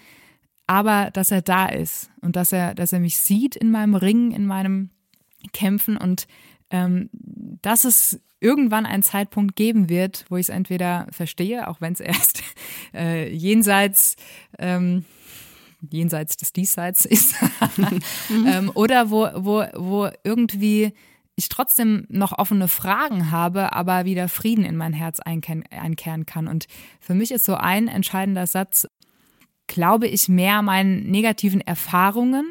aber 0.68 1.12
dass 1.12 1.32
er 1.32 1.42
da 1.42 1.68
ist 1.68 2.10
und 2.22 2.36
dass 2.36 2.52
er, 2.52 2.74
dass 2.76 2.94
er 2.94 3.00
mich 3.00 3.18
sieht 3.18 3.56
in 3.56 3.72
meinem 3.72 3.96
Ringen, 3.96 4.32
in 4.32 4.46
meinem 4.46 4.90
Kämpfen 5.54 5.98
und 5.98 6.28
ähm, 6.70 7.10
dass 7.62 7.84
es 7.84 8.22
irgendwann 8.40 8.86
einen 8.86 9.04
Zeitpunkt 9.04 9.56
geben 9.56 9.90
wird, 9.90 10.26
wo 10.30 10.38
ich 10.38 10.48
es 10.48 10.50
entweder 10.50 11.08
verstehe, 11.12 11.68
auch 11.68 11.82
wenn 11.82 11.94
es 11.94 12.00
erst 12.02 12.44
äh, 12.94 13.34
jenseits 13.34 14.16
ähm, 14.60 15.06
jenseits 15.90 16.38
des 16.38 16.54
Diesseits 16.54 17.06
ist, 17.06 17.36
ähm, 18.46 18.72
oder 18.76 19.10
wo, 19.10 19.28
wo, 19.36 19.66
wo 19.74 20.10
irgendwie 20.24 20.94
ich 21.42 21.50
trotzdem 21.50 22.06
noch 22.08 22.38
offene 22.38 22.68
Fragen 22.68 23.32
habe, 23.32 23.74
aber 23.74 24.06
wieder 24.06 24.30
Frieden 24.30 24.64
in 24.64 24.78
mein 24.78 24.94
Herz 24.94 25.20
einkehren 25.20 26.26
kann. 26.26 26.48
Und 26.48 26.68
für 27.00 27.16
mich 27.16 27.32
ist 27.32 27.46
so 27.46 27.56
ein 27.56 27.88
entscheidender 27.88 28.46
Satz, 28.46 28.88
glaube 29.68 30.08
ich 30.08 30.30
mehr 30.30 30.62
meinen 30.62 31.10
negativen 31.10 31.62
Erfahrungen 31.62 32.46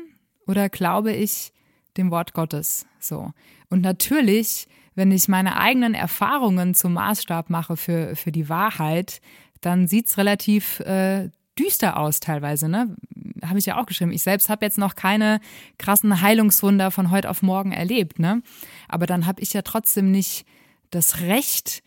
oder 0.46 0.68
glaube 0.68 1.12
ich 1.12 1.52
dem 1.96 2.10
Wort 2.10 2.32
Gottes? 2.32 2.86
So. 2.98 3.32
Und 3.68 3.82
natürlich, 3.82 4.66
wenn 4.96 5.12
ich 5.12 5.28
meine 5.28 5.56
eigenen 5.56 5.94
Erfahrungen 5.94 6.74
zum 6.74 6.94
Maßstab 6.94 7.48
mache 7.48 7.76
für, 7.76 8.16
für 8.16 8.32
die 8.32 8.48
Wahrheit, 8.48 9.20
dann 9.60 9.86
sieht 9.86 10.06
es 10.06 10.18
relativ 10.18 10.80
äh, 10.80 11.30
düster 11.58 11.98
aus 11.98 12.20
teilweise, 12.20 12.68
ne? 12.68 12.96
Habe 13.44 13.58
ich 13.58 13.66
ja 13.66 13.80
auch 13.80 13.86
geschrieben. 13.86 14.12
Ich 14.12 14.22
selbst 14.22 14.48
habe 14.48 14.64
jetzt 14.64 14.78
noch 14.78 14.94
keine 14.94 15.40
krassen 15.78 16.20
Heilungswunder 16.20 16.90
von 16.90 17.10
heute 17.10 17.30
auf 17.30 17.42
morgen 17.42 17.72
erlebt, 17.72 18.18
ne? 18.18 18.42
Aber 18.88 19.06
dann 19.06 19.26
habe 19.26 19.42
ich 19.42 19.52
ja 19.52 19.62
trotzdem 19.62 20.10
nicht 20.10 20.46
das 20.90 21.20
Recht, 21.20 21.82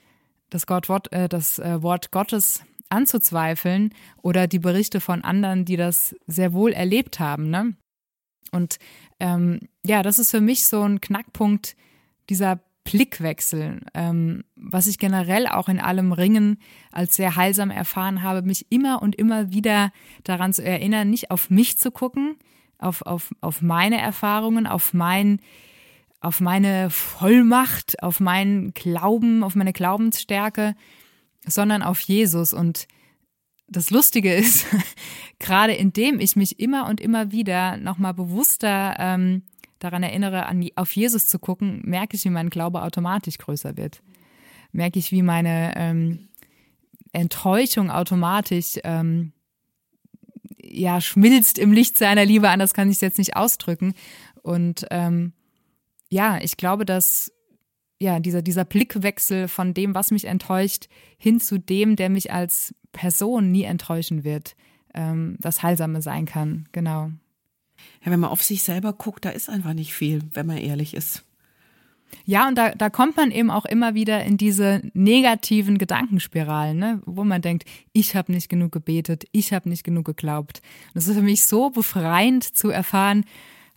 das, 0.49 0.65
Gott, 0.65 1.11
äh, 1.11 1.29
das 1.29 1.59
äh, 1.59 1.81
Wort 1.81 2.11
Gottes 2.11 2.63
anzuzweifeln 2.89 3.93
oder 4.21 4.47
die 4.47 4.59
Berichte 4.59 5.01
von 5.01 5.23
anderen, 5.23 5.65
die 5.65 5.77
das 5.77 6.15
sehr 6.27 6.53
wohl 6.53 6.73
erlebt 6.73 7.19
haben, 7.19 7.49
ne? 7.49 7.75
Und 8.51 8.77
ähm, 9.19 9.67
ja, 9.83 10.03
das 10.03 10.19
ist 10.19 10.31
für 10.31 10.41
mich 10.41 10.65
so 10.65 10.83
ein 10.83 11.01
Knackpunkt 11.01 11.75
dieser 12.29 12.59
Blickwechsel, 12.83 13.81
ähm, 13.93 14.43
was 14.55 14.87
ich 14.87 14.97
generell 14.97 15.47
auch 15.47 15.69
in 15.69 15.79
allem 15.79 16.11
Ringen 16.11 16.57
als 16.91 17.15
sehr 17.15 17.35
heilsam 17.35 17.71
erfahren 17.71 18.23
habe, 18.23 18.41
mich 18.41 18.67
immer 18.69 19.01
und 19.01 19.15
immer 19.15 19.51
wieder 19.51 19.91
daran 20.23 20.53
zu 20.53 20.63
erinnern, 20.63 21.09
nicht 21.09 21.31
auf 21.31 21.49
mich 21.49 21.77
zu 21.77 21.91
gucken, 21.91 22.35
auf, 22.77 23.01
auf, 23.03 23.33
auf 23.41 23.61
meine 23.61 23.99
Erfahrungen, 23.99 24.67
auf 24.67 24.93
mein, 24.93 25.39
auf 26.19 26.41
meine 26.41 26.89
Vollmacht, 26.89 28.03
auf 28.03 28.19
meinen 28.19 28.73
Glauben, 28.73 29.43
auf 29.43 29.55
meine 29.55 29.73
Glaubensstärke, 29.73 30.75
sondern 31.45 31.83
auf 31.83 31.99
Jesus. 32.01 32.53
Und 32.53 32.87
das 33.67 33.89
Lustige 33.91 34.33
ist, 34.33 34.65
gerade 35.39 35.73
indem 35.73 36.19
ich 36.19 36.35
mich 36.35 36.59
immer 36.59 36.87
und 36.89 36.99
immer 36.99 37.31
wieder 37.31 37.77
nochmal 37.77 38.13
bewusster 38.13 38.95
ähm, 38.99 39.43
daran 39.83 40.03
erinnere, 40.03 40.45
an, 40.45 40.67
auf 40.75 40.91
Jesus 40.95 41.27
zu 41.27 41.39
gucken, 41.39 41.81
merke 41.83 42.15
ich, 42.15 42.25
wie 42.25 42.29
mein 42.29 42.49
Glaube 42.49 42.83
automatisch 42.83 43.37
größer 43.37 43.77
wird. 43.77 44.01
Merke 44.71 44.99
ich, 44.99 45.11
wie 45.11 45.21
meine 45.21 45.73
ähm, 45.75 46.29
Enttäuschung 47.11 47.91
automatisch 47.91 48.79
ähm, 48.83 49.33
ja 50.61 51.01
schmilzt 51.01 51.59
im 51.59 51.71
Licht 51.71 51.97
seiner 51.97 52.25
Liebe, 52.25 52.49
anders 52.49 52.73
kann 52.73 52.89
ich 52.89 52.95
es 52.95 53.01
jetzt 53.01 53.17
nicht 53.17 53.35
ausdrücken. 53.35 53.93
Und 54.41 54.85
ähm, 54.89 55.33
ja, 56.09 56.39
ich 56.41 56.57
glaube, 56.57 56.85
dass 56.85 57.31
ja, 57.99 58.19
dieser, 58.19 58.41
dieser 58.41 58.65
Blickwechsel 58.65 59.47
von 59.47 59.73
dem, 59.73 59.95
was 59.95 60.11
mich 60.11 60.25
enttäuscht, 60.25 60.87
hin 61.17 61.39
zu 61.39 61.57
dem, 61.57 61.95
der 61.95 62.09
mich 62.09 62.33
als 62.33 62.75
Person 62.91 63.51
nie 63.51 63.63
enttäuschen 63.63 64.23
wird, 64.23 64.55
ähm, 64.93 65.37
das 65.39 65.63
Heilsame 65.63 66.01
sein 66.01 66.25
kann. 66.25 66.67
Genau. 66.71 67.11
Ja, 68.03 68.11
wenn 68.11 68.19
man 68.19 68.29
auf 68.29 68.43
sich 68.43 68.63
selber 68.63 68.93
guckt, 68.93 69.25
da 69.25 69.29
ist 69.29 69.49
einfach 69.49 69.73
nicht 69.73 69.93
viel, 69.93 70.21
wenn 70.33 70.45
man 70.45 70.57
ehrlich 70.57 70.93
ist. 70.93 71.23
Ja, 72.25 72.47
und 72.47 72.55
da, 72.55 72.71
da 72.71 72.89
kommt 72.89 73.17
man 73.17 73.31
eben 73.31 73.49
auch 73.49 73.65
immer 73.65 73.95
wieder 73.95 74.23
in 74.23 74.37
diese 74.37 74.81
negativen 74.93 75.77
Gedankenspiralen, 75.77 76.77
ne? 76.77 77.01
wo 77.05 77.23
man 77.23 77.41
denkt, 77.41 77.65
ich 77.91 78.15
habe 78.15 78.31
nicht 78.31 78.49
genug 78.49 78.71
gebetet, 78.71 79.25
ich 79.31 79.51
habe 79.51 79.67
nicht 79.67 79.83
genug 79.83 80.05
geglaubt. 80.05 80.61
Und 80.87 80.95
das 80.95 81.07
ist 81.07 81.15
für 81.15 81.23
mich 81.23 81.45
so 81.45 81.69
befreiend 81.69 82.43
zu 82.43 82.69
erfahren, 82.69 83.25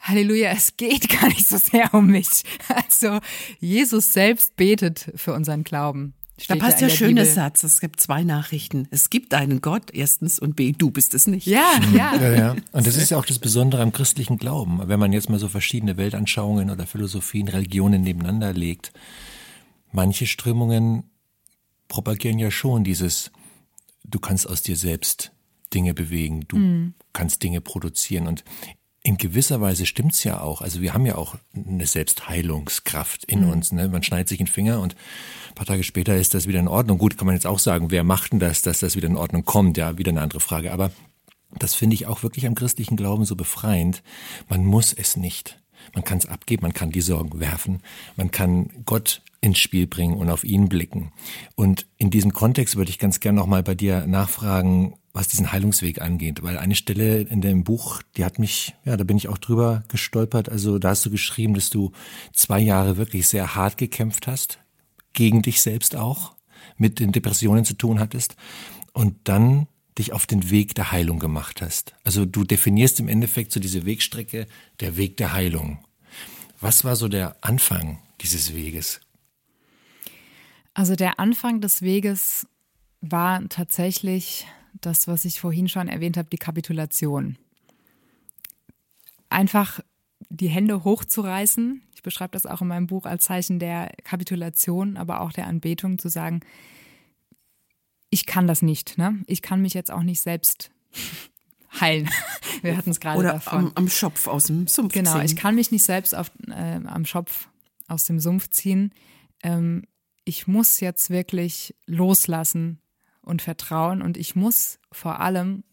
Halleluja, 0.00 0.50
es 0.50 0.76
geht 0.76 1.08
gar 1.08 1.28
nicht 1.28 1.48
so 1.48 1.56
sehr 1.56 1.92
um 1.94 2.08
mich. 2.08 2.44
Also 2.68 3.20
Jesus 3.58 4.12
selbst 4.12 4.56
betet 4.56 5.10
für 5.16 5.32
unseren 5.32 5.64
Glauben. 5.64 6.14
Da 6.48 6.56
passt 6.56 6.80
der 6.82 6.90
schöne 6.90 7.22
Bibel. 7.22 7.34
Satz. 7.34 7.64
Es 7.64 7.80
gibt 7.80 7.98
zwei 7.98 8.22
Nachrichten. 8.22 8.86
Es 8.90 9.08
gibt 9.08 9.32
einen 9.32 9.62
Gott, 9.62 9.90
erstens, 9.92 10.38
und 10.38 10.54
B, 10.54 10.72
du 10.72 10.90
bist 10.90 11.14
es 11.14 11.26
nicht. 11.26 11.46
Ja, 11.46 11.80
ja. 11.94 12.14
ja, 12.16 12.34
ja. 12.34 12.56
Und 12.72 12.86
das 12.86 12.96
ist 12.96 13.10
ja 13.10 13.16
auch 13.16 13.24
das 13.24 13.38
Besondere 13.38 13.82
am 13.82 13.92
christlichen 13.92 14.36
Glauben. 14.36 14.80
Wenn 14.86 15.00
man 15.00 15.12
jetzt 15.12 15.30
mal 15.30 15.38
so 15.38 15.48
verschiedene 15.48 15.96
Weltanschauungen 15.96 16.70
oder 16.70 16.86
Philosophien, 16.86 17.48
Religionen 17.48 18.02
nebeneinander 18.02 18.52
legt, 18.52 18.92
manche 19.92 20.26
Strömungen 20.26 21.04
propagieren 21.88 22.38
ja 22.38 22.50
schon 22.50 22.84
dieses, 22.84 23.30
du 24.04 24.18
kannst 24.18 24.48
aus 24.48 24.62
dir 24.62 24.76
selbst 24.76 25.32
Dinge 25.72 25.94
bewegen, 25.94 26.44
du 26.48 26.56
mhm. 26.58 26.94
kannst 27.12 27.42
Dinge 27.42 27.62
produzieren. 27.62 28.26
Und 28.26 28.44
in 29.06 29.18
gewisser 29.18 29.60
Weise 29.60 29.86
stimmt's 29.86 30.24
ja 30.24 30.40
auch. 30.40 30.62
Also 30.62 30.80
wir 30.80 30.92
haben 30.92 31.06
ja 31.06 31.14
auch 31.14 31.36
eine 31.54 31.86
Selbstheilungskraft 31.86 33.24
in 33.24 33.44
mhm. 33.44 33.50
uns. 33.50 33.70
Ne? 33.70 33.86
Man 33.86 34.02
schneidet 34.02 34.28
sich 34.28 34.38
den 34.38 34.48
Finger 34.48 34.80
und 34.80 34.96
ein 35.50 35.54
paar 35.54 35.64
Tage 35.64 35.84
später 35.84 36.16
ist 36.16 36.34
das 36.34 36.48
wieder 36.48 36.58
in 36.58 36.66
Ordnung. 36.66 36.98
Gut, 36.98 37.16
kann 37.16 37.26
man 37.26 37.36
jetzt 37.36 37.46
auch 37.46 37.60
sagen, 37.60 37.92
wer 37.92 38.02
macht 38.02 38.32
denn 38.32 38.40
das, 38.40 38.62
dass 38.62 38.80
das 38.80 38.96
wieder 38.96 39.06
in 39.06 39.16
Ordnung 39.16 39.44
kommt? 39.44 39.76
Ja, 39.76 39.96
wieder 39.96 40.10
eine 40.10 40.22
andere 40.22 40.40
Frage. 40.40 40.72
Aber 40.72 40.90
das 41.56 41.76
finde 41.76 41.94
ich 41.94 42.06
auch 42.06 42.24
wirklich 42.24 42.48
am 42.48 42.56
christlichen 42.56 42.96
Glauben 42.96 43.24
so 43.24 43.36
befreiend. 43.36 44.02
Man 44.48 44.64
muss 44.64 44.92
es 44.92 45.16
nicht. 45.16 45.62
Man 45.94 46.02
kann 46.02 46.18
es 46.18 46.26
abgeben, 46.26 46.62
man 46.62 46.74
kann 46.74 46.90
die 46.90 47.00
Sorgen 47.00 47.38
werfen, 47.38 47.80
man 48.16 48.32
kann 48.32 48.70
Gott 48.86 49.22
ins 49.40 49.58
Spiel 49.58 49.86
bringen 49.86 50.16
und 50.16 50.30
auf 50.30 50.42
ihn 50.42 50.68
blicken. 50.68 51.12
Und 51.54 51.86
in 51.96 52.10
diesem 52.10 52.32
Kontext 52.32 52.74
würde 52.74 52.90
ich 52.90 52.98
ganz 52.98 53.20
gerne 53.20 53.38
nochmal 53.38 53.62
bei 53.62 53.76
dir 53.76 54.04
nachfragen, 54.08 54.94
was 55.16 55.28
diesen 55.28 55.50
Heilungsweg 55.50 56.02
angeht. 56.02 56.42
Weil 56.42 56.58
eine 56.58 56.74
Stelle 56.74 57.22
in 57.22 57.40
dem 57.40 57.64
Buch, 57.64 58.02
die 58.16 58.24
hat 58.24 58.38
mich, 58.38 58.74
ja, 58.84 58.98
da 58.98 59.04
bin 59.04 59.16
ich 59.16 59.28
auch 59.28 59.38
drüber 59.38 59.82
gestolpert. 59.88 60.50
Also 60.50 60.78
da 60.78 60.90
hast 60.90 61.06
du 61.06 61.10
geschrieben, 61.10 61.54
dass 61.54 61.70
du 61.70 61.92
zwei 62.34 62.60
Jahre 62.60 62.98
wirklich 62.98 63.26
sehr 63.26 63.54
hart 63.54 63.78
gekämpft 63.78 64.26
hast, 64.26 64.58
gegen 65.14 65.40
dich 65.40 65.62
selbst 65.62 65.96
auch, 65.96 66.34
mit 66.76 67.00
den 67.00 67.12
Depressionen 67.12 67.64
zu 67.64 67.72
tun 67.72 67.98
hattest 67.98 68.36
und 68.92 69.16
dann 69.24 69.68
dich 69.96 70.12
auf 70.12 70.26
den 70.26 70.50
Weg 70.50 70.74
der 70.74 70.92
Heilung 70.92 71.18
gemacht 71.18 71.62
hast. 71.62 71.94
Also 72.04 72.26
du 72.26 72.44
definierst 72.44 73.00
im 73.00 73.08
Endeffekt 73.08 73.52
so 73.52 73.58
diese 73.58 73.86
Wegstrecke, 73.86 74.46
der 74.80 74.98
Weg 74.98 75.16
der 75.16 75.32
Heilung. 75.32 75.78
Was 76.60 76.84
war 76.84 76.94
so 76.94 77.08
der 77.08 77.36
Anfang 77.40 78.02
dieses 78.20 78.54
Weges? 78.54 79.00
Also 80.74 80.94
der 80.94 81.18
Anfang 81.18 81.62
des 81.62 81.80
Weges 81.80 82.46
war 83.00 83.48
tatsächlich 83.48 84.46
das, 84.80 85.08
was 85.08 85.24
ich 85.24 85.40
vorhin 85.40 85.68
schon 85.68 85.88
erwähnt 85.88 86.16
habe, 86.16 86.28
die 86.28 86.38
Kapitulation. 86.38 87.38
Einfach 89.28 89.80
die 90.28 90.48
Hände 90.48 90.84
hochzureißen. 90.84 91.82
Ich 91.94 92.02
beschreibe 92.02 92.32
das 92.32 92.46
auch 92.46 92.62
in 92.62 92.68
meinem 92.68 92.86
Buch 92.86 93.06
als 93.06 93.24
Zeichen 93.24 93.58
der 93.58 93.92
Kapitulation, 94.04 94.96
aber 94.96 95.20
auch 95.20 95.32
der 95.32 95.46
Anbetung, 95.46 95.98
zu 95.98 96.08
sagen, 96.08 96.40
ich 98.10 98.26
kann 98.26 98.46
das 98.46 98.62
nicht. 98.62 98.98
Ne? 98.98 99.22
Ich 99.26 99.42
kann 99.42 99.62
mich 99.62 99.74
jetzt 99.74 99.90
auch 99.90 100.02
nicht 100.02 100.20
selbst 100.20 100.70
heilen. 101.80 102.08
Wir 102.62 102.76
hatten 102.76 102.90
es 102.90 103.00
gerade 103.00 103.18
Oder 103.18 103.32
davon. 103.34 103.66
Am, 103.66 103.72
am 103.74 103.88
Schopf 103.88 104.26
aus 104.26 104.44
dem 104.44 104.66
Sumpf 104.66 104.92
genau, 104.92 105.10
ziehen. 105.10 105.20
Genau, 105.20 105.24
ich 105.24 105.36
kann 105.36 105.54
mich 105.54 105.70
nicht 105.70 105.82
selbst 105.82 106.14
auf, 106.14 106.30
äh, 106.48 106.80
am 106.84 107.04
Schopf 107.04 107.48
aus 107.88 108.04
dem 108.04 108.18
Sumpf 108.18 108.48
ziehen. 108.50 108.92
Ähm, 109.42 109.84
ich 110.24 110.46
muss 110.46 110.80
jetzt 110.80 111.10
wirklich 111.10 111.74
loslassen 111.86 112.80
und 113.26 113.42
Vertrauen 113.42 114.00
und 114.00 114.16
ich 114.16 114.36
muss 114.36 114.78
vor 114.90 115.20
allem, 115.20 115.64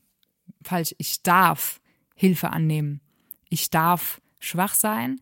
falsch, 0.63 0.95
ich 0.97 1.23
darf 1.23 1.79
Hilfe 2.15 2.49
annehmen. 2.49 2.99
Ich 3.49 3.69
darf 3.69 4.21
schwach 4.39 4.73
sein 4.73 5.21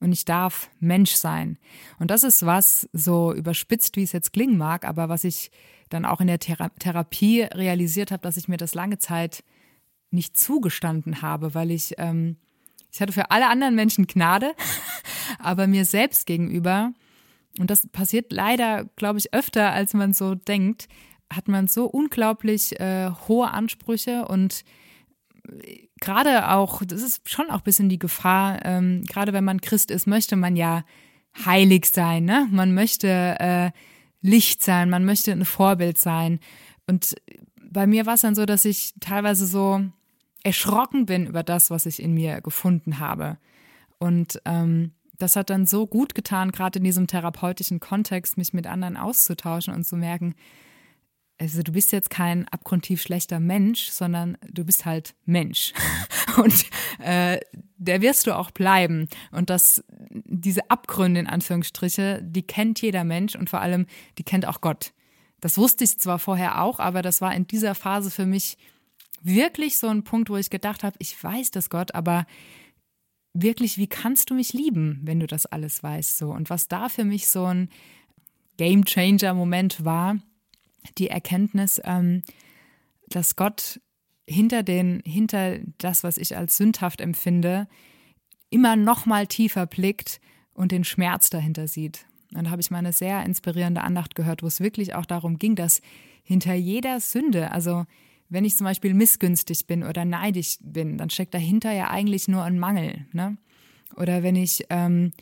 und 0.00 0.12
ich 0.12 0.24
darf 0.24 0.70
Mensch 0.80 1.12
sein. 1.12 1.56
Und 1.98 2.10
das 2.10 2.24
ist 2.24 2.44
was, 2.44 2.88
so 2.92 3.32
überspitzt, 3.32 3.96
wie 3.96 4.02
es 4.02 4.12
jetzt 4.12 4.32
klingen 4.32 4.58
mag, 4.58 4.84
aber 4.84 5.08
was 5.08 5.24
ich 5.24 5.50
dann 5.88 6.04
auch 6.04 6.20
in 6.20 6.26
der 6.26 6.40
Thera 6.40 6.68
Therapie 6.80 7.42
realisiert 7.42 8.10
habe, 8.10 8.22
dass 8.22 8.36
ich 8.36 8.48
mir 8.48 8.58
das 8.58 8.74
lange 8.74 8.98
Zeit 8.98 9.44
nicht 10.10 10.36
zugestanden 10.36 11.22
habe, 11.22 11.54
weil 11.54 11.70
ich, 11.70 11.94
ähm, 11.98 12.36
ich 12.92 13.00
hatte 13.00 13.12
für 13.12 13.30
alle 13.30 13.48
anderen 13.48 13.76
Menschen 13.76 14.06
Gnade, 14.06 14.52
aber 15.38 15.66
mir 15.68 15.84
selbst 15.84 16.26
gegenüber 16.26 16.92
und 17.58 17.70
das 17.70 17.86
passiert 17.88 18.32
leider, 18.32 18.84
glaube 18.96 19.18
ich, 19.18 19.32
öfter, 19.32 19.72
als 19.72 19.94
man 19.94 20.12
so 20.12 20.34
denkt, 20.34 20.88
hat 21.32 21.48
man 21.48 21.68
so 21.68 21.86
unglaublich 21.86 22.78
äh, 22.80 23.10
hohe 23.28 23.50
Ansprüche 23.50 24.26
und 24.26 24.64
äh, 25.48 25.88
gerade 26.00 26.50
auch, 26.50 26.82
das 26.84 27.02
ist 27.02 27.28
schon 27.28 27.50
auch 27.50 27.58
ein 27.58 27.64
bisschen 27.64 27.88
die 27.88 27.98
Gefahr, 27.98 28.64
ähm, 28.64 29.04
gerade 29.04 29.32
wenn 29.32 29.44
man 29.44 29.60
Christ 29.60 29.90
ist, 29.90 30.06
möchte 30.06 30.36
man 30.36 30.56
ja 30.56 30.84
heilig 31.44 31.86
sein, 31.86 32.24
ne? 32.24 32.48
Man 32.50 32.74
möchte 32.74 33.36
äh, 33.38 33.70
Licht 34.20 34.62
sein, 34.62 34.90
man 34.90 35.04
möchte 35.04 35.32
ein 35.32 35.44
Vorbild 35.44 35.98
sein. 35.98 36.40
Und 36.86 37.14
bei 37.62 37.86
mir 37.86 38.06
war 38.06 38.14
es 38.14 38.22
dann 38.22 38.34
so, 38.34 38.46
dass 38.46 38.64
ich 38.64 38.94
teilweise 39.00 39.46
so 39.46 39.80
erschrocken 40.42 41.06
bin 41.06 41.26
über 41.26 41.42
das, 41.42 41.70
was 41.70 41.86
ich 41.86 42.02
in 42.02 42.14
mir 42.14 42.40
gefunden 42.40 42.98
habe. 42.98 43.38
Und 43.98 44.40
ähm, 44.44 44.92
das 45.18 45.36
hat 45.36 45.50
dann 45.50 45.66
so 45.66 45.86
gut 45.86 46.14
getan, 46.14 46.52
gerade 46.52 46.78
in 46.78 46.84
diesem 46.84 47.06
therapeutischen 47.06 47.80
Kontext, 47.80 48.38
mich 48.38 48.52
mit 48.52 48.66
anderen 48.66 48.96
auszutauschen 48.96 49.74
und 49.74 49.84
zu 49.84 49.96
merken, 49.96 50.34
also 51.38 51.62
du 51.62 51.72
bist 51.72 51.92
jetzt 51.92 52.10
kein 52.10 52.48
abgrundtief 52.48 53.00
schlechter 53.00 53.38
Mensch, 53.38 53.90
sondern 53.90 54.36
du 54.50 54.64
bist 54.64 54.84
halt 54.84 55.14
Mensch. 55.24 55.72
Und 56.36 56.66
äh, 56.98 57.38
der 57.76 58.02
wirst 58.02 58.26
du 58.26 58.36
auch 58.36 58.50
bleiben. 58.50 59.08
Und 59.30 59.50
das, 59.50 59.84
diese 60.10 60.68
Abgründe 60.70 61.20
in 61.20 61.26
Anführungsstriche, 61.26 62.20
die 62.22 62.42
kennt 62.42 62.82
jeder 62.82 63.04
Mensch 63.04 63.34
und 63.34 63.48
vor 63.50 63.60
allem, 63.60 63.86
die 64.18 64.24
kennt 64.24 64.46
auch 64.46 64.60
Gott. 64.60 64.92
Das 65.40 65.56
wusste 65.56 65.84
ich 65.84 65.98
zwar 65.98 66.18
vorher 66.18 66.62
auch, 66.62 66.80
aber 66.80 67.02
das 67.02 67.20
war 67.20 67.34
in 67.34 67.46
dieser 67.46 67.74
Phase 67.74 68.10
für 68.10 68.26
mich 68.26 68.58
wirklich 69.22 69.78
so 69.78 69.88
ein 69.88 70.04
Punkt, 70.04 70.30
wo 70.30 70.36
ich 70.36 70.50
gedacht 70.50 70.82
habe, 70.82 70.96
ich 70.98 71.22
weiß 71.22 71.50
das 71.52 71.70
Gott, 71.70 71.94
aber 71.94 72.26
wirklich, 73.32 73.78
wie 73.78 73.86
kannst 73.86 74.30
du 74.30 74.34
mich 74.34 74.52
lieben, 74.52 75.00
wenn 75.04 75.20
du 75.20 75.26
das 75.26 75.46
alles 75.46 75.82
weißt 75.82 76.18
so? 76.18 76.30
Und 76.30 76.50
was 76.50 76.68
da 76.68 76.88
für 76.88 77.04
mich 77.04 77.28
so 77.28 77.44
ein 77.44 77.68
Game 78.56 78.84
Changer 78.84 79.34
Moment 79.34 79.84
war, 79.84 80.18
die 80.96 81.08
Erkenntnis, 81.08 81.80
ähm, 81.84 82.22
dass 83.08 83.36
Gott 83.36 83.80
hinter 84.26 84.62
den, 84.62 85.02
hinter 85.04 85.58
das, 85.78 86.04
was 86.04 86.18
ich 86.18 86.36
als 86.36 86.56
sündhaft 86.56 87.00
empfinde, 87.00 87.66
immer 88.50 88.76
noch 88.76 89.06
mal 89.06 89.26
tiefer 89.26 89.66
blickt 89.66 90.20
und 90.52 90.72
den 90.72 90.84
Schmerz 90.84 91.30
dahinter 91.30 91.68
sieht. 91.68 92.06
Und 92.34 92.44
da 92.44 92.50
habe 92.50 92.60
ich 92.60 92.70
mal 92.70 92.78
eine 92.78 92.92
sehr 92.92 93.24
inspirierende 93.24 93.82
Andacht 93.82 94.14
gehört, 94.14 94.42
wo 94.42 94.46
es 94.46 94.60
wirklich 94.60 94.94
auch 94.94 95.06
darum 95.06 95.38
ging, 95.38 95.54
dass 95.56 95.80
hinter 96.22 96.54
jeder 96.54 97.00
Sünde, 97.00 97.52
also 97.52 97.86
wenn 98.28 98.44
ich 98.44 98.56
zum 98.56 98.66
Beispiel 98.66 98.92
missgünstig 98.92 99.66
bin 99.66 99.82
oder 99.82 100.04
neidisch 100.04 100.58
bin, 100.60 100.98
dann 100.98 101.08
steckt 101.08 101.32
dahinter 101.32 101.72
ja 101.72 101.88
eigentlich 101.88 102.28
nur 102.28 102.42
ein 102.42 102.58
Mangel. 102.58 103.06
Ne? 103.12 103.38
Oder 103.96 104.22
wenn 104.22 104.36
ich 104.36 104.64
ähm, 104.68 105.12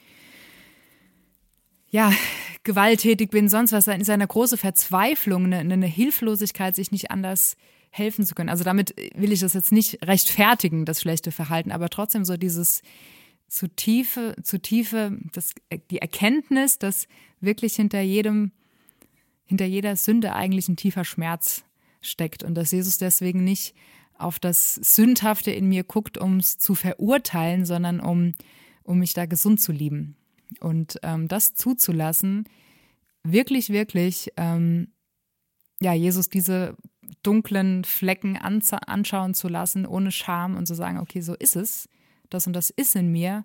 ja 1.96 2.12
gewalttätig 2.62 3.30
bin, 3.30 3.48
sonst 3.48 3.72
was, 3.72 3.86
dann 3.86 4.00
ist 4.00 4.10
eine 4.10 4.26
große 4.26 4.56
Verzweiflung, 4.56 5.46
eine, 5.46 5.58
eine 5.58 5.86
Hilflosigkeit, 5.86 6.76
sich 6.76 6.92
nicht 6.92 7.10
anders 7.10 7.56
helfen 7.90 8.26
zu 8.26 8.34
können. 8.34 8.50
Also 8.50 8.64
damit 8.64 8.94
will 9.14 9.32
ich 9.32 9.40
das 9.40 9.54
jetzt 9.54 9.72
nicht 9.72 10.06
rechtfertigen, 10.06 10.84
das 10.84 11.00
schlechte 11.00 11.32
Verhalten, 11.32 11.72
aber 11.72 11.88
trotzdem 11.88 12.24
so 12.24 12.36
dieses 12.36 12.82
zu 13.48 13.68
tiefe, 13.68 14.34
zu 14.42 14.60
tiefe, 14.60 15.16
das, 15.32 15.54
die 15.90 15.98
Erkenntnis, 15.98 16.78
dass 16.78 17.06
wirklich 17.40 17.74
hinter 17.76 18.00
jedem, 18.00 18.50
hinter 19.44 19.64
jeder 19.64 19.96
Sünde 19.96 20.34
eigentlich 20.34 20.68
ein 20.68 20.76
tiefer 20.76 21.04
Schmerz 21.04 21.64
steckt 22.02 22.42
und 22.42 22.54
dass 22.54 22.72
Jesus 22.72 22.98
deswegen 22.98 23.44
nicht 23.44 23.74
auf 24.18 24.38
das 24.38 24.74
Sündhafte 24.74 25.52
in 25.52 25.68
mir 25.68 25.84
guckt, 25.84 26.18
um 26.18 26.38
es 26.38 26.58
zu 26.58 26.74
verurteilen, 26.74 27.64
sondern 27.64 28.00
um, 28.00 28.34
um 28.82 28.98
mich 28.98 29.14
da 29.14 29.26
gesund 29.26 29.60
zu 29.60 29.72
lieben. 29.72 30.16
Und 30.60 30.98
ähm, 31.02 31.28
das 31.28 31.54
zuzulassen, 31.54 32.48
wirklich, 33.22 33.70
wirklich, 33.70 34.32
ähm, 34.36 34.88
ja, 35.80 35.92
Jesus 35.92 36.28
diese 36.28 36.76
dunklen 37.22 37.84
Flecken 37.84 38.36
anschauen 38.36 39.34
zu 39.34 39.48
lassen, 39.48 39.86
ohne 39.86 40.12
Scham 40.12 40.56
und 40.56 40.66
zu 40.66 40.74
sagen, 40.74 40.98
okay, 40.98 41.20
so 41.20 41.34
ist 41.34 41.56
es, 41.56 41.88
das 42.30 42.46
und 42.46 42.52
das 42.54 42.70
ist 42.70 42.96
in 42.96 43.10
mir, 43.12 43.44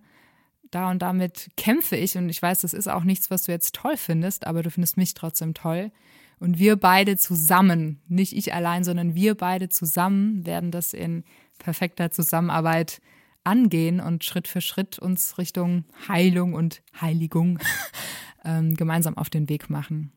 da 0.71 0.89
und 0.89 1.01
damit 1.01 1.49
kämpfe 1.57 1.95
ich 1.95 2.17
und 2.17 2.29
ich 2.29 2.41
weiß, 2.41 2.61
das 2.61 2.73
ist 2.73 2.87
auch 2.87 3.03
nichts, 3.03 3.29
was 3.29 3.43
du 3.43 3.51
jetzt 3.51 3.75
toll 3.75 3.97
findest, 3.97 4.47
aber 4.47 4.63
du 4.63 4.71
findest 4.71 4.97
mich 4.97 5.13
trotzdem 5.13 5.53
toll. 5.53 5.91
Und 6.39 6.57
wir 6.57 6.75
beide 6.75 7.17
zusammen, 7.17 8.01
nicht 8.07 8.35
ich 8.35 8.53
allein, 8.53 8.83
sondern 8.83 9.13
wir 9.13 9.35
beide 9.35 9.69
zusammen 9.69 10.43
werden 10.45 10.71
das 10.71 10.93
in 10.93 11.23
perfekter 11.59 12.09
Zusammenarbeit 12.09 12.99
angehen 13.43 13.99
und 13.99 14.23
Schritt 14.23 14.47
für 14.47 14.61
Schritt 14.61 14.99
uns 14.99 15.37
Richtung 15.37 15.85
Heilung 16.07 16.53
und 16.53 16.81
Heiligung 16.99 17.59
ähm, 18.45 18.75
gemeinsam 18.75 19.17
auf 19.17 19.29
den 19.29 19.49
Weg 19.49 19.69
machen. 19.69 20.11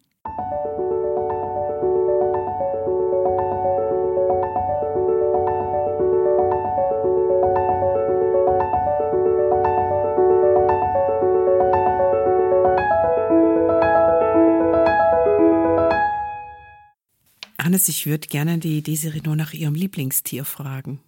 Hannes, 17.75 17.89
ich 17.89 18.07
würde 18.07 18.29
gerne 18.29 18.59
die 18.59 18.83
Desiree 18.83 19.22
nur 19.25 19.35
nach 19.37 19.53
ihrem 19.53 19.75
Lieblingstier 19.75 20.45
fragen. 20.45 21.01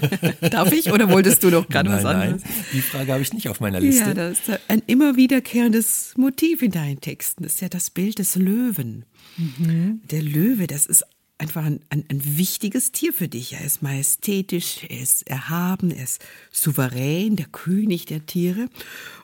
Darf 0.50 0.72
ich 0.72 0.92
oder 0.92 1.10
wolltest 1.10 1.42
du 1.42 1.50
doch 1.50 1.68
gerade 1.68 1.90
was 1.90 2.04
anderes? 2.04 2.42
Nein, 2.42 2.54
die 2.72 2.80
Frage 2.80 3.12
habe 3.12 3.22
ich 3.22 3.32
nicht 3.32 3.48
auf 3.48 3.60
meiner 3.60 3.80
Liste. 3.80 4.04
Ja, 4.04 4.14
das 4.14 4.38
ist 4.40 4.60
ein 4.68 4.82
immer 4.86 5.16
wiederkehrendes 5.16 6.14
Motiv 6.16 6.62
in 6.62 6.72
deinen 6.72 7.00
Texten. 7.00 7.42
Das 7.42 7.54
ist 7.54 7.60
ja 7.60 7.68
das 7.68 7.90
Bild 7.90 8.18
des 8.18 8.36
Löwen. 8.36 9.04
Mhm. 9.36 10.00
Der 10.10 10.22
Löwe, 10.22 10.66
das 10.66 10.86
ist 10.86 11.04
einfach 11.38 11.64
ein, 11.64 11.80
ein, 11.90 12.04
ein, 12.08 12.38
wichtiges 12.38 12.92
Tier 12.92 13.12
für 13.12 13.28
dich. 13.28 13.54
Er 13.54 13.64
ist 13.64 13.82
majestätisch, 13.82 14.84
er 14.88 15.00
ist 15.00 15.26
erhaben, 15.28 15.90
er 15.90 16.04
ist 16.04 16.24
souverän, 16.50 17.36
der 17.36 17.46
König 17.46 18.06
der 18.06 18.24
Tiere. 18.26 18.68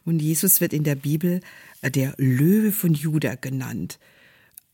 Und 0.05 0.20
Jesus 0.20 0.61
wird 0.61 0.73
in 0.73 0.85
der 0.85 0.97
Bibel 0.97 1.41
der 1.83 2.14
Löwe 2.18 2.73
von 2.73 2.95
Juda 2.95 3.35
genannt. 3.35 3.99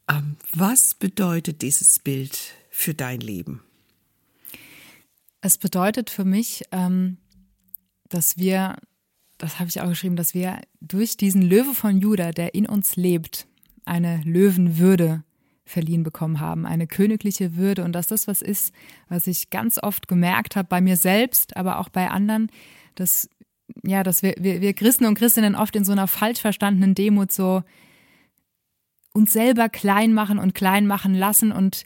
Ähm, 0.09 0.37
was 0.53 0.95
bedeutet 0.95 1.63
dieses 1.63 1.99
Bild 1.99 2.39
für 2.71 2.95
dein 2.95 3.21
Leben? 3.21 3.63
Es 5.41 5.59
bedeutet 5.59 6.11
für 6.11 6.24
mich, 6.24 6.64
ähm, 6.72 7.18
dass 8.09 8.39
wir, 8.39 8.76
das 9.39 9.59
habe 9.59 9.68
ich 9.68 9.80
auch 9.80 9.89
geschrieben, 9.89 10.16
dass 10.16 10.34
wir 10.34 10.61
durch 10.80 11.16
diesen 11.16 11.43
Löwe 11.43 11.74
von 11.74 11.99
Juda, 11.99 12.32
der 12.32 12.55
in 12.55 12.66
uns 12.66 12.97
lebt, 12.97 13.47
eine 13.84 14.20
Löwenwürde 14.24 15.22
verliehen 15.64 16.03
bekommen 16.03 16.41
haben, 16.41 16.66
eine 16.66 16.86
königliche 16.86 17.57
Würde. 17.57 17.84
Und 17.84 17.93
dass 17.93 18.07
das 18.07 18.26
was 18.26 18.43
ist, 18.43 18.72
was 19.09 19.26
ich 19.26 19.51
ganz 19.51 19.78
oft 19.82 20.09
gemerkt 20.09 20.57
habe 20.57 20.68
bei 20.68 20.80
mir 20.80 20.97
selbst, 20.97 21.57
aber 21.57 21.78
auch 21.78 21.89
bei 21.89 22.11
anderen, 22.11 22.51
dass 22.95 23.28
ja, 23.84 24.03
dass 24.03 24.22
wir, 24.22 24.34
wir, 24.39 24.61
wir 24.61 24.72
Christen 24.72 25.05
und 25.05 25.14
Christinnen 25.14 25.55
oft 25.55 25.76
in 25.76 25.84
so 25.84 25.93
einer 25.93 26.09
falsch 26.09 26.41
verstandenen 26.41 26.95
Demut 26.95 27.30
so 27.30 27.62
uns 29.12 29.32
selber 29.32 29.68
klein 29.68 30.14
machen 30.14 30.39
und 30.39 30.55
klein 30.55 30.86
machen 30.86 31.14
lassen 31.14 31.53
und 31.53 31.84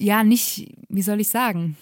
ja, 0.00 0.24
nicht, 0.24 0.74
wie 0.88 1.02
soll 1.02 1.20
ich 1.20 1.28
sagen, 1.28 1.76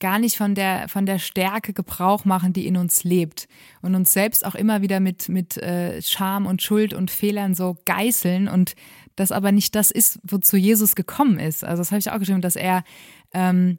gar 0.00 0.18
nicht 0.18 0.36
von 0.36 0.54
der, 0.54 0.88
von 0.88 1.06
der 1.06 1.18
Stärke 1.18 1.72
Gebrauch 1.72 2.24
machen, 2.24 2.52
die 2.52 2.66
in 2.66 2.76
uns 2.76 3.04
lebt 3.04 3.48
und 3.82 3.94
uns 3.94 4.12
selbst 4.12 4.44
auch 4.46 4.54
immer 4.54 4.82
wieder 4.82 5.00
mit, 5.00 5.28
mit 5.28 5.56
äh, 5.56 6.00
Scham 6.02 6.46
und 6.46 6.62
Schuld 6.62 6.94
und 6.94 7.10
Fehlern 7.10 7.54
so 7.54 7.76
geißeln 7.84 8.48
und 8.48 8.74
das 9.16 9.32
aber 9.32 9.50
nicht 9.50 9.74
das 9.74 9.90
ist, 9.90 10.20
wozu 10.22 10.56
Jesus 10.56 10.94
gekommen 10.94 11.38
ist. 11.40 11.64
Also 11.64 11.80
das 11.80 11.90
habe 11.90 11.98
ich 11.98 12.10
auch 12.10 12.18
geschrieben, 12.18 12.40
dass 12.40 12.56
er 12.56 12.84
ähm, 13.34 13.78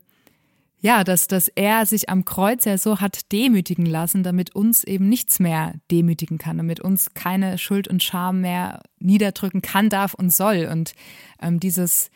ja, 0.81 1.03
dass, 1.03 1.27
dass 1.27 1.49
er 1.49 1.85
sich 1.85 2.09
am 2.09 2.23
Kreuz 2.23 2.63
ja 2.63 2.77
so 2.77 3.01
hat 3.01 3.31
demütigen 3.33 3.85
lassen, 3.85 4.23
damit 4.23 4.55
uns 4.55 4.85
eben 4.85 5.09
nichts 5.09 5.39
mehr 5.39 5.73
demütigen 5.91 6.37
kann, 6.37 6.57
damit 6.57 6.79
uns 6.79 7.13
keine 7.13 7.57
Schuld 7.57 7.89
und 7.89 8.01
Scham 8.01 8.41
mehr 8.41 8.81
niederdrücken 8.99 9.61
kann, 9.61 9.89
darf 9.89 10.13
und 10.13 10.31
soll. 10.31 10.69
Und 10.71 10.93
ähm, 11.41 11.59
dieses, 11.59 12.11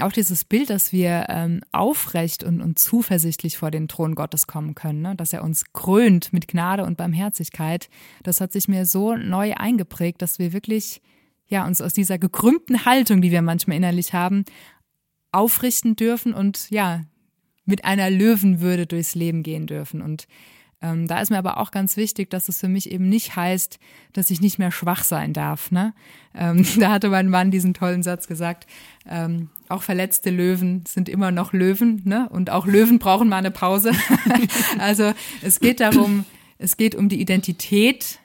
auch 0.00 0.12
dieses 0.12 0.44
Bild, 0.44 0.70
dass 0.70 0.92
wir 0.92 1.26
ähm, 1.28 1.60
aufrecht 1.72 2.44
und, 2.44 2.60
und 2.60 2.78
zuversichtlich 2.78 3.58
vor 3.58 3.70
den 3.70 3.88
Thron 3.88 4.14
Gottes 4.14 4.46
kommen 4.46 4.74
können, 4.74 5.02
ne? 5.02 5.16
dass 5.16 5.32
er 5.32 5.42
uns 5.42 5.72
krönt 5.72 6.32
mit 6.32 6.48
Gnade 6.48 6.84
und 6.84 6.96
Barmherzigkeit, 6.96 7.88
das 8.22 8.40
hat 8.40 8.52
sich 8.52 8.68
mir 8.68 8.86
so 8.86 9.16
neu 9.16 9.54
eingeprägt, 9.54 10.22
dass 10.22 10.38
wir 10.38 10.52
wirklich 10.52 11.02
ja, 11.48 11.66
uns 11.66 11.80
aus 11.80 11.92
dieser 11.92 12.18
gekrümmten 12.18 12.84
Haltung, 12.84 13.22
die 13.22 13.30
wir 13.30 13.42
manchmal 13.42 13.76
innerlich 13.76 14.12
haben, 14.12 14.44
aufrichten 15.32 15.96
dürfen 15.96 16.34
und 16.34 16.70
ja, 16.70 17.02
mit 17.64 17.84
einer 17.84 18.10
Löwenwürde 18.10 18.86
durchs 18.86 19.14
Leben 19.14 19.42
gehen 19.42 19.66
dürfen. 19.66 20.00
Und 20.00 20.26
ähm, 20.80 21.06
da 21.06 21.20
ist 21.20 21.30
mir 21.30 21.38
aber 21.38 21.58
auch 21.58 21.70
ganz 21.70 21.96
wichtig, 21.96 22.30
dass 22.30 22.48
es 22.48 22.60
für 22.60 22.68
mich 22.68 22.90
eben 22.90 23.08
nicht 23.08 23.34
heißt, 23.36 23.78
dass 24.12 24.30
ich 24.30 24.40
nicht 24.40 24.58
mehr 24.58 24.70
schwach 24.70 25.04
sein 25.04 25.32
darf. 25.32 25.70
Ne? 25.70 25.94
Ähm, 26.34 26.64
da 26.78 26.92
hatte 26.92 27.08
mein 27.08 27.28
Mann 27.28 27.50
diesen 27.50 27.74
tollen 27.74 28.02
Satz 28.02 28.26
gesagt, 28.26 28.66
ähm, 29.08 29.50
auch 29.68 29.82
verletzte 29.82 30.30
Löwen 30.30 30.84
sind 30.86 31.08
immer 31.08 31.30
noch 31.30 31.52
Löwen, 31.52 32.02
ne? 32.04 32.28
Und 32.30 32.48
auch 32.50 32.66
Löwen 32.66 32.98
brauchen 32.98 33.28
mal 33.28 33.36
eine 33.36 33.50
Pause. 33.50 33.92
also 34.78 35.12
es 35.42 35.60
geht 35.60 35.80
darum, 35.80 36.24
es 36.56 36.76
geht 36.78 36.94
um 36.94 37.08
die 37.08 37.20
Identität 37.20 38.18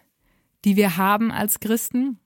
die 0.65 0.75
wir 0.75 0.97
haben 0.97 1.31
als 1.31 1.59
Christen, 1.59 2.19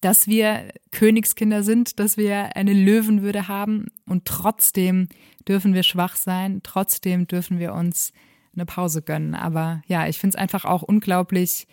dass 0.00 0.26
wir 0.26 0.72
Königskinder 0.92 1.62
sind, 1.62 1.98
dass 1.98 2.16
wir 2.16 2.56
eine 2.56 2.72
Löwenwürde 2.72 3.48
haben 3.48 3.88
und 4.06 4.24
trotzdem 4.24 5.08
dürfen 5.46 5.74
wir 5.74 5.82
schwach 5.82 6.16
sein, 6.16 6.60
trotzdem 6.62 7.26
dürfen 7.26 7.58
wir 7.58 7.74
uns 7.74 8.12
eine 8.54 8.66
Pause 8.66 9.02
gönnen. 9.02 9.34
Aber 9.34 9.82
ja, 9.86 10.06
ich 10.06 10.18
finde 10.18 10.36
es 10.36 10.40
einfach 10.40 10.64
auch 10.64 10.82
unglaublich 10.82 11.66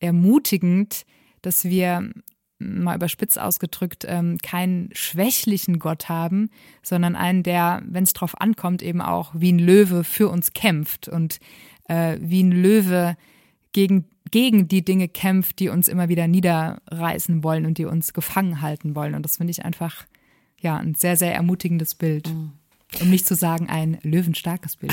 ermutigend, 0.00 1.04
dass 1.42 1.64
wir 1.64 2.10
mal 2.58 2.96
überspitzt 2.96 3.38
ausgedrückt, 3.38 4.04
ähm, 4.08 4.38
keinen 4.38 4.90
schwächlichen 4.92 5.78
Gott 5.78 6.08
haben, 6.08 6.50
sondern 6.82 7.16
einen, 7.16 7.42
der, 7.42 7.82
wenn 7.86 8.04
es 8.04 8.12
drauf 8.12 8.40
ankommt, 8.40 8.82
eben 8.82 9.00
auch 9.00 9.32
wie 9.34 9.52
ein 9.52 9.58
Löwe 9.58 10.04
für 10.04 10.28
uns 10.28 10.52
kämpft 10.52 11.08
und 11.08 11.40
äh, 11.88 12.16
wie 12.20 12.42
ein 12.42 12.52
Löwe 12.52 13.16
gegen, 13.72 14.06
gegen 14.30 14.68
die 14.68 14.84
Dinge 14.84 15.08
kämpft, 15.08 15.58
die 15.58 15.68
uns 15.68 15.88
immer 15.88 16.08
wieder 16.08 16.28
niederreißen 16.28 17.42
wollen 17.44 17.66
und 17.66 17.78
die 17.78 17.84
uns 17.84 18.14
gefangen 18.14 18.60
halten 18.60 18.94
wollen. 18.94 19.14
Und 19.14 19.24
das 19.24 19.36
finde 19.38 19.50
ich 19.50 19.64
einfach 19.64 20.06
ja 20.60 20.76
ein 20.76 20.94
sehr, 20.94 21.16
sehr 21.16 21.34
ermutigendes 21.34 21.94
Bild. 21.94 22.28
Mhm. 22.32 22.52
Um 23.00 23.10
nicht 23.10 23.26
zu 23.26 23.34
sagen, 23.34 23.68
ein 23.68 23.98
löwenstarkes 24.02 24.76
Bild. 24.76 24.92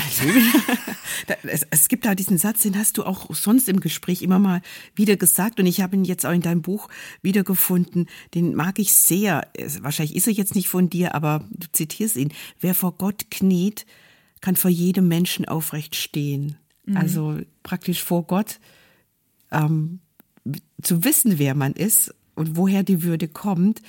es, 1.44 1.66
es, 1.70 1.88
gibt 1.88 2.04
da 2.04 2.14
diesen 2.14 2.38
Satz, 2.38 2.62
den 2.62 2.76
hast 2.76 2.98
du 2.98 3.04
auch 3.04 3.34
sonst 3.34 3.68
im 3.68 3.80
Gespräch 3.80 4.22
immer 4.22 4.38
mal 4.38 4.62
wieder 4.94 5.16
gesagt 5.16 5.60
und 5.60 5.66
ich 5.66 5.80
habe 5.80 5.96
ihn 5.96 6.04
jetzt 6.04 6.26
auch 6.26 6.32
in 6.32 6.40
deinem 6.40 6.62
Buch 6.62 6.88
wiedergefunden. 7.22 8.08
Den 8.34 8.54
mag 8.54 8.78
ich 8.78 8.92
sehr. 8.92 9.48
Wahrscheinlich 9.80 10.16
ist 10.16 10.26
er 10.26 10.32
jetzt 10.32 10.54
nicht 10.54 10.68
von 10.68 10.90
dir, 10.90 11.14
aber 11.14 11.48
du 11.50 11.66
zitierst 11.70 12.16
ihn. 12.16 12.32
Wer 12.60 12.74
vor 12.74 12.92
Gott 12.92 13.30
kniet, 13.30 13.86
kann 14.40 14.56
vor 14.56 14.70
jedem 14.70 15.08
Menschen 15.08 15.46
aufrecht 15.46 15.94
stehen. 15.94 16.56
Mhm. 16.84 16.96
Also 16.96 17.38
praktisch 17.62 18.02
vor 18.02 18.26
Gott 18.26 18.58
ähm, 19.50 20.00
zu 20.82 21.04
wissen, 21.04 21.38
wer 21.38 21.54
man 21.54 21.72
ist 21.72 22.14
und 22.34 22.56
woher 22.56 22.82
die 22.82 23.02
Würde 23.02 23.28
kommt 23.28 23.80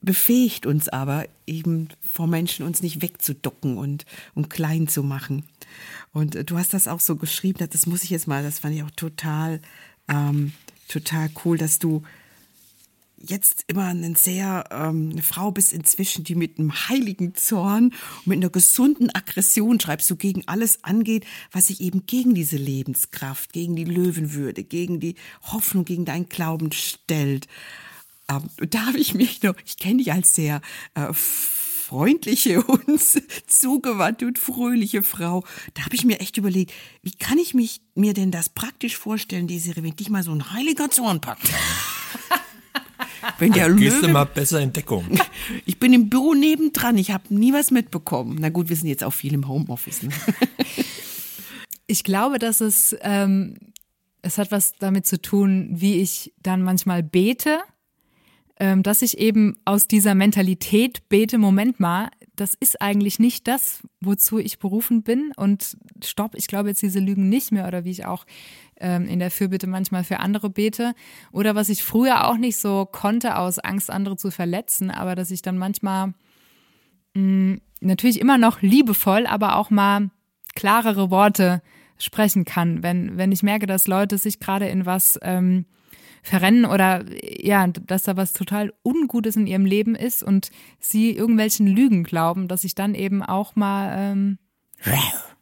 befähigt 0.00 0.66
uns 0.66 0.88
aber 0.88 1.26
eben 1.46 1.88
vor 2.02 2.26
Menschen 2.26 2.66
uns 2.66 2.82
nicht 2.82 3.02
wegzuducken 3.02 3.78
und, 3.78 4.04
und 4.34 4.50
klein 4.50 4.88
zu 4.88 5.02
machen. 5.02 5.44
Und 6.12 6.34
äh, 6.34 6.44
du 6.44 6.58
hast 6.58 6.74
das 6.74 6.88
auch 6.88 7.00
so 7.00 7.16
geschrieben, 7.16 7.66
das 7.70 7.86
muss 7.86 8.02
ich 8.02 8.10
jetzt 8.10 8.26
mal, 8.26 8.42
das 8.42 8.60
fand 8.60 8.74
ich 8.74 8.82
auch 8.82 8.90
total, 8.90 9.60
ähm, 10.08 10.52
total 10.88 11.30
cool, 11.44 11.58
dass 11.58 11.78
du 11.78 12.02
jetzt 13.18 13.64
immer 13.66 13.86
eine 13.86 14.14
sehr 14.14 14.64
ähm, 14.70 15.10
eine 15.12 15.22
Frau 15.22 15.50
bist 15.50 15.72
inzwischen, 15.72 16.24
die 16.24 16.34
mit 16.34 16.58
einem 16.58 16.72
heiligen 16.88 17.34
Zorn 17.34 17.86
und 18.18 18.26
mit 18.26 18.36
einer 18.38 18.50
gesunden 18.50 19.14
Aggression 19.14 19.80
schreibst, 19.80 20.10
du 20.10 20.16
gegen 20.16 20.46
alles 20.46 20.84
angeht, 20.84 21.24
was 21.50 21.68
sich 21.68 21.80
eben 21.80 22.06
gegen 22.06 22.34
diese 22.34 22.56
Lebenskraft, 22.56 23.52
gegen 23.52 23.76
die 23.76 23.84
Löwenwürde, 23.84 24.64
gegen 24.64 25.00
die 25.00 25.14
Hoffnung, 25.42 25.84
gegen 25.84 26.04
deinen 26.04 26.28
Glauben 26.28 26.72
stellt. 26.72 27.46
Ähm, 28.28 28.42
da 28.70 28.86
habe 28.86 28.98
ich 28.98 29.14
mich 29.14 29.42
noch, 29.42 29.54
ich 29.64 29.76
kenne 29.78 29.98
dich 29.98 30.12
als 30.12 30.34
sehr 30.34 30.60
äh, 30.94 31.12
freundliche 31.12 32.62
und 32.62 33.00
zugewandte 33.46 34.26
und 34.26 34.38
fröhliche 34.38 35.02
Frau. 35.02 35.44
Da 35.74 35.84
habe 35.84 35.94
ich 35.94 36.04
mir 36.04 36.20
echt 36.20 36.36
überlegt, 36.36 36.72
wie 37.02 37.12
kann 37.12 37.38
ich 37.38 37.54
mich 37.54 37.80
mir 37.94 38.14
denn 38.14 38.30
das 38.30 38.48
praktisch 38.48 38.96
vorstellen, 38.96 39.46
Desiree, 39.46 39.82
wenn 39.82 39.96
dich 39.96 40.10
mal 40.10 40.22
so 40.22 40.32
ein 40.32 40.52
heiliger 40.52 40.90
Zorn 40.90 41.20
packt? 41.20 41.48
Wenn 43.38 43.52
der 43.52 43.68
Löwe, 43.68 43.80
gehst 43.80 44.02
du 44.02 44.08
mal 44.08 44.24
besser 44.24 44.60
in 44.60 44.72
Deckung. 44.72 45.04
Ich 45.64 45.78
bin 45.78 45.92
im 45.92 46.08
Büro 46.08 46.34
nebendran, 46.34 46.96
ich 46.96 47.10
habe 47.10 47.34
nie 47.34 47.52
was 47.52 47.70
mitbekommen. 47.70 48.36
Na 48.40 48.50
gut, 48.50 48.68
wir 48.68 48.76
sind 48.76 48.88
jetzt 48.88 49.02
auch 49.04 49.12
viel 49.12 49.34
im 49.34 49.48
Homeoffice. 49.48 50.02
Ne? 50.02 50.10
Ich 51.86 52.02
glaube, 52.04 52.38
dass 52.38 52.60
es, 52.60 52.96
ähm, 53.00 53.56
es 54.22 54.38
hat 54.38 54.50
was 54.50 54.74
damit 54.78 55.06
zu 55.06 55.20
tun, 55.20 55.68
wie 55.72 56.00
ich 56.00 56.32
dann 56.40 56.62
manchmal 56.62 57.02
bete 57.02 57.60
dass 58.58 59.02
ich 59.02 59.18
eben 59.18 59.56
aus 59.64 59.86
dieser 59.86 60.14
Mentalität 60.14 61.08
bete, 61.08 61.36
Moment 61.36 61.78
mal, 61.78 62.08
das 62.36 62.54
ist 62.54 62.80
eigentlich 62.80 63.18
nicht 63.18 63.48
das, 63.48 63.82
wozu 64.00 64.38
ich 64.38 64.58
berufen 64.58 65.02
bin. 65.02 65.32
Und 65.36 65.76
stopp, 66.04 66.34
ich 66.34 66.46
glaube 66.46 66.68
jetzt 66.68 66.82
diese 66.82 67.00
Lügen 67.00 67.28
nicht 67.28 67.52
mehr 67.52 67.66
oder 67.66 67.84
wie 67.84 67.90
ich 67.90 68.06
auch 68.06 68.24
ähm, 68.78 69.08
in 69.08 69.18
der 69.18 69.30
Fürbitte 69.30 69.66
manchmal 69.66 70.04
für 70.04 70.20
andere 70.20 70.50
bete. 70.50 70.94
Oder 71.32 71.54
was 71.54 71.68
ich 71.68 71.82
früher 71.82 72.28
auch 72.28 72.36
nicht 72.36 72.58
so 72.58 72.86
konnte 72.86 73.36
aus 73.38 73.58
Angst, 73.58 73.90
andere 73.90 74.16
zu 74.16 74.30
verletzen, 74.30 74.90
aber 74.90 75.14
dass 75.14 75.30
ich 75.30 75.42
dann 75.42 75.58
manchmal 75.58 76.14
mh, 77.14 77.22
mm, 77.22 77.60
natürlich 77.80 78.20
immer 78.20 78.38
noch 78.38 78.62
liebevoll, 78.62 79.26
aber 79.26 79.56
auch 79.56 79.70
mal 79.70 80.10
klarere 80.54 81.10
Worte 81.10 81.62
sprechen 81.98 82.44
kann, 82.44 82.82
wenn, 82.82 83.16
wenn 83.16 83.32
ich 83.32 83.42
merke, 83.42 83.66
dass 83.66 83.86
Leute 83.86 84.18
sich 84.18 84.38
gerade 84.38 84.68
in 84.68 84.84
was 84.86 85.18
ähm, 85.22 85.64
verrennen 86.26 86.64
oder 86.64 87.04
ja, 87.22 87.66
dass 87.68 88.02
da 88.02 88.16
was 88.16 88.32
total 88.32 88.72
Ungutes 88.82 89.36
in 89.36 89.46
ihrem 89.46 89.64
Leben 89.64 89.94
ist 89.94 90.24
und 90.24 90.50
sie 90.80 91.12
irgendwelchen 91.12 91.68
Lügen 91.68 92.02
glauben, 92.02 92.48
dass 92.48 92.64
ich 92.64 92.74
dann 92.74 92.96
eben 92.96 93.22
auch 93.22 93.54
mal 93.54 93.94
ähm, 93.96 94.38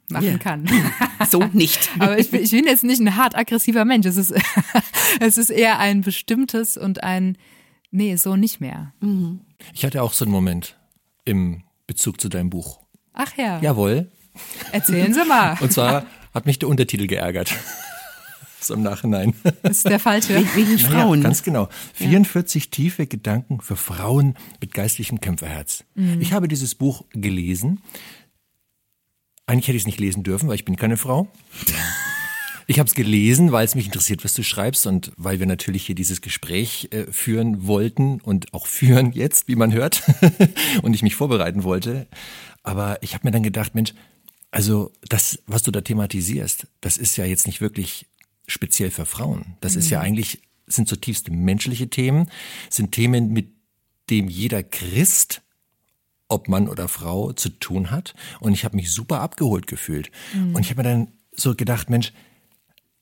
machen 0.08 0.26
yeah. 0.26 0.38
kann. 0.38 0.68
So 1.30 1.42
nicht. 1.52 1.90
Aber 1.98 2.18
ich, 2.18 2.30
ich, 2.32 2.50
bin 2.50 2.66
jetzt 2.66 2.84
nicht 2.84 3.00
ein 3.00 3.16
hart 3.16 3.34
aggressiver 3.34 3.86
Mensch. 3.86 4.04
Es 4.04 4.18
ist, 4.18 4.34
es 5.20 5.38
ist 5.38 5.48
eher 5.48 5.78
ein 5.78 6.02
bestimmtes 6.02 6.76
und 6.76 7.02
ein, 7.02 7.38
nee, 7.90 8.16
so 8.16 8.36
nicht 8.36 8.60
mehr. 8.60 8.92
Mhm. 9.00 9.40
Ich 9.72 9.86
hatte 9.86 10.02
auch 10.02 10.12
so 10.12 10.26
einen 10.26 10.32
Moment 10.32 10.78
im 11.24 11.62
Bezug 11.86 12.20
zu 12.20 12.28
deinem 12.28 12.50
Buch. 12.50 12.80
Ach 13.14 13.34
ja. 13.38 13.58
Jawohl. 13.60 14.10
Erzählen 14.72 15.14
Sie 15.14 15.24
mal. 15.24 15.56
Und 15.60 15.72
zwar 15.72 16.04
hat 16.34 16.44
mich 16.44 16.58
der 16.58 16.68
Untertitel 16.68 17.06
geärgert 17.06 17.54
so 18.66 18.74
im 18.74 18.82
Nachhinein. 18.82 19.34
Das 19.62 19.78
ist 19.78 19.88
der 19.88 20.00
falsche. 20.00 20.34
Wegen 20.54 20.78
Frauen. 20.78 21.20
Ja, 21.20 21.24
ganz 21.24 21.42
genau. 21.42 21.68
44 21.94 22.64
ja. 22.64 22.70
tiefe 22.70 23.06
Gedanken 23.06 23.60
für 23.60 23.76
Frauen 23.76 24.36
mit 24.60 24.74
geistlichem 24.74 25.20
Kämpferherz. 25.20 25.84
Mhm. 25.94 26.20
Ich 26.20 26.32
habe 26.32 26.48
dieses 26.48 26.74
Buch 26.74 27.04
gelesen. 27.10 27.80
Eigentlich 29.46 29.68
hätte 29.68 29.76
ich 29.76 29.82
es 29.82 29.86
nicht 29.86 30.00
lesen 30.00 30.22
dürfen, 30.22 30.48
weil 30.48 30.56
ich 30.56 30.64
bin 30.64 30.76
keine 30.76 30.96
Frau. 30.96 31.28
Ich 32.66 32.78
habe 32.78 32.88
es 32.88 32.94
gelesen, 32.94 33.52
weil 33.52 33.66
es 33.66 33.74
mich 33.74 33.86
interessiert, 33.86 34.24
was 34.24 34.32
du 34.32 34.42
schreibst 34.42 34.86
und 34.86 35.12
weil 35.16 35.38
wir 35.38 35.46
natürlich 35.46 35.84
hier 35.84 35.94
dieses 35.94 36.22
Gespräch 36.22 36.88
äh, 36.92 37.04
führen 37.12 37.66
wollten 37.66 38.20
und 38.22 38.54
auch 38.54 38.66
führen 38.66 39.12
jetzt, 39.12 39.48
wie 39.48 39.54
man 39.54 39.72
hört, 39.72 40.02
und 40.82 40.94
ich 40.94 41.02
mich 41.02 41.14
vorbereiten 41.14 41.62
wollte. 41.62 42.06
Aber 42.62 43.02
ich 43.02 43.12
habe 43.12 43.26
mir 43.26 43.32
dann 43.32 43.42
gedacht, 43.42 43.74
Mensch, 43.74 43.92
also 44.50 44.92
das, 45.08 45.40
was 45.46 45.62
du 45.62 45.72
da 45.72 45.80
thematisierst, 45.80 46.66
das 46.80 46.96
ist 46.96 47.16
ja 47.16 47.24
jetzt 47.24 47.46
nicht 47.46 47.60
wirklich 47.60 48.06
speziell 48.46 48.90
für 48.90 49.06
Frauen. 49.06 49.56
Das 49.60 49.74
mhm. 49.74 49.78
ist 49.78 49.90
ja 49.90 49.98
mhm. 50.00 50.06
eigentlich, 50.06 50.42
sind 50.66 50.88
zutiefst 50.88 51.30
menschliche 51.30 51.88
Themen, 51.88 52.30
sind 52.70 52.92
Themen, 52.92 53.32
mit 53.32 53.48
dem 54.10 54.28
jeder 54.28 54.62
Christ, 54.62 55.42
ob 56.28 56.48
Mann 56.48 56.68
oder 56.68 56.88
Frau, 56.88 57.32
zu 57.32 57.48
tun 57.48 57.90
hat. 57.90 58.14
Und 58.40 58.52
ich 58.52 58.64
habe 58.64 58.76
mich 58.76 58.90
super 58.90 59.20
abgeholt 59.20 59.66
gefühlt. 59.66 60.10
Mhm. 60.34 60.54
Und 60.54 60.62
ich 60.62 60.70
habe 60.70 60.82
mir 60.82 60.88
dann 60.88 61.08
so 61.32 61.54
gedacht, 61.54 61.90
Mensch, 61.90 62.12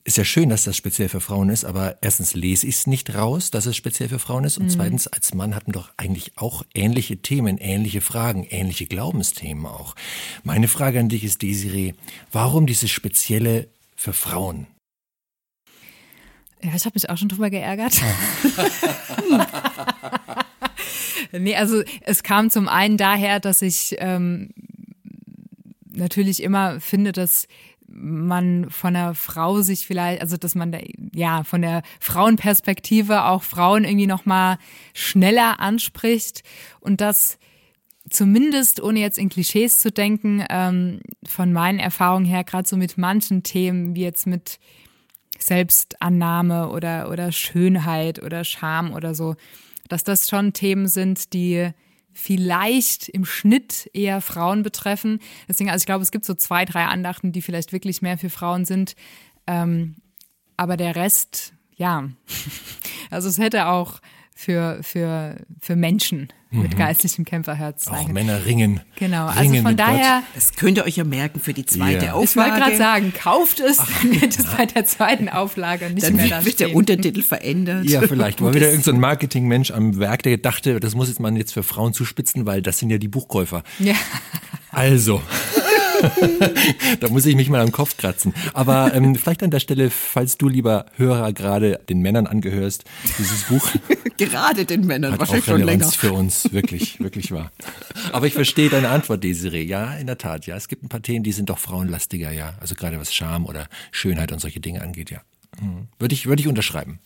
ist 0.04 0.16
ja 0.16 0.24
schön, 0.24 0.48
dass 0.48 0.64
das 0.64 0.76
speziell 0.76 1.08
für 1.08 1.20
Frauen 1.20 1.48
ist, 1.48 1.64
aber 1.64 1.98
erstens 2.02 2.34
lese 2.34 2.66
ich 2.66 2.74
es 2.74 2.86
nicht 2.88 3.14
raus, 3.14 3.52
dass 3.52 3.66
es 3.66 3.76
speziell 3.76 4.08
für 4.08 4.18
Frauen 4.18 4.44
ist. 4.44 4.58
Und 4.58 4.66
mhm. 4.66 4.70
zweitens, 4.70 5.06
als 5.06 5.32
Mann 5.32 5.54
hatten 5.54 5.72
doch 5.72 5.90
eigentlich 5.96 6.32
auch 6.36 6.64
ähnliche 6.74 7.18
Themen, 7.18 7.58
ähnliche 7.58 8.00
Fragen, 8.00 8.44
ähnliche 8.44 8.86
Glaubensthemen 8.86 9.66
auch. 9.66 9.94
Meine 10.42 10.66
Frage 10.66 10.98
an 10.98 11.08
dich 11.08 11.22
ist, 11.22 11.42
Desiree, 11.42 11.94
warum 12.32 12.66
dieses 12.66 12.90
Spezielle 12.90 13.68
für 13.94 14.12
Frauen? 14.12 14.66
Ja, 16.64 16.70
ich 16.74 16.84
habe 16.84 16.94
mich 16.94 17.10
auch 17.10 17.18
schon 17.18 17.28
drüber 17.28 17.50
geärgert. 17.50 17.94
nee, 21.32 21.56
also 21.56 21.82
es 22.02 22.22
kam 22.22 22.50
zum 22.50 22.68
einen 22.68 22.96
daher, 22.96 23.40
dass 23.40 23.62
ich 23.62 23.96
ähm, 23.98 24.50
natürlich 25.90 26.42
immer 26.42 26.80
finde, 26.80 27.12
dass 27.12 27.48
man 27.94 28.70
von 28.70 28.94
der 28.94 29.14
Frau 29.14 29.60
sich 29.60 29.86
vielleicht, 29.86 30.22
also 30.22 30.36
dass 30.36 30.54
man 30.54 30.72
da, 30.72 30.78
ja 31.12 31.44
von 31.44 31.62
der 31.62 31.82
Frauenperspektive 32.00 33.24
auch 33.24 33.42
Frauen 33.42 33.84
irgendwie 33.84 34.06
noch 34.06 34.24
mal 34.24 34.58
schneller 34.94 35.60
anspricht 35.60 36.42
und 36.80 37.00
das 37.00 37.38
zumindest 38.08 38.82
ohne 38.82 39.00
jetzt 39.00 39.18
in 39.18 39.28
Klischees 39.28 39.80
zu 39.80 39.92
denken, 39.92 40.44
ähm, 40.48 41.00
von 41.24 41.52
meinen 41.52 41.78
Erfahrungen 41.78 42.24
her 42.24 42.44
gerade 42.44 42.68
so 42.68 42.76
mit 42.76 42.98
manchen 42.98 43.42
Themen 43.42 43.94
wie 43.94 44.02
jetzt 44.02 44.26
mit 44.26 44.58
Selbstannahme 45.42 46.68
oder, 46.68 47.10
oder 47.10 47.32
Schönheit 47.32 48.22
oder 48.22 48.44
Scham 48.44 48.92
oder 48.94 49.14
so, 49.14 49.36
dass 49.88 50.04
das 50.04 50.28
schon 50.28 50.52
Themen 50.52 50.88
sind, 50.88 51.32
die 51.32 51.70
vielleicht 52.12 53.08
im 53.08 53.24
Schnitt 53.24 53.90
eher 53.94 54.20
Frauen 54.20 54.62
betreffen. 54.62 55.20
Deswegen, 55.48 55.70
also 55.70 55.82
ich 55.82 55.86
glaube, 55.86 56.02
es 56.02 56.10
gibt 56.10 56.24
so 56.24 56.34
zwei, 56.34 56.64
drei 56.64 56.84
Andachten, 56.84 57.32
die 57.32 57.42
vielleicht 57.42 57.72
wirklich 57.72 58.02
mehr 58.02 58.18
für 58.18 58.30
Frauen 58.30 58.64
sind. 58.64 58.94
Ähm, 59.46 59.96
aber 60.56 60.76
der 60.76 60.94
Rest, 60.94 61.54
ja, 61.74 62.08
also 63.10 63.28
es 63.28 63.38
hätte 63.38 63.66
auch 63.66 64.00
für, 64.34 64.78
für, 64.82 65.36
für 65.60 65.76
Menschen 65.76 66.28
mit 66.50 66.76
geistlichem 66.76 67.24
Kämpferherz 67.24 67.88
Auch. 67.88 68.08
Männer 68.08 68.44
ringen. 68.44 68.80
Genau, 68.96 69.26
also 69.26 69.40
ringen 69.40 69.62
von 69.62 69.72
mit 69.72 69.80
daher, 69.80 70.22
Das 70.34 70.54
könnt 70.54 70.76
ihr 70.76 70.84
euch 70.84 70.96
ja 70.96 71.04
merken 71.04 71.40
für 71.40 71.54
die 71.54 71.64
zweite 71.64 72.06
Ja. 72.06 72.12
Auflage. 72.12 72.48
ich 72.48 72.54
wollte 72.54 72.60
gerade 72.64 72.76
sagen, 72.76 73.12
kauft 73.14 73.60
es, 73.60 73.78
dann 73.78 74.20
wird 74.20 74.38
es 74.38 74.44
bei 74.44 74.66
der 74.66 74.84
zweiten 74.84 75.30
Auflage 75.30 75.88
nicht 75.88 76.06
Dann 76.06 76.16
mehr 76.16 76.28
da 76.28 76.36
wird, 76.44 76.46
wird 76.46 76.60
der. 76.60 76.76
Untertitel 76.76 77.22
verändert. 77.22 77.84
Gott. 77.84 77.90
Ja, 77.90 78.02
vielleicht 78.02 78.42
war 78.42 78.52
wieder 78.52 78.66
irgendein 78.66 78.94
so 78.96 79.00
Marketingmensch 79.00 79.70
am 79.70 79.98
Werk, 79.98 80.24
der 80.24 80.36
dachte, 80.36 80.78
das 80.78 80.94
muss 80.94 81.08
jetzt 81.08 81.20
man 81.20 81.36
jetzt 81.36 81.54
für 81.54 81.62
Frauen 81.62 81.94
zuspitzen, 81.94 82.44
weil 82.44 82.60
das 82.60 82.78
sind 82.78 82.90
ja 82.90 82.98
die 82.98 83.08
Buchkäufer. 83.08 83.62
Ja. 83.78 83.94
Also. 84.70 85.22
da 87.00 87.08
muss 87.08 87.26
ich 87.26 87.36
mich 87.36 87.48
mal 87.48 87.60
am 87.60 87.72
Kopf 87.72 87.96
kratzen. 87.96 88.34
Aber 88.54 88.94
ähm, 88.94 89.14
vielleicht 89.16 89.42
an 89.42 89.50
der 89.50 89.60
Stelle, 89.60 89.90
falls 89.90 90.38
du, 90.38 90.48
lieber 90.48 90.86
Hörer, 90.96 91.32
gerade 91.32 91.80
den 91.88 92.00
Männern 92.00 92.26
angehörst, 92.26 92.84
dieses 93.18 93.44
Buch 93.44 93.66
Gerade 94.18 94.64
den 94.66 94.86
Männern, 94.86 95.12
hat 95.12 95.20
wahrscheinlich 95.20 95.44
auch 95.44 95.48
schon 95.48 95.60
länger. 95.62 95.70
Relevanz 95.72 95.96
für 95.96 96.12
uns, 96.12 96.52
wirklich, 96.52 97.00
wirklich 97.00 97.32
wahr. 97.32 97.50
Aber 98.12 98.26
ich 98.26 98.34
verstehe 98.34 98.68
deine 98.68 98.90
Antwort, 98.90 99.24
Desiree. 99.24 99.62
Ja, 99.64 99.94
in 99.94 100.06
der 100.06 100.18
Tat, 100.18 100.46
ja. 100.46 100.54
Es 100.56 100.68
gibt 100.68 100.84
ein 100.84 100.88
paar 100.88 101.02
Themen, 101.02 101.24
die 101.24 101.32
sind 101.32 101.48
doch 101.50 101.58
frauenlastiger, 101.58 102.30
ja. 102.30 102.54
Also 102.60 102.74
gerade 102.74 103.00
was 103.00 103.12
Charme 103.12 103.46
oder 103.46 103.68
Schönheit 103.90 104.30
und 104.30 104.38
solche 104.40 104.60
Dinge 104.60 104.82
angeht, 104.82 105.10
ja. 105.10 105.20
Mhm. 105.60 105.88
Würde 105.98 106.14
ich, 106.14 106.26
würde 106.26 106.40
ich 106.42 106.48
unterschreiben. 106.48 106.98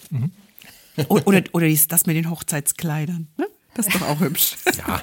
O- 1.09 1.21
Oder, 1.25 1.43
oder 1.53 1.69
das 1.89 2.07
mit 2.07 2.17
den 2.17 2.29
Hochzeitskleidern. 2.31 3.29
Ne? 3.37 3.47
Das 3.75 3.87
ist 3.87 3.95
doch 3.97 4.09
auch 4.09 4.21
hübsch. 4.21 4.57
Ja. 4.79 5.01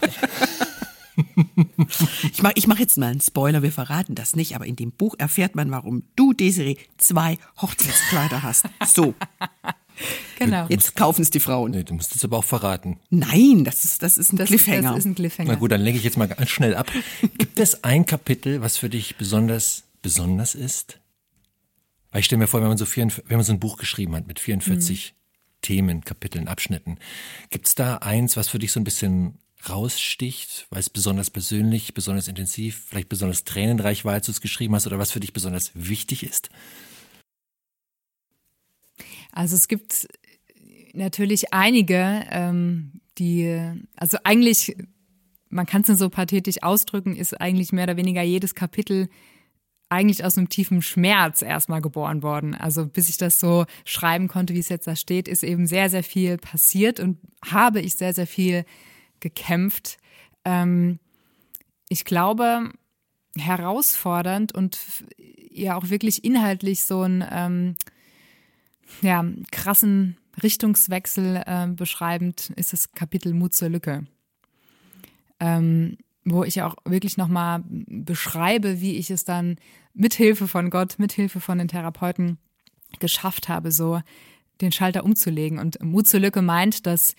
Ich 2.32 2.42
mache 2.42 2.54
ich 2.56 2.68
mach 2.68 2.80
jetzt 2.80 2.98
mal 2.98 3.08
einen 3.12 3.22
Spoiler, 3.22 3.62
wir 3.64 3.72
verraten 3.72 4.16
das 4.16 4.36
nicht, 4.36 4.56
aber 4.56 4.66
in 4.66 4.76
dem 4.76 4.92
Buch 4.92 5.16
erfährt 5.18 5.56
man, 5.56 5.72
warum 5.72 6.04
du, 6.16 6.34
Desiree, 6.34 6.78
zwei 6.98 7.38
Hochzeitskleider 7.62 8.44
hast. 8.44 8.66
So, 8.86 9.14
Genau. 10.40 10.66
jetzt 10.70 10.96
kaufen 10.96 11.22
es 11.22 11.30
die 11.30 11.40
Frauen. 11.40 11.72
Nee, 11.72 11.84
du 11.84 11.94
musst 11.94 12.16
es 12.16 12.26
aber 12.26 12.38
auch 12.40 12.44
verraten. 12.44 13.00
Nein, 13.12 13.64
das 13.64 13.84
ist, 13.86 14.02
das 14.02 14.18
ist 14.18 14.34
ein 14.34 14.38
Das, 14.38 14.48
Cliffhanger. 14.50 14.90
das 14.90 15.00
ist 15.00 15.06
ein 15.06 15.16
Cliffhanger. 15.16 15.52
Na 15.54 15.56
gut, 15.60 15.72
dann 15.72 15.82
lenke 15.82 16.00
ich 16.00 16.04
jetzt 16.04 16.18
mal 16.18 16.28
ganz 16.28 16.50
schnell 16.50 16.76
ab. 16.76 16.92
Gibt 17.38 17.60
es 17.60 17.84
ein 17.84 18.06
Kapitel, 18.06 18.62
was 18.62 18.78
für 18.78 18.90
dich 18.90 19.18
besonders, 19.18 19.84
besonders 20.02 20.56
ist? 20.56 21.00
Weil 22.12 22.20
ich 22.22 22.26
stelle 22.26 22.40
mir 22.40 22.48
vor, 22.48 22.62
wenn 22.62 22.68
man 22.70 22.78
so, 22.78 22.86
44, 22.86 23.30
wenn 23.30 23.38
man 23.38 23.46
so 23.46 23.54
ein 23.54 23.60
Buch 23.60 23.78
geschrieben 23.78 24.16
hat 24.16 24.26
mit 24.28 24.40
44 24.40 25.14
Themen, 25.62 26.02
Kapiteln, 26.04 26.48
Abschnitten, 26.48 26.98
gibt 27.52 27.68
es 27.68 27.76
da 27.76 27.98
eins, 27.98 28.36
was 28.36 28.50
für 28.50 28.60
dich 28.60 28.72
so 28.72 28.80
ein 28.80 28.84
bisschen 28.84 29.38
raussticht, 29.70 30.68
weil 30.70 30.80
es 30.80 30.90
besonders 30.90 31.30
persönlich, 31.30 31.94
besonders 31.94 32.28
intensiv, 32.28 32.86
vielleicht 32.90 33.10
besonders 33.10 33.44
tränenreich 33.44 34.06
war, 34.06 34.14
als 34.14 34.26
du 34.26 34.32
es 34.32 34.42
geschrieben 34.42 34.76
hast, 34.76 34.88
oder 34.88 35.00
was 35.00 35.12
für 35.12 35.20
dich 35.20 35.34
besonders 35.34 35.72
wichtig 35.74 36.24
ist? 36.24 36.50
Also 39.32 39.56
es 39.56 39.68
gibt 39.68 40.08
natürlich 40.94 41.54
einige, 41.54 42.26
ähm, 42.30 43.02
die, 43.18 43.60
also 43.96 44.18
eigentlich, 44.24 44.76
man 45.50 45.66
kann 45.66 45.82
es 45.82 45.88
nur 45.88 45.98
so 45.98 46.10
pathetisch 46.10 46.62
ausdrücken, 46.62 47.16
ist 47.16 47.40
eigentlich 47.40 47.72
mehr 47.72 47.86
oder 47.86 47.98
weniger 47.98 48.22
jedes 48.22 48.56
Kapitel 48.56 49.10
eigentlich 49.90 50.26
aus 50.26 50.38
einem 50.38 50.50
tiefen 50.50 50.82
Schmerz 50.82 51.44
erstmal 51.44 51.82
geboren 51.82 52.24
worden. 52.24 52.56
Also 52.56 52.88
bis 52.88 53.10
ich 53.10 53.18
das 53.18 53.40
so 53.40 53.66
schreiben 53.86 54.28
konnte, 54.28 54.56
wie 54.56 54.60
es 54.60 54.70
jetzt 54.70 54.88
da 54.88 54.96
steht, 54.96 55.28
ist 55.28 55.44
eben 55.44 55.68
sehr, 55.68 55.90
sehr 55.90 56.04
viel 56.04 56.38
passiert 56.38 57.00
und 57.00 57.20
habe 57.46 57.80
ich 57.80 57.96
sehr, 57.96 58.14
sehr 58.14 58.28
viel 58.28 58.66
gekämpft. 59.24 59.98
Ähm, 60.46 61.00
ich 61.90 62.06
glaube, 62.06 62.70
herausfordernd 63.36 64.54
und 64.54 64.78
ja 65.50 65.76
auch 65.76 65.90
wirklich 65.90 66.24
inhaltlich 66.24 66.84
so 66.84 67.02
ein 67.02 67.26
ähm, 67.32 67.76
ja, 69.02 69.26
krassen 69.52 70.18
Richtungswechsel 70.42 71.44
äh, 71.46 71.68
beschreibend 71.68 72.52
ist 72.56 72.74
das 72.74 72.92
Kapitel 72.92 73.34
Mut 73.34 73.54
zur 73.54 73.70
Lücke. 73.70 74.06
Ähm, 75.40 75.98
wo 76.26 76.44
ich 76.44 76.62
auch 76.62 76.76
wirklich 76.86 77.18
nochmal 77.18 77.64
beschreibe, 77.66 78.82
wie 78.82 78.96
ich 78.96 79.10
es 79.12 79.26
dann 79.26 79.58
mit 79.94 80.14
Hilfe 80.14 80.48
von 80.48 80.70
Gott, 80.70 80.98
mit 80.98 81.12
Hilfe 81.12 81.40
von 81.40 81.58
den 81.58 81.68
Therapeuten 81.68 82.38
geschafft 83.00 83.50
habe, 83.50 83.72
so 83.72 84.02
den 84.62 84.72
Schalter 84.72 85.04
umzulegen. 85.04 85.60
Und 85.60 85.82
Mut 85.84 86.08
zur 86.08 86.22
Lücke 86.22 86.42
meint, 86.42 86.86
dass 86.86 87.16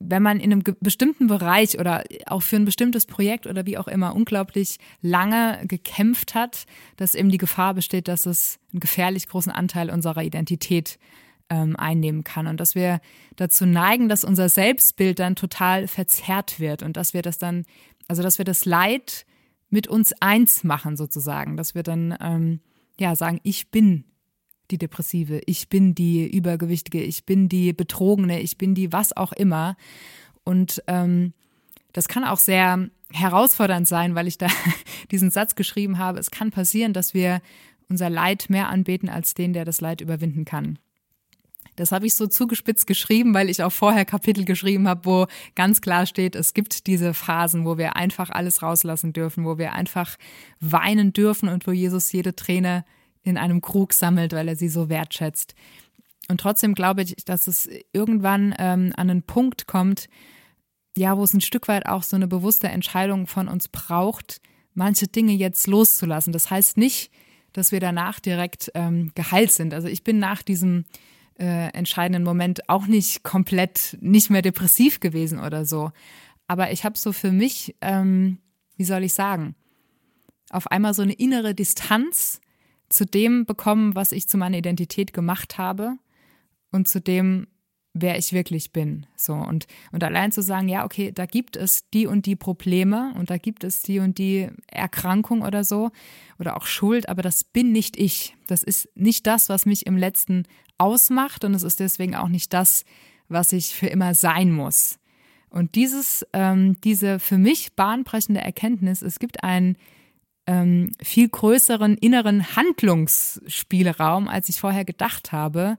wenn 0.00 0.22
man 0.22 0.38
in 0.38 0.52
einem 0.52 0.62
bestimmten 0.80 1.26
Bereich 1.26 1.78
oder 1.78 2.04
auch 2.26 2.42
für 2.42 2.56
ein 2.56 2.64
bestimmtes 2.64 3.06
Projekt 3.06 3.46
oder 3.46 3.66
wie 3.66 3.78
auch 3.78 3.88
immer 3.88 4.14
unglaublich 4.14 4.78
lange 5.00 5.60
gekämpft 5.66 6.34
hat, 6.34 6.66
dass 6.96 7.14
eben 7.14 7.30
die 7.30 7.38
Gefahr 7.38 7.74
besteht, 7.74 8.06
dass 8.06 8.24
es 8.26 8.60
einen 8.72 8.80
gefährlich 8.80 9.26
großen 9.26 9.50
Anteil 9.50 9.90
unserer 9.90 10.22
Identität 10.22 10.98
ähm, 11.50 11.74
einnehmen 11.76 12.22
kann. 12.22 12.46
Und 12.46 12.60
dass 12.60 12.74
wir 12.76 13.00
dazu 13.36 13.66
neigen, 13.66 14.08
dass 14.08 14.22
unser 14.22 14.48
Selbstbild 14.48 15.18
dann 15.18 15.34
total 15.34 15.88
verzerrt 15.88 16.60
wird 16.60 16.82
und 16.82 16.96
dass 16.96 17.12
wir 17.12 17.22
das 17.22 17.38
dann, 17.38 17.64
also 18.06 18.22
dass 18.22 18.38
wir 18.38 18.44
das 18.44 18.64
Leid 18.64 19.26
mit 19.68 19.88
uns 19.88 20.14
eins 20.20 20.62
machen 20.62 20.96
sozusagen, 20.96 21.56
dass 21.56 21.74
wir 21.74 21.82
dann 21.82 22.16
ähm, 22.20 22.60
ja 23.00 23.16
sagen, 23.16 23.40
ich 23.42 23.70
bin 23.70 24.04
die 24.70 24.78
Depressive, 24.78 25.40
ich 25.46 25.68
bin 25.68 25.94
die 25.94 26.26
Übergewichtige, 26.26 27.02
ich 27.02 27.24
bin 27.24 27.48
die 27.48 27.72
Betrogene, 27.72 28.40
ich 28.40 28.58
bin 28.58 28.74
die 28.74 28.92
was 28.92 29.16
auch 29.16 29.32
immer. 29.32 29.76
Und 30.44 30.82
ähm, 30.86 31.32
das 31.92 32.08
kann 32.08 32.24
auch 32.24 32.38
sehr 32.38 32.88
herausfordernd 33.12 33.88
sein, 33.88 34.14
weil 34.14 34.26
ich 34.26 34.38
da 34.38 34.48
diesen 35.10 35.30
Satz 35.30 35.54
geschrieben 35.54 35.98
habe. 35.98 36.18
Es 36.18 36.30
kann 36.30 36.50
passieren, 36.50 36.92
dass 36.92 37.14
wir 37.14 37.40
unser 37.88 38.10
Leid 38.10 38.50
mehr 38.50 38.68
anbeten 38.68 39.08
als 39.08 39.34
den, 39.34 39.52
der 39.52 39.64
das 39.64 39.80
Leid 39.80 40.00
überwinden 40.00 40.44
kann. 40.44 40.78
Das 41.78 41.92
habe 41.92 42.06
ich 42.06 42.16
so 42.16 42.26
zugespitzt 42.26 42.88
geschrieben, 42.88 43.34
weil 43.34 43.48
ich 43.48 43.62
auch 43.62 43.70
vorher 43.70 44.04
Kapitel 44.04 44.44
geschrieben 44.44 44.88
habe, 44.88 45.04
wo 45.04 45.26
ganz 45.54 45.80
klar 45.80 46.06
steht, 46.06 46.34
es 46.34 46.52
gibt 46.52 46.88
diese 46.88 47.14
Phasen, 47.14 47.64
wo 47.64 47.78
wir 47.78 47.94
einfach 47.94 48.30
alles 48.30 48.62
rauslassen 48.62 49.12
dürfen, 49.12 49.44
wo 49.44 49.58
wir 49.58 49.74
einfach 49.74 50.16
weinen 50.58 51.12
dürfen 51.12 51.48
und 51.48 51.66
wo 51.68 51.70
Jesus 51.70 52.10
jede 52.10 52.34
Träne 52.34 52.84
in 53.28 53.36
einem 53.36 53.60
Krug 53.60 53.92
sammelt, 53.92 54.32
weil 54.32 54.48
er 54.48 54.56
sie 54.56 54.68
so 54.68 54.88
wertschätzt. 54.88 55.54
Und 56.28 56.40
trotzdem 56.40 56.74
glaube 56.74 57.02
ich, 57.02 57.16
dass 57.24 57.46
es 57.46 57.68
irgendwann 57.92 58.54
ähm, 58.58 58.92
an 58.96 59.10
einen 59.10 59.22
Punkt 59.22 59.66
kommt, 59.66 60.08
ja, 60.96 61.16
wo 61.16 61.24
es 61.24 61.32
ein 61.32 61.40
Stück 61.40 61.68
weit 61.68 61.86
auch 61.86 62.02
so 62.02 62.16
eine 62.16 62.26
bewusste 62.26 62.68
Entscheidung 62.68 63.26
von 63.26 63.48
uns 63.48 63.68
braucht, 63.68 64.40
manche 64.74 65.06
Dinge 65.06 65.32
jetzt 65.32 65.66
loszulassen. 65.66 66.32
Das 66.32 66.50
heißt 66.50 66.76
nicht, 66.76 67.10
dass 67.52 67.72
wir 67.72 67.80
danach 67.80 68.20
direkt 68.20 68.70
ähm, 68.74 69.12
geheilt 69.14 69.52
sind. 69.52 69.72
Also 69.72 69.88
ich 69.88 70.04
bin 70.04 70.18
nach 70.18 70.42
diesem 70.42 70.84
äh, 71.38 71.72
entscheidenden 71.72 72.24
Moment 72.24 72.68
auch 72.68 72.86
nicht 72.86 73.22
komplett 73.22 73.96
nicht 74.00 74.28
mehr 74.28 74.42
depressiv 74.42 75.00
gewesen 75.00 75.38
oder 75.38 75.64
so. 75.64 75.92
Aber 76.46 76.72
ich 76.72 76.84
habe 76.84 76.98
so 76.98 77.12
für 77.12 77.32
mich, 77.32 77.76
ähm, 77.80 78.38
wie 78.76 78.84
soll 78.84 79.04
ich 79.04 79.14
sagen, 79.14 79.54
auf 80.50 80.66
einmal 80.68 80.94
so 80.94 81.02
eine 81.02 81.12
innere 81.12 81.54
Distanz 81.54 82.40
zu 82.88 83.06
dem 83.06 83.46
bekommen, 83.46 83.94
was 83.94 84.12
ich 84.12 84.28
zu 84.28 84.38
meiner 84.38 84.58
Identität 84.58 85.12
gemacht 85.12 85.58
habe 85.58 85.98
und 86.70 86.88
zu 86.88 87.00
dem, 87.00 87.46
wer 87.94 88.18
ich 88.18 88.32
wirklich 88.32 88.72
bin. 88.72 89.06
So 89.16 89.34
und, 89.34 89.66
und 89.92 90.04
allein 90.04 90.32
zu 90.32 90.42
sagen, 90.42 90.68
ja, 90.68 90.84
okay, 90.84 91.12
da 91.12 91.26
gibt 91.26 91.56
es 91.56 91.88
die 91.90 92.06
und 92.06 92.26
die 92.26 92.36
Probleme 92.36 93.12
und 93.16 93.30
da 93.30 93.38
gibt 93.38 93.64
es 93.64 93.82
die 93.82 93.98
und 93.98 94.18
die 94.18 94.48
Erkrankung 94.66 95.42
oder 95.42 95.64
so 95.64 95.90
oder 96.38 96.56
auch 96.56 96.66
Schuld, 96.66 97.08
aber 97.08 97.22
das 97.22 97.44
bin 97.44 97.72
nicht 97.72 97.96
ich. 97.96 98.36
Das 98.46 98.62
ist 98.62 98.88
nicht 98.94 99.26
das, 99.26 99.48
was 99.48 99.66
mich 99.66 99.86
im 99.86 99.96
letzten 99.96 100.44
ausmacht 100.76 101.44
und 101.44 101.54
es 101.54 101.62
ist 101.62 101.80
deswegen 101.80 102.14
auch 102.14 102.28
nicht 102.28 102.52
das, 102.52 102.84
was 103.28 103.52
ich 103.52 103.74
für 103.74 103.88
immer 103.88 104.14
sein 104.14 104.52
muss. 104.52 104.98
Und 105.50 105.74
dieses, 105.74 106.26
ähm, 106.32 106.76
diese 106.82 107.18
für 107.18 107.38
mich 107.38 107.74
bahnbrechende 107.74 108.40
Erkenntnis, 108.40 109.02
es 109.02 109.18
gibt 109.18 109.42
einen 109.42 109.76
ähm, 110.48 110.92
viel 111.02 111.28
größeren 111.28 111.98
inneren 111.98 112.56
Handlungsspielraum, 112.56 114.28
als 114.28 114.48
ich 114.48 114.58
vorher 114.58 114.86
gedacht 114.86 115.30
habe. 115.30 115.76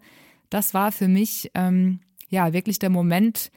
Das 0.51 0.75
war 0.75 0.91
für 0.91 1.07
mich 1.07 1.49
ähm, 1.55 2.01
ja 2.29 2.53
wirklich 2.53 2.77
der 2.77 2.91
Moment, 2.91 3.51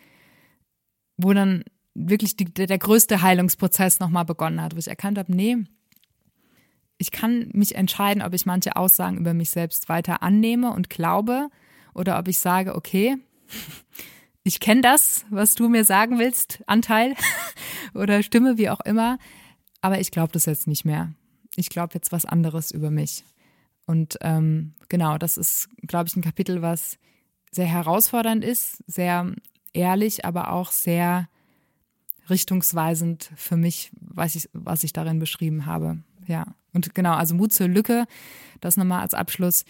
wo 1.18 1.34
dann 1.34 1.64
wirklich 1.94 2.36
die, 2.36 2.46
der, 2.46 2.66
der 2.66 2.78
größte 2.78 3.20
Heilungsprozess 3.20 4.00
nochmal 4.00 4.24
begonnen 4.24 4.62
hat, 4.62 4.74
wo 4.74 4.78
ich 4.78 4.88
erkannt 4.88 5.18
habe, 5.18 5.30
nee, 5.34 5.58
ich 6.96 7.10
kann 7.10 7.50
mich 7.52 7.74
entscheiden, 7.74 8.22
ob 8.22 8.32
ich 8.32 8.46
manche 8.46 8.76
Aussagen 8.76 9.18
über 9.18 9.34
mich 9.34 9.50
selbst 9.50 9.90
weiter 9.90 10.22
annehme 10.22 10.72
und 10.72 10.88
glaube 10.88 11.48
oder 11.92 12.18
ob 12.18 12.26
ich 12.26 12.38
sage, 12.38 12.74
okay, 12.74 13.18
ich 14.44 14.60
kenne 14.60 14.80
das, 14.80 15.26
was 15.28 15.54
du 15.56 15.68
mir 15.68 15.84
sagen 15.84 16.18
willst, 16.18 16.62
Anteil 16.66 17.14
oder 17.94 18.22
Stimme, 18.22 18.56
wie 18.56 18.70
auch 18.70 18.80
immer, 18.80 19.18
aber 19.82 20.00
ich 20.00 20.10
glaube 20.10 20.32
das 20.32 20.46
jetzt 20.46 20.66
nicht 20.66 20.84
mehr. 20.84 21.12
Ich 21.56 21.68
glaube 21.68 21.92
jetzt 21.94 22.12
was 22.12 22.24
anderes 22.24 22.70
über 22.70 22.90
mich. 22.90 23.24
Und 23.86 24.16
ähm, 24.22 24.74
genau, 24.88 25.18
das 25.18 25.36
ist, 25.36 25.68
glaube 25.86 26.08
ich, 26.08 26.16
ein 26.16 26.22
Kapitel, 26.22 26.62
was 26.62 26.98
sehr 27.50 27.66
herausfordernd 27.66 28.42
ist, 28.42 28.82
sehr 28.86 29.34
ehrlich, 29.74 30.24
aber 30.24 30.52
auch 30.52 30.70
sehr 30.72 31.28
richtungsweisend 32.30 33.30
für 33.36 33.56
mich, 33.56 33.90
was 34.00 34.34
ich, 34.34 34.48
was 34.52 34.84
ich 34.84 34.92
darin 34.92 35.18
beschrieben 35.18 35.66
habe. 35.66 35.98
Ja. 36.26 36.46
Und 36.72 36.94
genau, 36.94 37.14
also 37.14 37.34
Mut 37.34 37.52
zur 37.52 37.68
Lücke, 37.68 38.06
das 38.60 38.76
nochmal 38.76 39.02
als 39.02 39.12
Abschluss, 39.12 39.64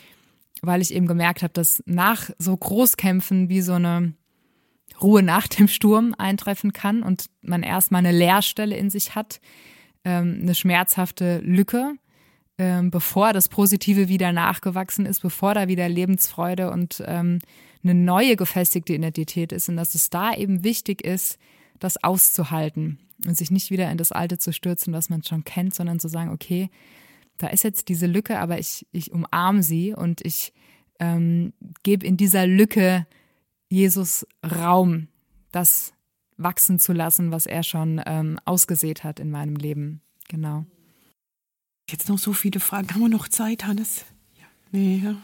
weil 0.61 0.83
ich 0.83 0.95
eben 0.95 1.07
gemerkt 1.07 1.43
habe, 1.43 1.53
dass 1.53 1.83
nach 1.87 2.31
so 2.39 2.57
Großkämpfen 2.57 3.49
wie 3.49 3.63
so 3.63 3.73
eine 3.73 4.15
Ruhe 5.01 5.23
nach 5.23 5.49
dem 5.49 5.67
Sturm 5.67 6.15
eintreffen 6.17 6.73
kann 6.73 7.03
und 7.03 7.27
man 7.41 7.63
erstmal 7.63 8.01
eine 8.01 8.17
Leerstelle 8.17 8.77
in 8.77 8.91
sich 8.91 9.15
hat, 9.15 9.41
ähm, 10.05 10.41
eine 10.43 10.55
schmerzhafte 10.55 11.39
Lücke, 11.39 11.95
ähm, 12.59 12.91
bevor 12.91 13.33
das 13.33 13.49
Positive 13.49 14.09
wieder 14.09 14.33
nachgewachsen 14.33 15.07
ist, 15.07 15.21
bevor 15.21 15.55
da 15.55 15.69
wieder 15.69 15.89
Lebensfreude 15.89 16.71
und 16.71 17.03
ähm, 17.07 17.39
eine 17.83 17.95
neue 17.95 18.37
gefestigte 18.37 18.95
Identität 18.95 19.53
ist 19.53 19.69
und 19.69 19.77
dass 19.77 19.95
es 19.95 20.11
da 20.11 20.35
eben 20.35 20.63
wichtig 20.65 21.05
ist, 21.05 21.39
das 21.79 22.03
auszuhalten 22.03 22.99
und 23.27 23.37
sich 23.37 23.51
nicht 23.51 23.71
wieder 23.71 23.91
in 23.91 23.99
das 23.99 24.13
Alte 24.13 24.39
zu 24.39 24.53
stürzen, 24.53 24.93
was 24.93 25.11
man 25.11 25.23
schon 25.23 25.45
kennt, 25.45 25.75
sondern 25.75 25.99
zu 25.99 26.09
sagen, 26.09 26.31
okay, 26.31 26.71
da 27.39 27.49
ist 27.49 27.65
jetzt 27.65 27.89
diese 27.89 28.07
Lücke, 28.07 28.39
aber 28.39 28.59
ich, 28.59 28.87
ich 28.93 29.13
umarme 29.13 29.63
sie 29.63 29.95
und 29.95 30.25
ich 30.25 30.53
ähm, 31.01 31.53
gebe 31.83 32.07
in 32.07 32.17
dieser 32.17 32.47
Lücke 32.47 33.07
Jesus 33.69 34.27
Raum, 34.45 35.09
das 35.51 35.93
wachsen 36.43 36.79
zu 36.79 36.93
lassen, 36.93 37.31
was 37.33 37.47
er 37.47 37.63
schon 37.63 38.01
ähm, 38.07 38.39
ausgesät 38.45 39.05
hat 39.05 39.21
in 39.21 39.31
meinem 39.31 39.57
Leben. 39.57 40.01
Genau. 40.29 40.65
Jetzt 41.89 42.09
noch 42.09 42.19
so 42.19 42.33
viele 42.33 42.61
Fragen. 42.61 42.89
Haben 42.91 43.01
wir 43.01 43.09
noch 43.09 43.29
Zeit, 43.29 43.67
Hannes? 43.67 44.05
Ja. 44.39 44.47
Nee, 44.71 45.01
ja. 45.05 45.17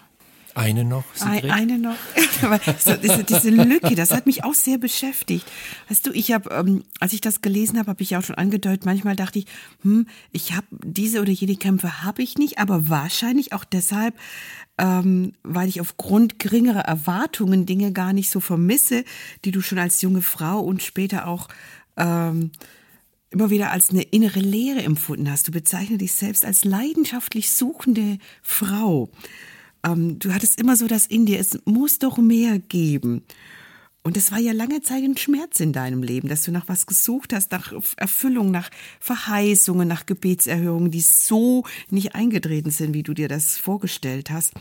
Eine 0.55 0.85
noch? 0.85 1.05
Sigrid? 1.15 1.51
Eine 1.51 1.79
noch. 1.79 1.97
diese, 3.29 3.51
Lücke, 3.51 3.95
das 3.95 4.11
hat 4.11 4.27
mich 4.27 4.45
auch 4.45 4.55
sehr 4.55 4.79
beschäftigt. 4.79 5.47
Weißt 5.89 6.07
du, 6.07 6.13
ich 6.13 6.33
habe, 6.33 6.51
ähm, 6.51 6.85
als 7.01 7.13
ich 7.13 7.21
das 7.21 7.43
gelesen 7.43 7.79
habe, 7.79 7.91
habe 7.91 8.03
ich 8.03 8.17
auch 8.17 8.23
schon 8.23 8.37
angedeutet, 8.37 8.85
manchmal 8.85 9.17
dachte 9.17 9.41
ich, 9.41 9.47
hm, 9.83 10.07
ich 10.33 10.55
habe 10.55 10.67
diese 10.85 11.21
oder 11.21 11.31
jene 11.31 11.57
Kämpfe 11.57 12.03
habe 12.03 12.23
ich 12.23 12.39
nicht, 12.39 12.59
aber 12.59 12.89
wahrscheinlich 12.89 13.53
auch 13.53 13.65
deshalb, 13.65 14.15
ähm, 14.79 15.33
weil 15.43 15.69
ich 15.69 15.81
aufgrund 15.81 16.39
geringerer 16.39 16.81
Erwartungen 16.81 17.67
Dinge 17.67 17.93
gar 17.93 18.13
nicht 18.13 18.31
so 18.31 18.41
vermisse, 18.41 19.05
die 19.45 19.51
du 19.51 19.61
schon 19.61 19.79
als 19.79 20.03
junge 20.03 20.23
Frau 20.23 20.61
und 20.61 20.83
später 20.83 21.27
auch 21.27 21.49
ähm, 21.97 22.53
immer 23.31 23.51
wieder 23.51 23.73
als 23.73 23.91
eine 23.91 24.03
innere 24.03 24.41
Leere 24.41 24.83
empfunden 24.83 25.31
hast. 25.31 25.49
Du 25.49 25.53
bezeichnest 25.53 26.01
dich 26.01 26.13
selbst 26.13 26.45
als 26.45 26.65
leidenschaftlich 26.65 27.51
suchende 27.51 28.19
Frau. 28.43 29.11
Ähm, 29.93 30.19
du 30.19 30.33
hattest 30.33 30.61
immer 30.61 30.77
so 30.77 30.87
das 30.87 31.07
in 31.07 31.27
dir, 31.27 31.39
es 31.39 31.59
muss 31.65 31.99
doch 31.99 32.19
mehr 32.19 32.59
geben. 32.59 33.23
Und 34.03 34.17
es 34.17 34.33
war 34.33 34.39
ja 34.39 34.53
lange 34.53 34.81
Zeit 34.81 35.03
ein 35.03 35.17
Schmerz 35.17 35.61
in 35.61 35.73
deinem 35.73 36.03
Leben, 36.03 36.29
dass 36.29 36.43
du 36.43 36.51
nach 36.53 36.69
was 36.69 36.87
gesucht 36.87 37.35
hast, 37.35 37.53
nach 37.53 37.73
Erfüllung, 37.97 38.51
nach 38.51 38.71
Verheißungen, 39.01 39.87
nach 39.87 40.07
Gebetserhörungen, 40.07 40.91
die 40.91 41.01
so 41.01 41.65
nicht 41.91 42.15
eingetreten 42.15 42.71
sind, 42.71 42.95
wie 42.95 43.03
du 43.03 43.13
dir 43.13 43.29
das 43.29 43.59
vorgestellt 43.59 44.31
hast. 44.31 44.55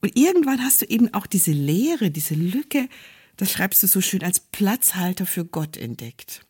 Und 0.00 0.16
irgendwann 0.16 0.62
hast 0.64 0.82
du 0.82 0.86
eben 0.86 1.12
auch 1.14 1.26
diese 1.26 1.52
Leere, 1.52 2.10
diese 2.10 2.34
Lücke, 2.34 2.88
das 3.36 3.52
schreibst 3.52 3.82
du 3.82 3.86
so 3.86 4.00
schön, 4.00 4.24
als 4.24 4.40
Platzhalter 4.40 5.26
für 5.26 5.44
Gott 5.44 5.76
entdeckt. 5.76 6.44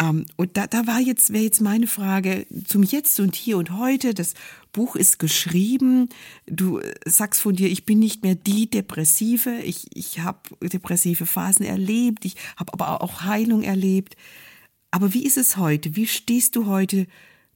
Ähm, 0.00 0.26
und 0.36 0.56
da, 0.56 0.66
da 0.66 0.86
war 0.86 1.00
jetzt, 1.00 1.32
wäre 1.32 1.44
jetzt 1.44 1.60
meine 1.60 1.86
Frage 1.86 2.46
zum 2.66 2.82
Jetzt 2.82 3.20
und 3.20 3.36
Hier 3.36 3.56
und 3.56 3.70
Heute. 3.70 4.14
Das 4.14 4.34
Buch 4.72 4.96
ist 4.96 5.18
geschrieben. 5.18 6.08
Du 6.46 6.80
sagst 7.04 7.40
von 7.40 7.54
dir, 7.54 7.68
ich 7.68 7.86
bin 7.86 7.98
nicht 7.98 8.22
mehr 8.22 8.34
die 8.34 8.68
Depressive. 8.68 9.60
Ich, 9.60 9.96
ich 9.96 10.20
habe 10.20 10.40
depressive 10.60 11.26
Phasen 11.26 11.64
erlebt. 11.64 12.24
Ich 12.24 12.36
habe 12.56 12.72
aber 12.72 13.02
auch 13.02 13.22
Heilung 13.22 13.62
erlebt. 13.62 14.16
Aber 14.90 15.14
wie 15.14 15.24
ist 15.24 15.38
es 15.38 15.56
heute? 15.56 15.96
Wie 15.96 16.06
stehst 16.06 16.56
du 16.56 16.66
heute 16.66 17.06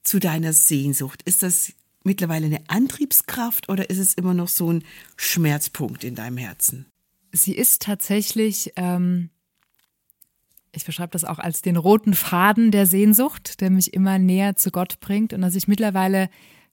zu 0.03 0.19
deiner 0.19 0.53
Sehnsucht? 0.53 1.23
Ist 1.25 1.43
das 1.43 1.73
mittlerweile 2.05 2.47
eine 2.47 2.69
Antriebskraft 2.69 3.69
oder 3.69 3.91
ist 3.91 3.99
es 3.99 4.15
immer 4.15 4.35
noch 4.35 4.49
so 4.49 4.73
ein 4.73 4.85
Schmerzpunkt 5.17 6.05
in 6.05 6.15
deinem 6.15 6.37
Herzen? 6.37 6.87
Sie 7.33 7.53
ist 7.53 7.83
tatsächlich 7.83 8.73
ähm, 8.77 9.31
ich 10.79 10.87
beschreibe 10.87 11.11
das 11.11 11.25
auch 11.25 11.39
als 11.39 11.61
den 11.61 11.77
roten 11.77 12.15
Faden 12.15 12.71
der 12.71 12.87
Sehnsucht, 12.87 13.61
der 13.61 13.71
mich 13.71 13.93
immer 13.93 14.19
näher 14.19 14.57
zu 14.57 14.71
Gott 14.71 15.01
bringt 15.01 15.33
und 15.33 15.43
dass 15.43 15.55
ich 15.55 15.69
mittlerweile 15.69 16.31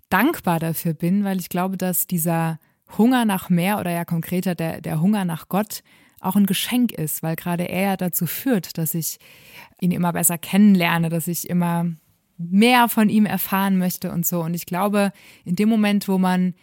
dankbar 0.10 0.60
dafür 0.60 0.94
bin, 0.94 1.24
weil 1.24 1.40
ich 1.40 1.50
glaube, 1.50 1.76
dass 1.76 2.08
dieser 2.08 2.60
Hunger 2.98 3.26
nach 3.26 3.50
mehr 3.50 3.80
oder 3.80 3.92
ja 3.92 4.06
konkreter 4.06 4.54
der, 4.54 4.80
der 4.80 5.02
Hunger 5.02 5.26
nach 5.26 5.50
Gott 5.50 5.82
auch 6.22 6.36
ein 6.36 6.46
Geschenk 6.46 6.92
ist, 6.92 7.24
weil 7.24 7.36
gerade 7.36 7.64
er 7.64 7.82
ja 7.82 7.98
dazu 7.98 8.28
führt, 8.28 8.78
dass 8.78 8.94
ich 8.94 9.18
ihn 9.82 9.92
immer 9.92 10.14
besser 10.14 10.38
kennenlerne, 10.38 11.10
dass 11.10 11.28
ich 11.28 11.50
immer 11.50 11.88
mehr 12.38 12.88
von 12.90 13.10
ihm 13.10 13.26
erfahren 13.26 13.78
möchte 13.78 14.12
und 14.12 14.26
so. 14.26 14.42
Und 14.42 14.54
ich 14.54 14.66
glaube, 14.66 15.12
in 15.46 15.56
dem 15.56 15.70
Moment, 15.70 16.08
wo 16.08 16.18
man, 16.18 16.54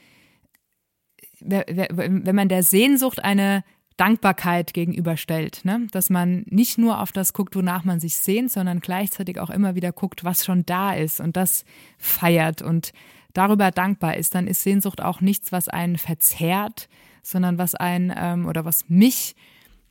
wenn 1.41 2.37
man 2.37 2.49
der 2.49 2.63
Sehnsucht 2.63 3.25
eine 3.25 3.65
Dankbarkeit 4.03 4.75
gegenüberstellt, 4.75 5.61
ne? 5.65 5.87
dass 5.93 6.11
man 6.11 6.45
nicht 6.51 6.77
nur 6.77 7.01
auf 7.01 7.13
das 7.13 7.33
guckt, 7.33 7.55
wonach 7.55 7.85
man 7.85 8.01
sich 8.01 8.17
sehnt, 8.17 8.51
sondern 8.51 8.81
gleichzeitig 8.81 9.39
auch 9.39 9.49
immer 9.49 9.77
wieder 9.77 9.93
guckt, 9.93 10.25
was 10.25 10.45
schon 10.45 10.67
da 10.67 10.93
ist 10.93 11.21
und 11.21 11.37
das 11.37 11.65
feiert 11.99 12.63
und 12.63 12.93
darüber 13.33 13.71
dankbar 13.71 14.17
ist, 14.17 14.35
dann 14.35 14.49
ist 14.49 14.65
Sehnsucht 14.65 15.01
auch 15.01 15.21
nichts, 15.21 15.53
was 15.53 15.69
einen 15.69 15.99
verzehrt, 15.99 16.89
sondern 17.23 17.59
was 17.59 17.77
einen 17.77 18.13
ähm, 18.17 18.47
oder 18.47 18.65
was 18.65 18.89
mich 18.89 19.37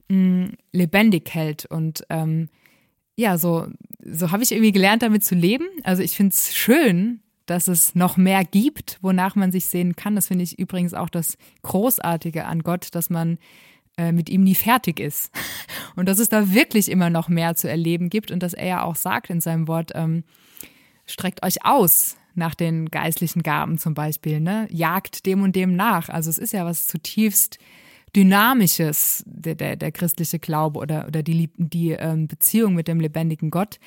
mh, 0.09 0.17
mm, 0.17 0.57
lebendig 0.73 1.33
hält 1.33 1.65
und 1.67 2.03
ähm, 2.09 2.49
ja, 3.15 3.37
so, 3.37 3.67
so 4.03 4.31
habe 4.31 4.43
ich 4.43 4.51
irgendwie 4.51 4.73
gelernt, 4.73 5.03
damit 5.03 5.23
zu 5.23 5.35
leben. 5.35 5.67
Also 5.83 6.03
ich 6.03 6.17
finde 6.17 6.33
es 6.33 6.53
schön, 6.53 7.21
dass 7.45 7.69
es 7.69 7.95
noch 7.95 8.17
mehr 8.17 8.43
gibt, 8.43 8.97
wonach 9.01 9.35
man 9.35 9.51
sich 9.53 9.67
sehen 9.67 9.95
kann. 9.95 10.15
Das 10.15 10.27
finde 10.27 10.43
ich 10.43 10.57
übrigens 10.59 10.93
auch 10.93 11.09
das 11.09 11.37
Großartige 11.61 12.45
an 12.45 12.63
Gott, 12.63 12.89
dass 12.93 13.09
man 13.09 13.37
äh, 13.97 14.11
mit 14.11 14.29
ihm 14.29 14.43
nie 14.43 14.55
fertig 14.55 14.99
ist. 14.99 15.31
Und 15.95 16.07
dass 16.07 16.19
es 16.19 16.29
da 16.29 16.53
wirklich 16.53 16.89
immer 16.89 17.09
noch 17.09 17.29
mehr 17.29 17.55
zu 17.55 17.69
erleben 17.69 18.09
gibt 18.09 18.31
und 18.31 18.41
dass 18.41 18.53
er 18.53 18.65
ja 18.65 18.83
auch 18.83 18.95
sagt 18.95 19.29
in 19.29 19.41
seinem 19.41 19.67
Wort, 19.67 19.91
ähm, 19.93 20.23
streckt 21.05 21.43
euch 21.45 21.65
aus 21.65 22.15
nach 22.33 22.55
den 22.55 22.89
geistlichen 22.89 23.43
Gaben 23.43 23.77
zum 23.77 23.93
Beispiel, 23.93 24.39
ne? 24.39 24.67
Jagt 24.71 25.25
dem 25.25 25.43
und 25.43 25.53
dem 25.53 25.75
nach. 25.75 26.07
Also 26.07 26.29
es 26.29 26.37
ist 26.37 26.53
ja 26.53 26.65
was 26.65 26.87
zutiefst 26.87 27.59
Dynamisches, 28.15 29.23
der, 29.25 29.55
der, 29.55 29.75
der 29.75 29.91
christliche 29.91 30.39
Glaube 30.39 30.79
oder, 30.79 31.07
oder 31.07 31.23
die, 31.23 31.49
die 31.57 31.91
ähm, 31.91 32.27
Beziehung 32.27 32.73
mit 32.73 32.87
dem 32.87 32.99
lebendigen 32.99 33.51
Gott. 33.51 33.79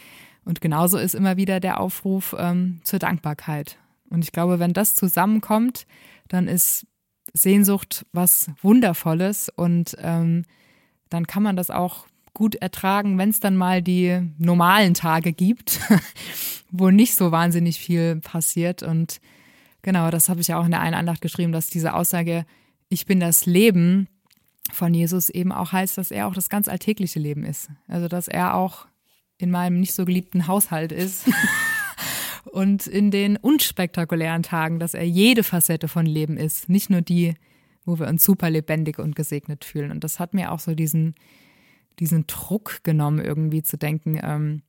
Und 0.45 0.61
genauso 0.61 0.99
ist 0.99 1.15
immer 1.15 1.37
wieder 1.37 1.61
der 1.61 1.81
Aufruf 1.81 2.35
ähm, 2.39 2.81
zur 2.85 2.99
Dankbarkeit. 2.99 3.79
Und 4.11 4.25
ich 4.25 4.33
glaube, 4.33 4.59
wenn 4.59 4.73
das 4.73 4.95
zusammenkommt, 4.95 5.87
dann 6.29 6.49
ist 6.49 6.87
Sehnsucht 7.35 8.07
was 8.12 8.51
Wundervolles 8.62 9.51
und 9.55 9.97
ähm, 10.01 10.45
dann 11.11 11.26
kann 11.26 11.43
man 11.43 11.57
das 11.57 11.70
auch 11.70 12.07
gut 12.32 12.57
ertragen, 12.57 13.18
wenn 13.18 13.30
es 13.30 13.41
dann 13.41 13.57
mal 13.57 13.82
die 13.82 14.20
normalen 14.39 14.95
Tage 14.95 15.32
gibt, 15.32 15.80
wo 16.70 16.91
nicht 16.91 17.14
so 17.14 17.30
wahnsinnig 17.30 17.78
viel 17.78 18.16
passiert. 18.16 18.82
Und 18.82 19.20
genau, 19.82 20.11
das 20.11 20.28
habe 20.28 20.41
ich 20.41 20.49
ja 20.49 20.59
auch 20.59 20.64
in 20.64 20.72
der 20.72 20.80
einen 20.80 20.97
Andacht 20.97 21.20
geschrieben, 21.20 21.53
dass 21.53 21.68
diese 21.68 21.95
Aussage, 21.95 22.45
ich 22.89 23.07
bin 23.07 23.20
das 23.20 23.47
Leben 23.47 24.09
von 24.72 24.95
Jesus 24.95 25.28
eben 25.28 25.53
auch 25.53 25.72
heißt, 25.72 25.97
dass 25.99 26.11
er 26.11 26.26
auch 26.26 26.35
das 26.35 26.49
ganz 26.49 26.68
alltägliche 26.68 27.20
Leben 27.20 27.45
ist. 27.45 27.68
Also 27.87 28.09
dass 28.09 28.26
er 28.26 28.55
auch 28.55 28.87
in 29.39 29.51
meinem 29.51 29.78
nicht 29.78 29.95
so 29.95 30.05
geliebten 30.05 30.47
Haushalt 30.47 30.91
ist. 30.91 31.26
und 32.45 32.87
in 32.87 33.11
den 33.11 33.37
unspektakulären 33.37 34.43
Tagen, 34.43 34.79
dass 34.79 34.95
er 34.95 35.07
jede 35.07 35.43
Facette 35.43 35.89
von 35.89 36.07
Leben 36.07 36.37
ist, 36.37 36.69
nicht 36.69 36.91
nur 36.91 37.01
die, 37.01 37.35
wo 37.85 37.99
wir 37.99 38.09
uns 38.09 38.25
super 38.25 38.51
lebendig 38.51 38.99
und 38.99 39.17
gesegnet 39.17 39.65
fühlen. 39.65 39.91
Und 39.91 40.05
das 40.05 40.19
hat 40.19 40.35
mir 40.35 40.53
auch 40.53 40.61
so 40.61 40.75
diesen, 40.75 41.15
diesen 41.99 42.27
Druck 42.27 42.83
genommen, 42.83 43.25
irgendwie 43.25 43.63
zu 43.63 43.77
denken, 43.77 44.19
ähm, 44.23 44.63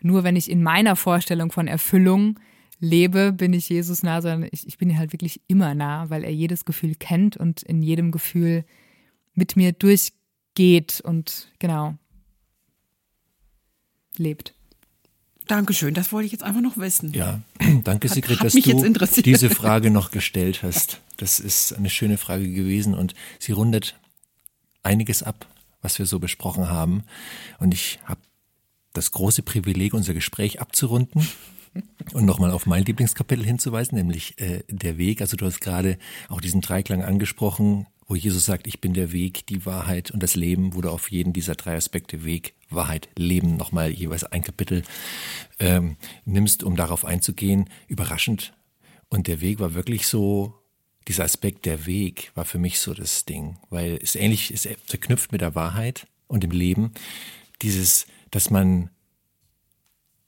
nur 0.00 0.24
wenn 0.24 0.36
ich 0.36 0.50
in 0.50 0.62
meiner 0.62 0.96
Vorstellung 0.96 1.50
von 1.50 1.66
Erfüllung 1.66 2.38
lebe, 2.80 3.32
bin 3.32 3.52
ich 3.52 3.68
Jesus 3.68 4.02
nah, 4.02 4.22
sondern 4.22 4.48
ich, 4.52 4.66
ich 4.66 4.78
bin 4.78 4.96
halt 4.96 5.12
wirklich 5.12 5.40
immer 5.48 5.74
nah, 5.74 6.08
weil 6.10 6.24
er 6.24 6.32
jedes 6.32 6.64
Gefühl 6.64 6.94
kennt 6.94 7.36
und 7.36 7.62
in 7.62 7.82
jedem 7.82 8.12
Gefühl 8.12 8.64
mit 9.34 9.56
mir 9.56 9.72
durchgeht 9.72 11.00
und 11.00 11.52
genau 11.58 11.96
lebt. 14.16 14.54
Dankeschön, 15.48 15.94
das 15.94 16.12
wollte 16.12 16.26
ich 16.26 16.32
jetzt 16.32 16.44
einfach 16.44 16.60
noch 16.60 16.76
wissen. 16.76 17.12
Ja, 17.12 17.40
danke 17.84 18.08
Sigrid, 18.08 18.38
hat, 18.40 18.52
hat 18.52 19.00
dass 19.00 19.12
du 19.12 19.22
diese 19.22 19.50
Frage 19.50 19.90
noch 19.90 20.10
gestellt 20.10 20.62
hast. 20.62 21.00
Das 21.16 21.40
ist 21.40 21.72
eine 21.72 21.90
schöne 21.90 22.18
Frage 22.18 22.48
gewesen 22.48 22.94
und 22.94 23.14
sie 23.38 23.52
rundet 23.52 23.96
einiges 24.82 25.22
ab, 25.22 25.46
was 25.82 25.98
wir 25.98 26.06
so 26.06 26.18
besprochen 26.18 26.68
haben. 26.68 27.02
Und 27.58 27.74
ich 27.74 27.98
habe 28.04 28.20
das 28.92 29.10
große 29.10 29.42
Privileg, 29.42 29.94
unser 29.94 30.14
Gespräch 30.14 30.60
abzurunden 30.60 31.26
und 32.12 32.26
nochmal 32.26 32.50
auf 32.50 32.66
mein 32.66 32.84
Lieblingskapitel 32.84 33.44
hinzuweisen, 33.44 33.96
nämlich 33.96 34.38
äh, 34.40 34.64
der 34.68 34.98
Weg. 34.98 35.22
Also 35.22 35.36
du 35.36 35.46
hast 35.46 35.60
gerade 35.60 35.98
auch 36.28 36.42
diesen 36.42 36.60
Dreiklang 36.60 37.02
angesprochen, 37.02 37.86
wo 38.08 38.16
Jesus 38.16 38.46
sagt, 38.46 38.66
ich 38.66 38.80
bin 38.80 38.94
der 38.94 39.12
Weg, 39.12 39.46
die 39.46 39.66
Wahrheit 39.66 40.10
und 40.10 40.22
das 40.22 40.34
Leben, 40.34 40.74
wo 40.74 40.80
du 40.80 40.90
auf 40.90 41.10
jeden 41.10 41.32
dieser 41.34 41.54
drei 41.54 41.76
Aspekte 41.76 42.24
Weg, 42.24 42.54
Wahrheit, 42.70 43.08
Leben 43.16 43.56
nochmal 43.56 43.90
jeweils 43.90 44.24
ein 44.24 44.42
Kapitel 44.42 44.82
ähm, 45.58 45.96
nimmst, 46.24 46.62
um 46.64 46.74
darauf 46.74 47.04
einzugehen. 47.04 47.68
Überraschend. 47.86 48.54
Und 49.10 49.26
der 49.26 49.40
Weg 49.42 49.60
war 49.60 49.74
wirklich 49.74 50.06
so, 50.06 50.54
dieser 51.06 51.24
Aspekt 51.24 51.66
der 51.66 51.86
Weg 51.86 52.32
war 52.34 52.44
für 52.44 52.58
mich 52.58 52.80
so 52.80 52.94
das 52.94 53.24
Ding, 53.26 53.58
weil 53.70 53.98
es 54.02 54.14
ähnlich 54.14 54.52
ist 54.52 54.68
verknüpft 54.86 55.32
mit 55.32 55.40
der 55.42 55.54
Wahrheit. 55.54 56.06
und 56.28 56.44
im 56.44 56.50
Leben. 56.50 56.92
Dieses, 57.62 58.06
dass 58.30 58.50
man, 58.50 58.90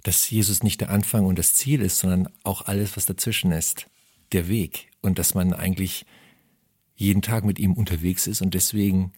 dass 0.03 0.29
Jesus 0.29 0.63
nicht 0.63 0.81
der 0.81 0.91
Anfang 0.91 1.27
und 1.27 1.39
das 1.39 1.55
Ziel 1.55 1.83
ist, 1.83 1.99
sondern 1.99 2.29
auch 2.43 2.63
alles, 2.63 2.97
was 2.97 3.07
dazwischen 3.07 3.53
ist, 3.53 3.87
der 4.33 4.49
Weg. 4.49 4.91
Und 5.03 5.19
dass 5.19 5.35
man 5.35 5.53
eigentlich 5.53 6.07
jeden 7.01 7.23
Tag 7.23 7.45
mit 7.45 7.59
ihm 7.59 7.73
unterwegs 7.73 8.27
ist 8.27 8.43
und 8.43 8.55
deswegen 8.55 9.13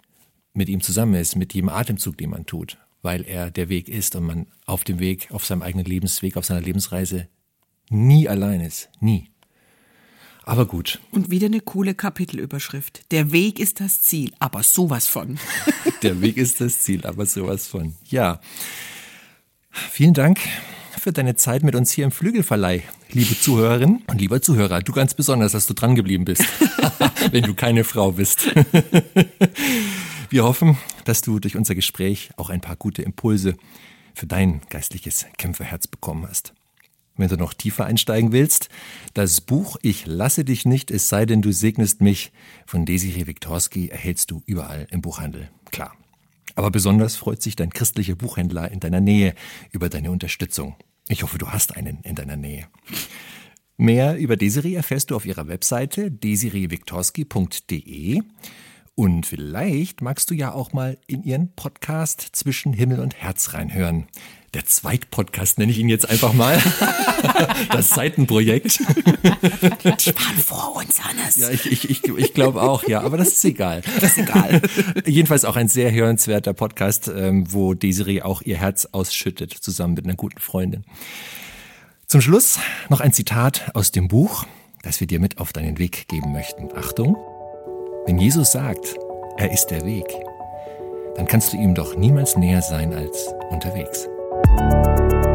mit 0.54 0.68
ihm 0.68 0.80
zusammen 0.80 1.14
ist, 1.14 1.34
mit 1.34 1.52
jedem 1.52 1.68
Atemzug, 1.68 2.16
den 2.16 2.30
man 2.30 2.46
tut, 2.46 2.78
weil 3.02 3.22
er 3.26 3.50
der 3.50 3.68
Weg 3.68 3.88
ist 3.88 4.14
und 4.14 4.24
man 4.24 4.46
auf 4.66 4.84
dem 4.84 5.00
Weg, 5.00 5.28
auf 5.32 5.44
seinem 5.44 5.62
eigenen 5.62 5.84
Lebensweg, 5.84 6.36
auf 6.36 6.44
seiner 6.44 6.60
Lebensreise 6.60 7.28
nie 7.90 8.28
allein 8.28 8.60
ist. 8.60 8.88
Nie. 9.00 9.28
Aber 10.44 10.66
gut. 10.66 11.00
Und 11.10 11.30
wieder 11.30 11.46
eine 11.46 11.60
coole 11.60 11.94
Kapitelüberschrift. 11.94 13.10
Der 13.10 13.32
Weg 13.32 13.58
ist 13.58 13.80
das 13.80 14.02
Ziel, 14.02 14.32
aber 14.38 14.62
sowas 14.62 15.06
von. 15.06 15.38
Der 16.02 16.20
Weg 16.20 16.36
ist 16.36 16.60
das 16.60 16.80
Ziel, 16.80 17.04
aber 17.06 17.26
sowas 17.26 17.66
von. 17.66 17.96
Ja. 18.08 18.40
Vielen 19.70 20.14
Dank 20.14 20.38
für 21.02 21.12
deine 21.12 21.34
Zeit 21.34 21.64
mit 21.64 21.74
uns 21.74 21.90
hier 21.90 22.04
im 22.04 22.12
Flügelverleih, 22.12 22.84
liebe 23.10 23.36
Zuhörerin 23.36 24.02
und 24.06 24.20
lieber 24.20 24.40
Zuhörer. 24.40 24.82
Du 24.82 24.92
ganz 24.92 25.14
besonders, 25.14 25.50
dass 25.50 25.66
du 25.66 25.74
dran 25.74 25.96
geblieben 25.96 26.24
bist, 26.24 26.44
wenn 27.32 27.42
du 27.42 27.54
keine 27.54 27.82
Frau 27.82 28.12
bist. 28.12 28.48
Wir 30.30 30.44
hoffen, 30.44 30.78
dass 31.04 31.20
du 31.20 31.40
durch 31.40 31.56
unser 31.56 31.74
Gespräch 31.74 32.30
auch 32.36 32.50
ein 32.50 32.60
paar 32.60 32.76
gute 32.76 33.02
Impulse 33.02 33.56
für 34.14 34.28
dein 34.28 34.60
geistliches 34.70 35.26
Kämpferherz 35.38 35.88
bekommen 35.88 36.24
hast. 36.28 36.54
Wenn 37.16 37.28
du 37.28 37.36
noch 37.36 37.52
tiefer 37.52 37.84
einsteigen 37.84 38.30
willst, 38.30 38.68
das 39.12 39.40
Buch 39.40 39.78
Ich 39.82 40.06
lasse 40.06 40.44
dich 40.44 40.66
nicht, 40.66 40.92
es 40.92 41.08
sei 41.08 41.26
denn 41.26 41.42
du 41.42 41.52
segnest 41.52 42.00
mich 42.00 42.30
von 42.64 42.86
Desiree 42.86 43.26
Wiktorski 43.26 43.88
erhältst 43.88 44.30
du 44.30 44.44
überall 44.46 44.86
im 44.92 45.02
Buchhandel. 45.02 45.50
Klar. 45.72 45.96
Aber 46.54 46.70
besonders 46.70 47.16
freut 47.16 47.42
sich 47.42 47.56
dein 47.56 47.70
christlicher 47.70 48.14
Buchhändler 48.14 48.70
in 48.70 48.78
deiner 48.78 49.00
Nähe 49.00 49.34
über 49.72 49.88
deine 49.88 50.12
Unterstützung. 50.12 50.76
Ich 51.08 51.22
hoffe, 51.22 51.38
du 51.38 51.48
hast 51.48 51.76
einen 51.76 52.00
in 52.02 52.14
deiner 52.14 52.36
Nähe. 52.36 52.66
Mehr 53.76 54.18
über 54.18 54.36
Desiree 54.36 54.74
erfährst 54.74 55.10
du 55.10 55.16
auf 55.16 55.26
ihrer 55.26 55.48
Webseite 55.48 56.10
desireewiktorski.de 56.10 58.22
und 58.94 59.26
vielleicht 59.26 60.02
magst 60.02 60.30
du 60.30 60.34
ja 60.34 60.52
auch 60.52 60.72
mal 60.72 60.98
in 61.06 61.22
ihren 61.22 61.54
Podcast 61.54 62.28
Zwischen 62.32 62.72
Himmel 62.72 63.00
und 63.00 63.16
Herz 63.16 63.54
reinhören. 63.54 64.06
Der 64.54 64.66
Zweitpodcast 64.66 65.58
nenne 65.58 65.72
ich 65.72 65.78
ihn 65.78 65.88
jetzt 65.88 66.08
einfach 66.08 66.32
mal. 66.32 66.60
Das 67.70 67.90
Seitenprojekt. 67.90 68.72
Sparen 69.98 70.36
vor 70.44 70.76
uns, 70.76 71.02
Hannes. 71.02 71.36
Ja, 71.36 71.50
ich, 71.50 71.70
ich, 71.70 71.88
ich, 71.88 72.04
ich 72.04 72.34
glaube 72.34 72.62
auch, 72.62 72.86
ja, 72.86 73.00
aber 73.00 73.16
das 73.16 73.28
ist 73.28 73.44
egal. 73.44 73.82
Das 74.00 74.16
ist 74.16 74.18
egal. 74.18 74.60
Jedenfalls 75.06 75.44
auch 75.44 75.56
ein 75.56 75.68
sehr 75.68 75.92
hörenswerter 75.92 76.52
Podcast, 76.52 77.08
ähm, 77.08 77.52
wo 77.52 77.74
Desiree 77.74 78.22
auch 78.22 78.42
ihr 78.42 78.58
Herz 78.58 78.88
ausschüttet, 78.90 79.52
zusammen 79.52 79.94
mit 79.94 80.04
einer 80.04 80.16
guten 80.16 80.40
Freundin. 80.40 80.84
Zum 82.06 82.20
Schluss 82.20 82.58
noch 82.88 83.00
ein 83.00 83.12
Zitat 83.12 83.70
aus 83.74 83.92
dem 83.92 84.08
Buch, 84.08 84.44
das 84.82 85.00
wir 85.00 85.06
dir 85.06 85.20
mit 85.20 85.38
auf 85.38 85.52
deinen 85.52 85.78
Weg 85.78 86.08
geben 86.08 86.32
möchten. 86.32 86.68
Achtung. 86.76 87.16
Wenn 88.06 88.18
Jesus 88.18 88.52
sagt, 88.52 88.96
er 89.38 89.52
ist 89.52 89.66
der 89.66 89.84
Weg, 89.86 90.06
dann 91.16 91.26
kannst 91.26 91.52
du 91.52 91.56
ihm 91.56 91.74
doch 91.74 91.96
niemals 91.96 92.36
näher 92.36 92.62
sein 92.62 92.92
als 92.92 93.28
unterwegs. 93.50 94.08
Música 94.52 95.31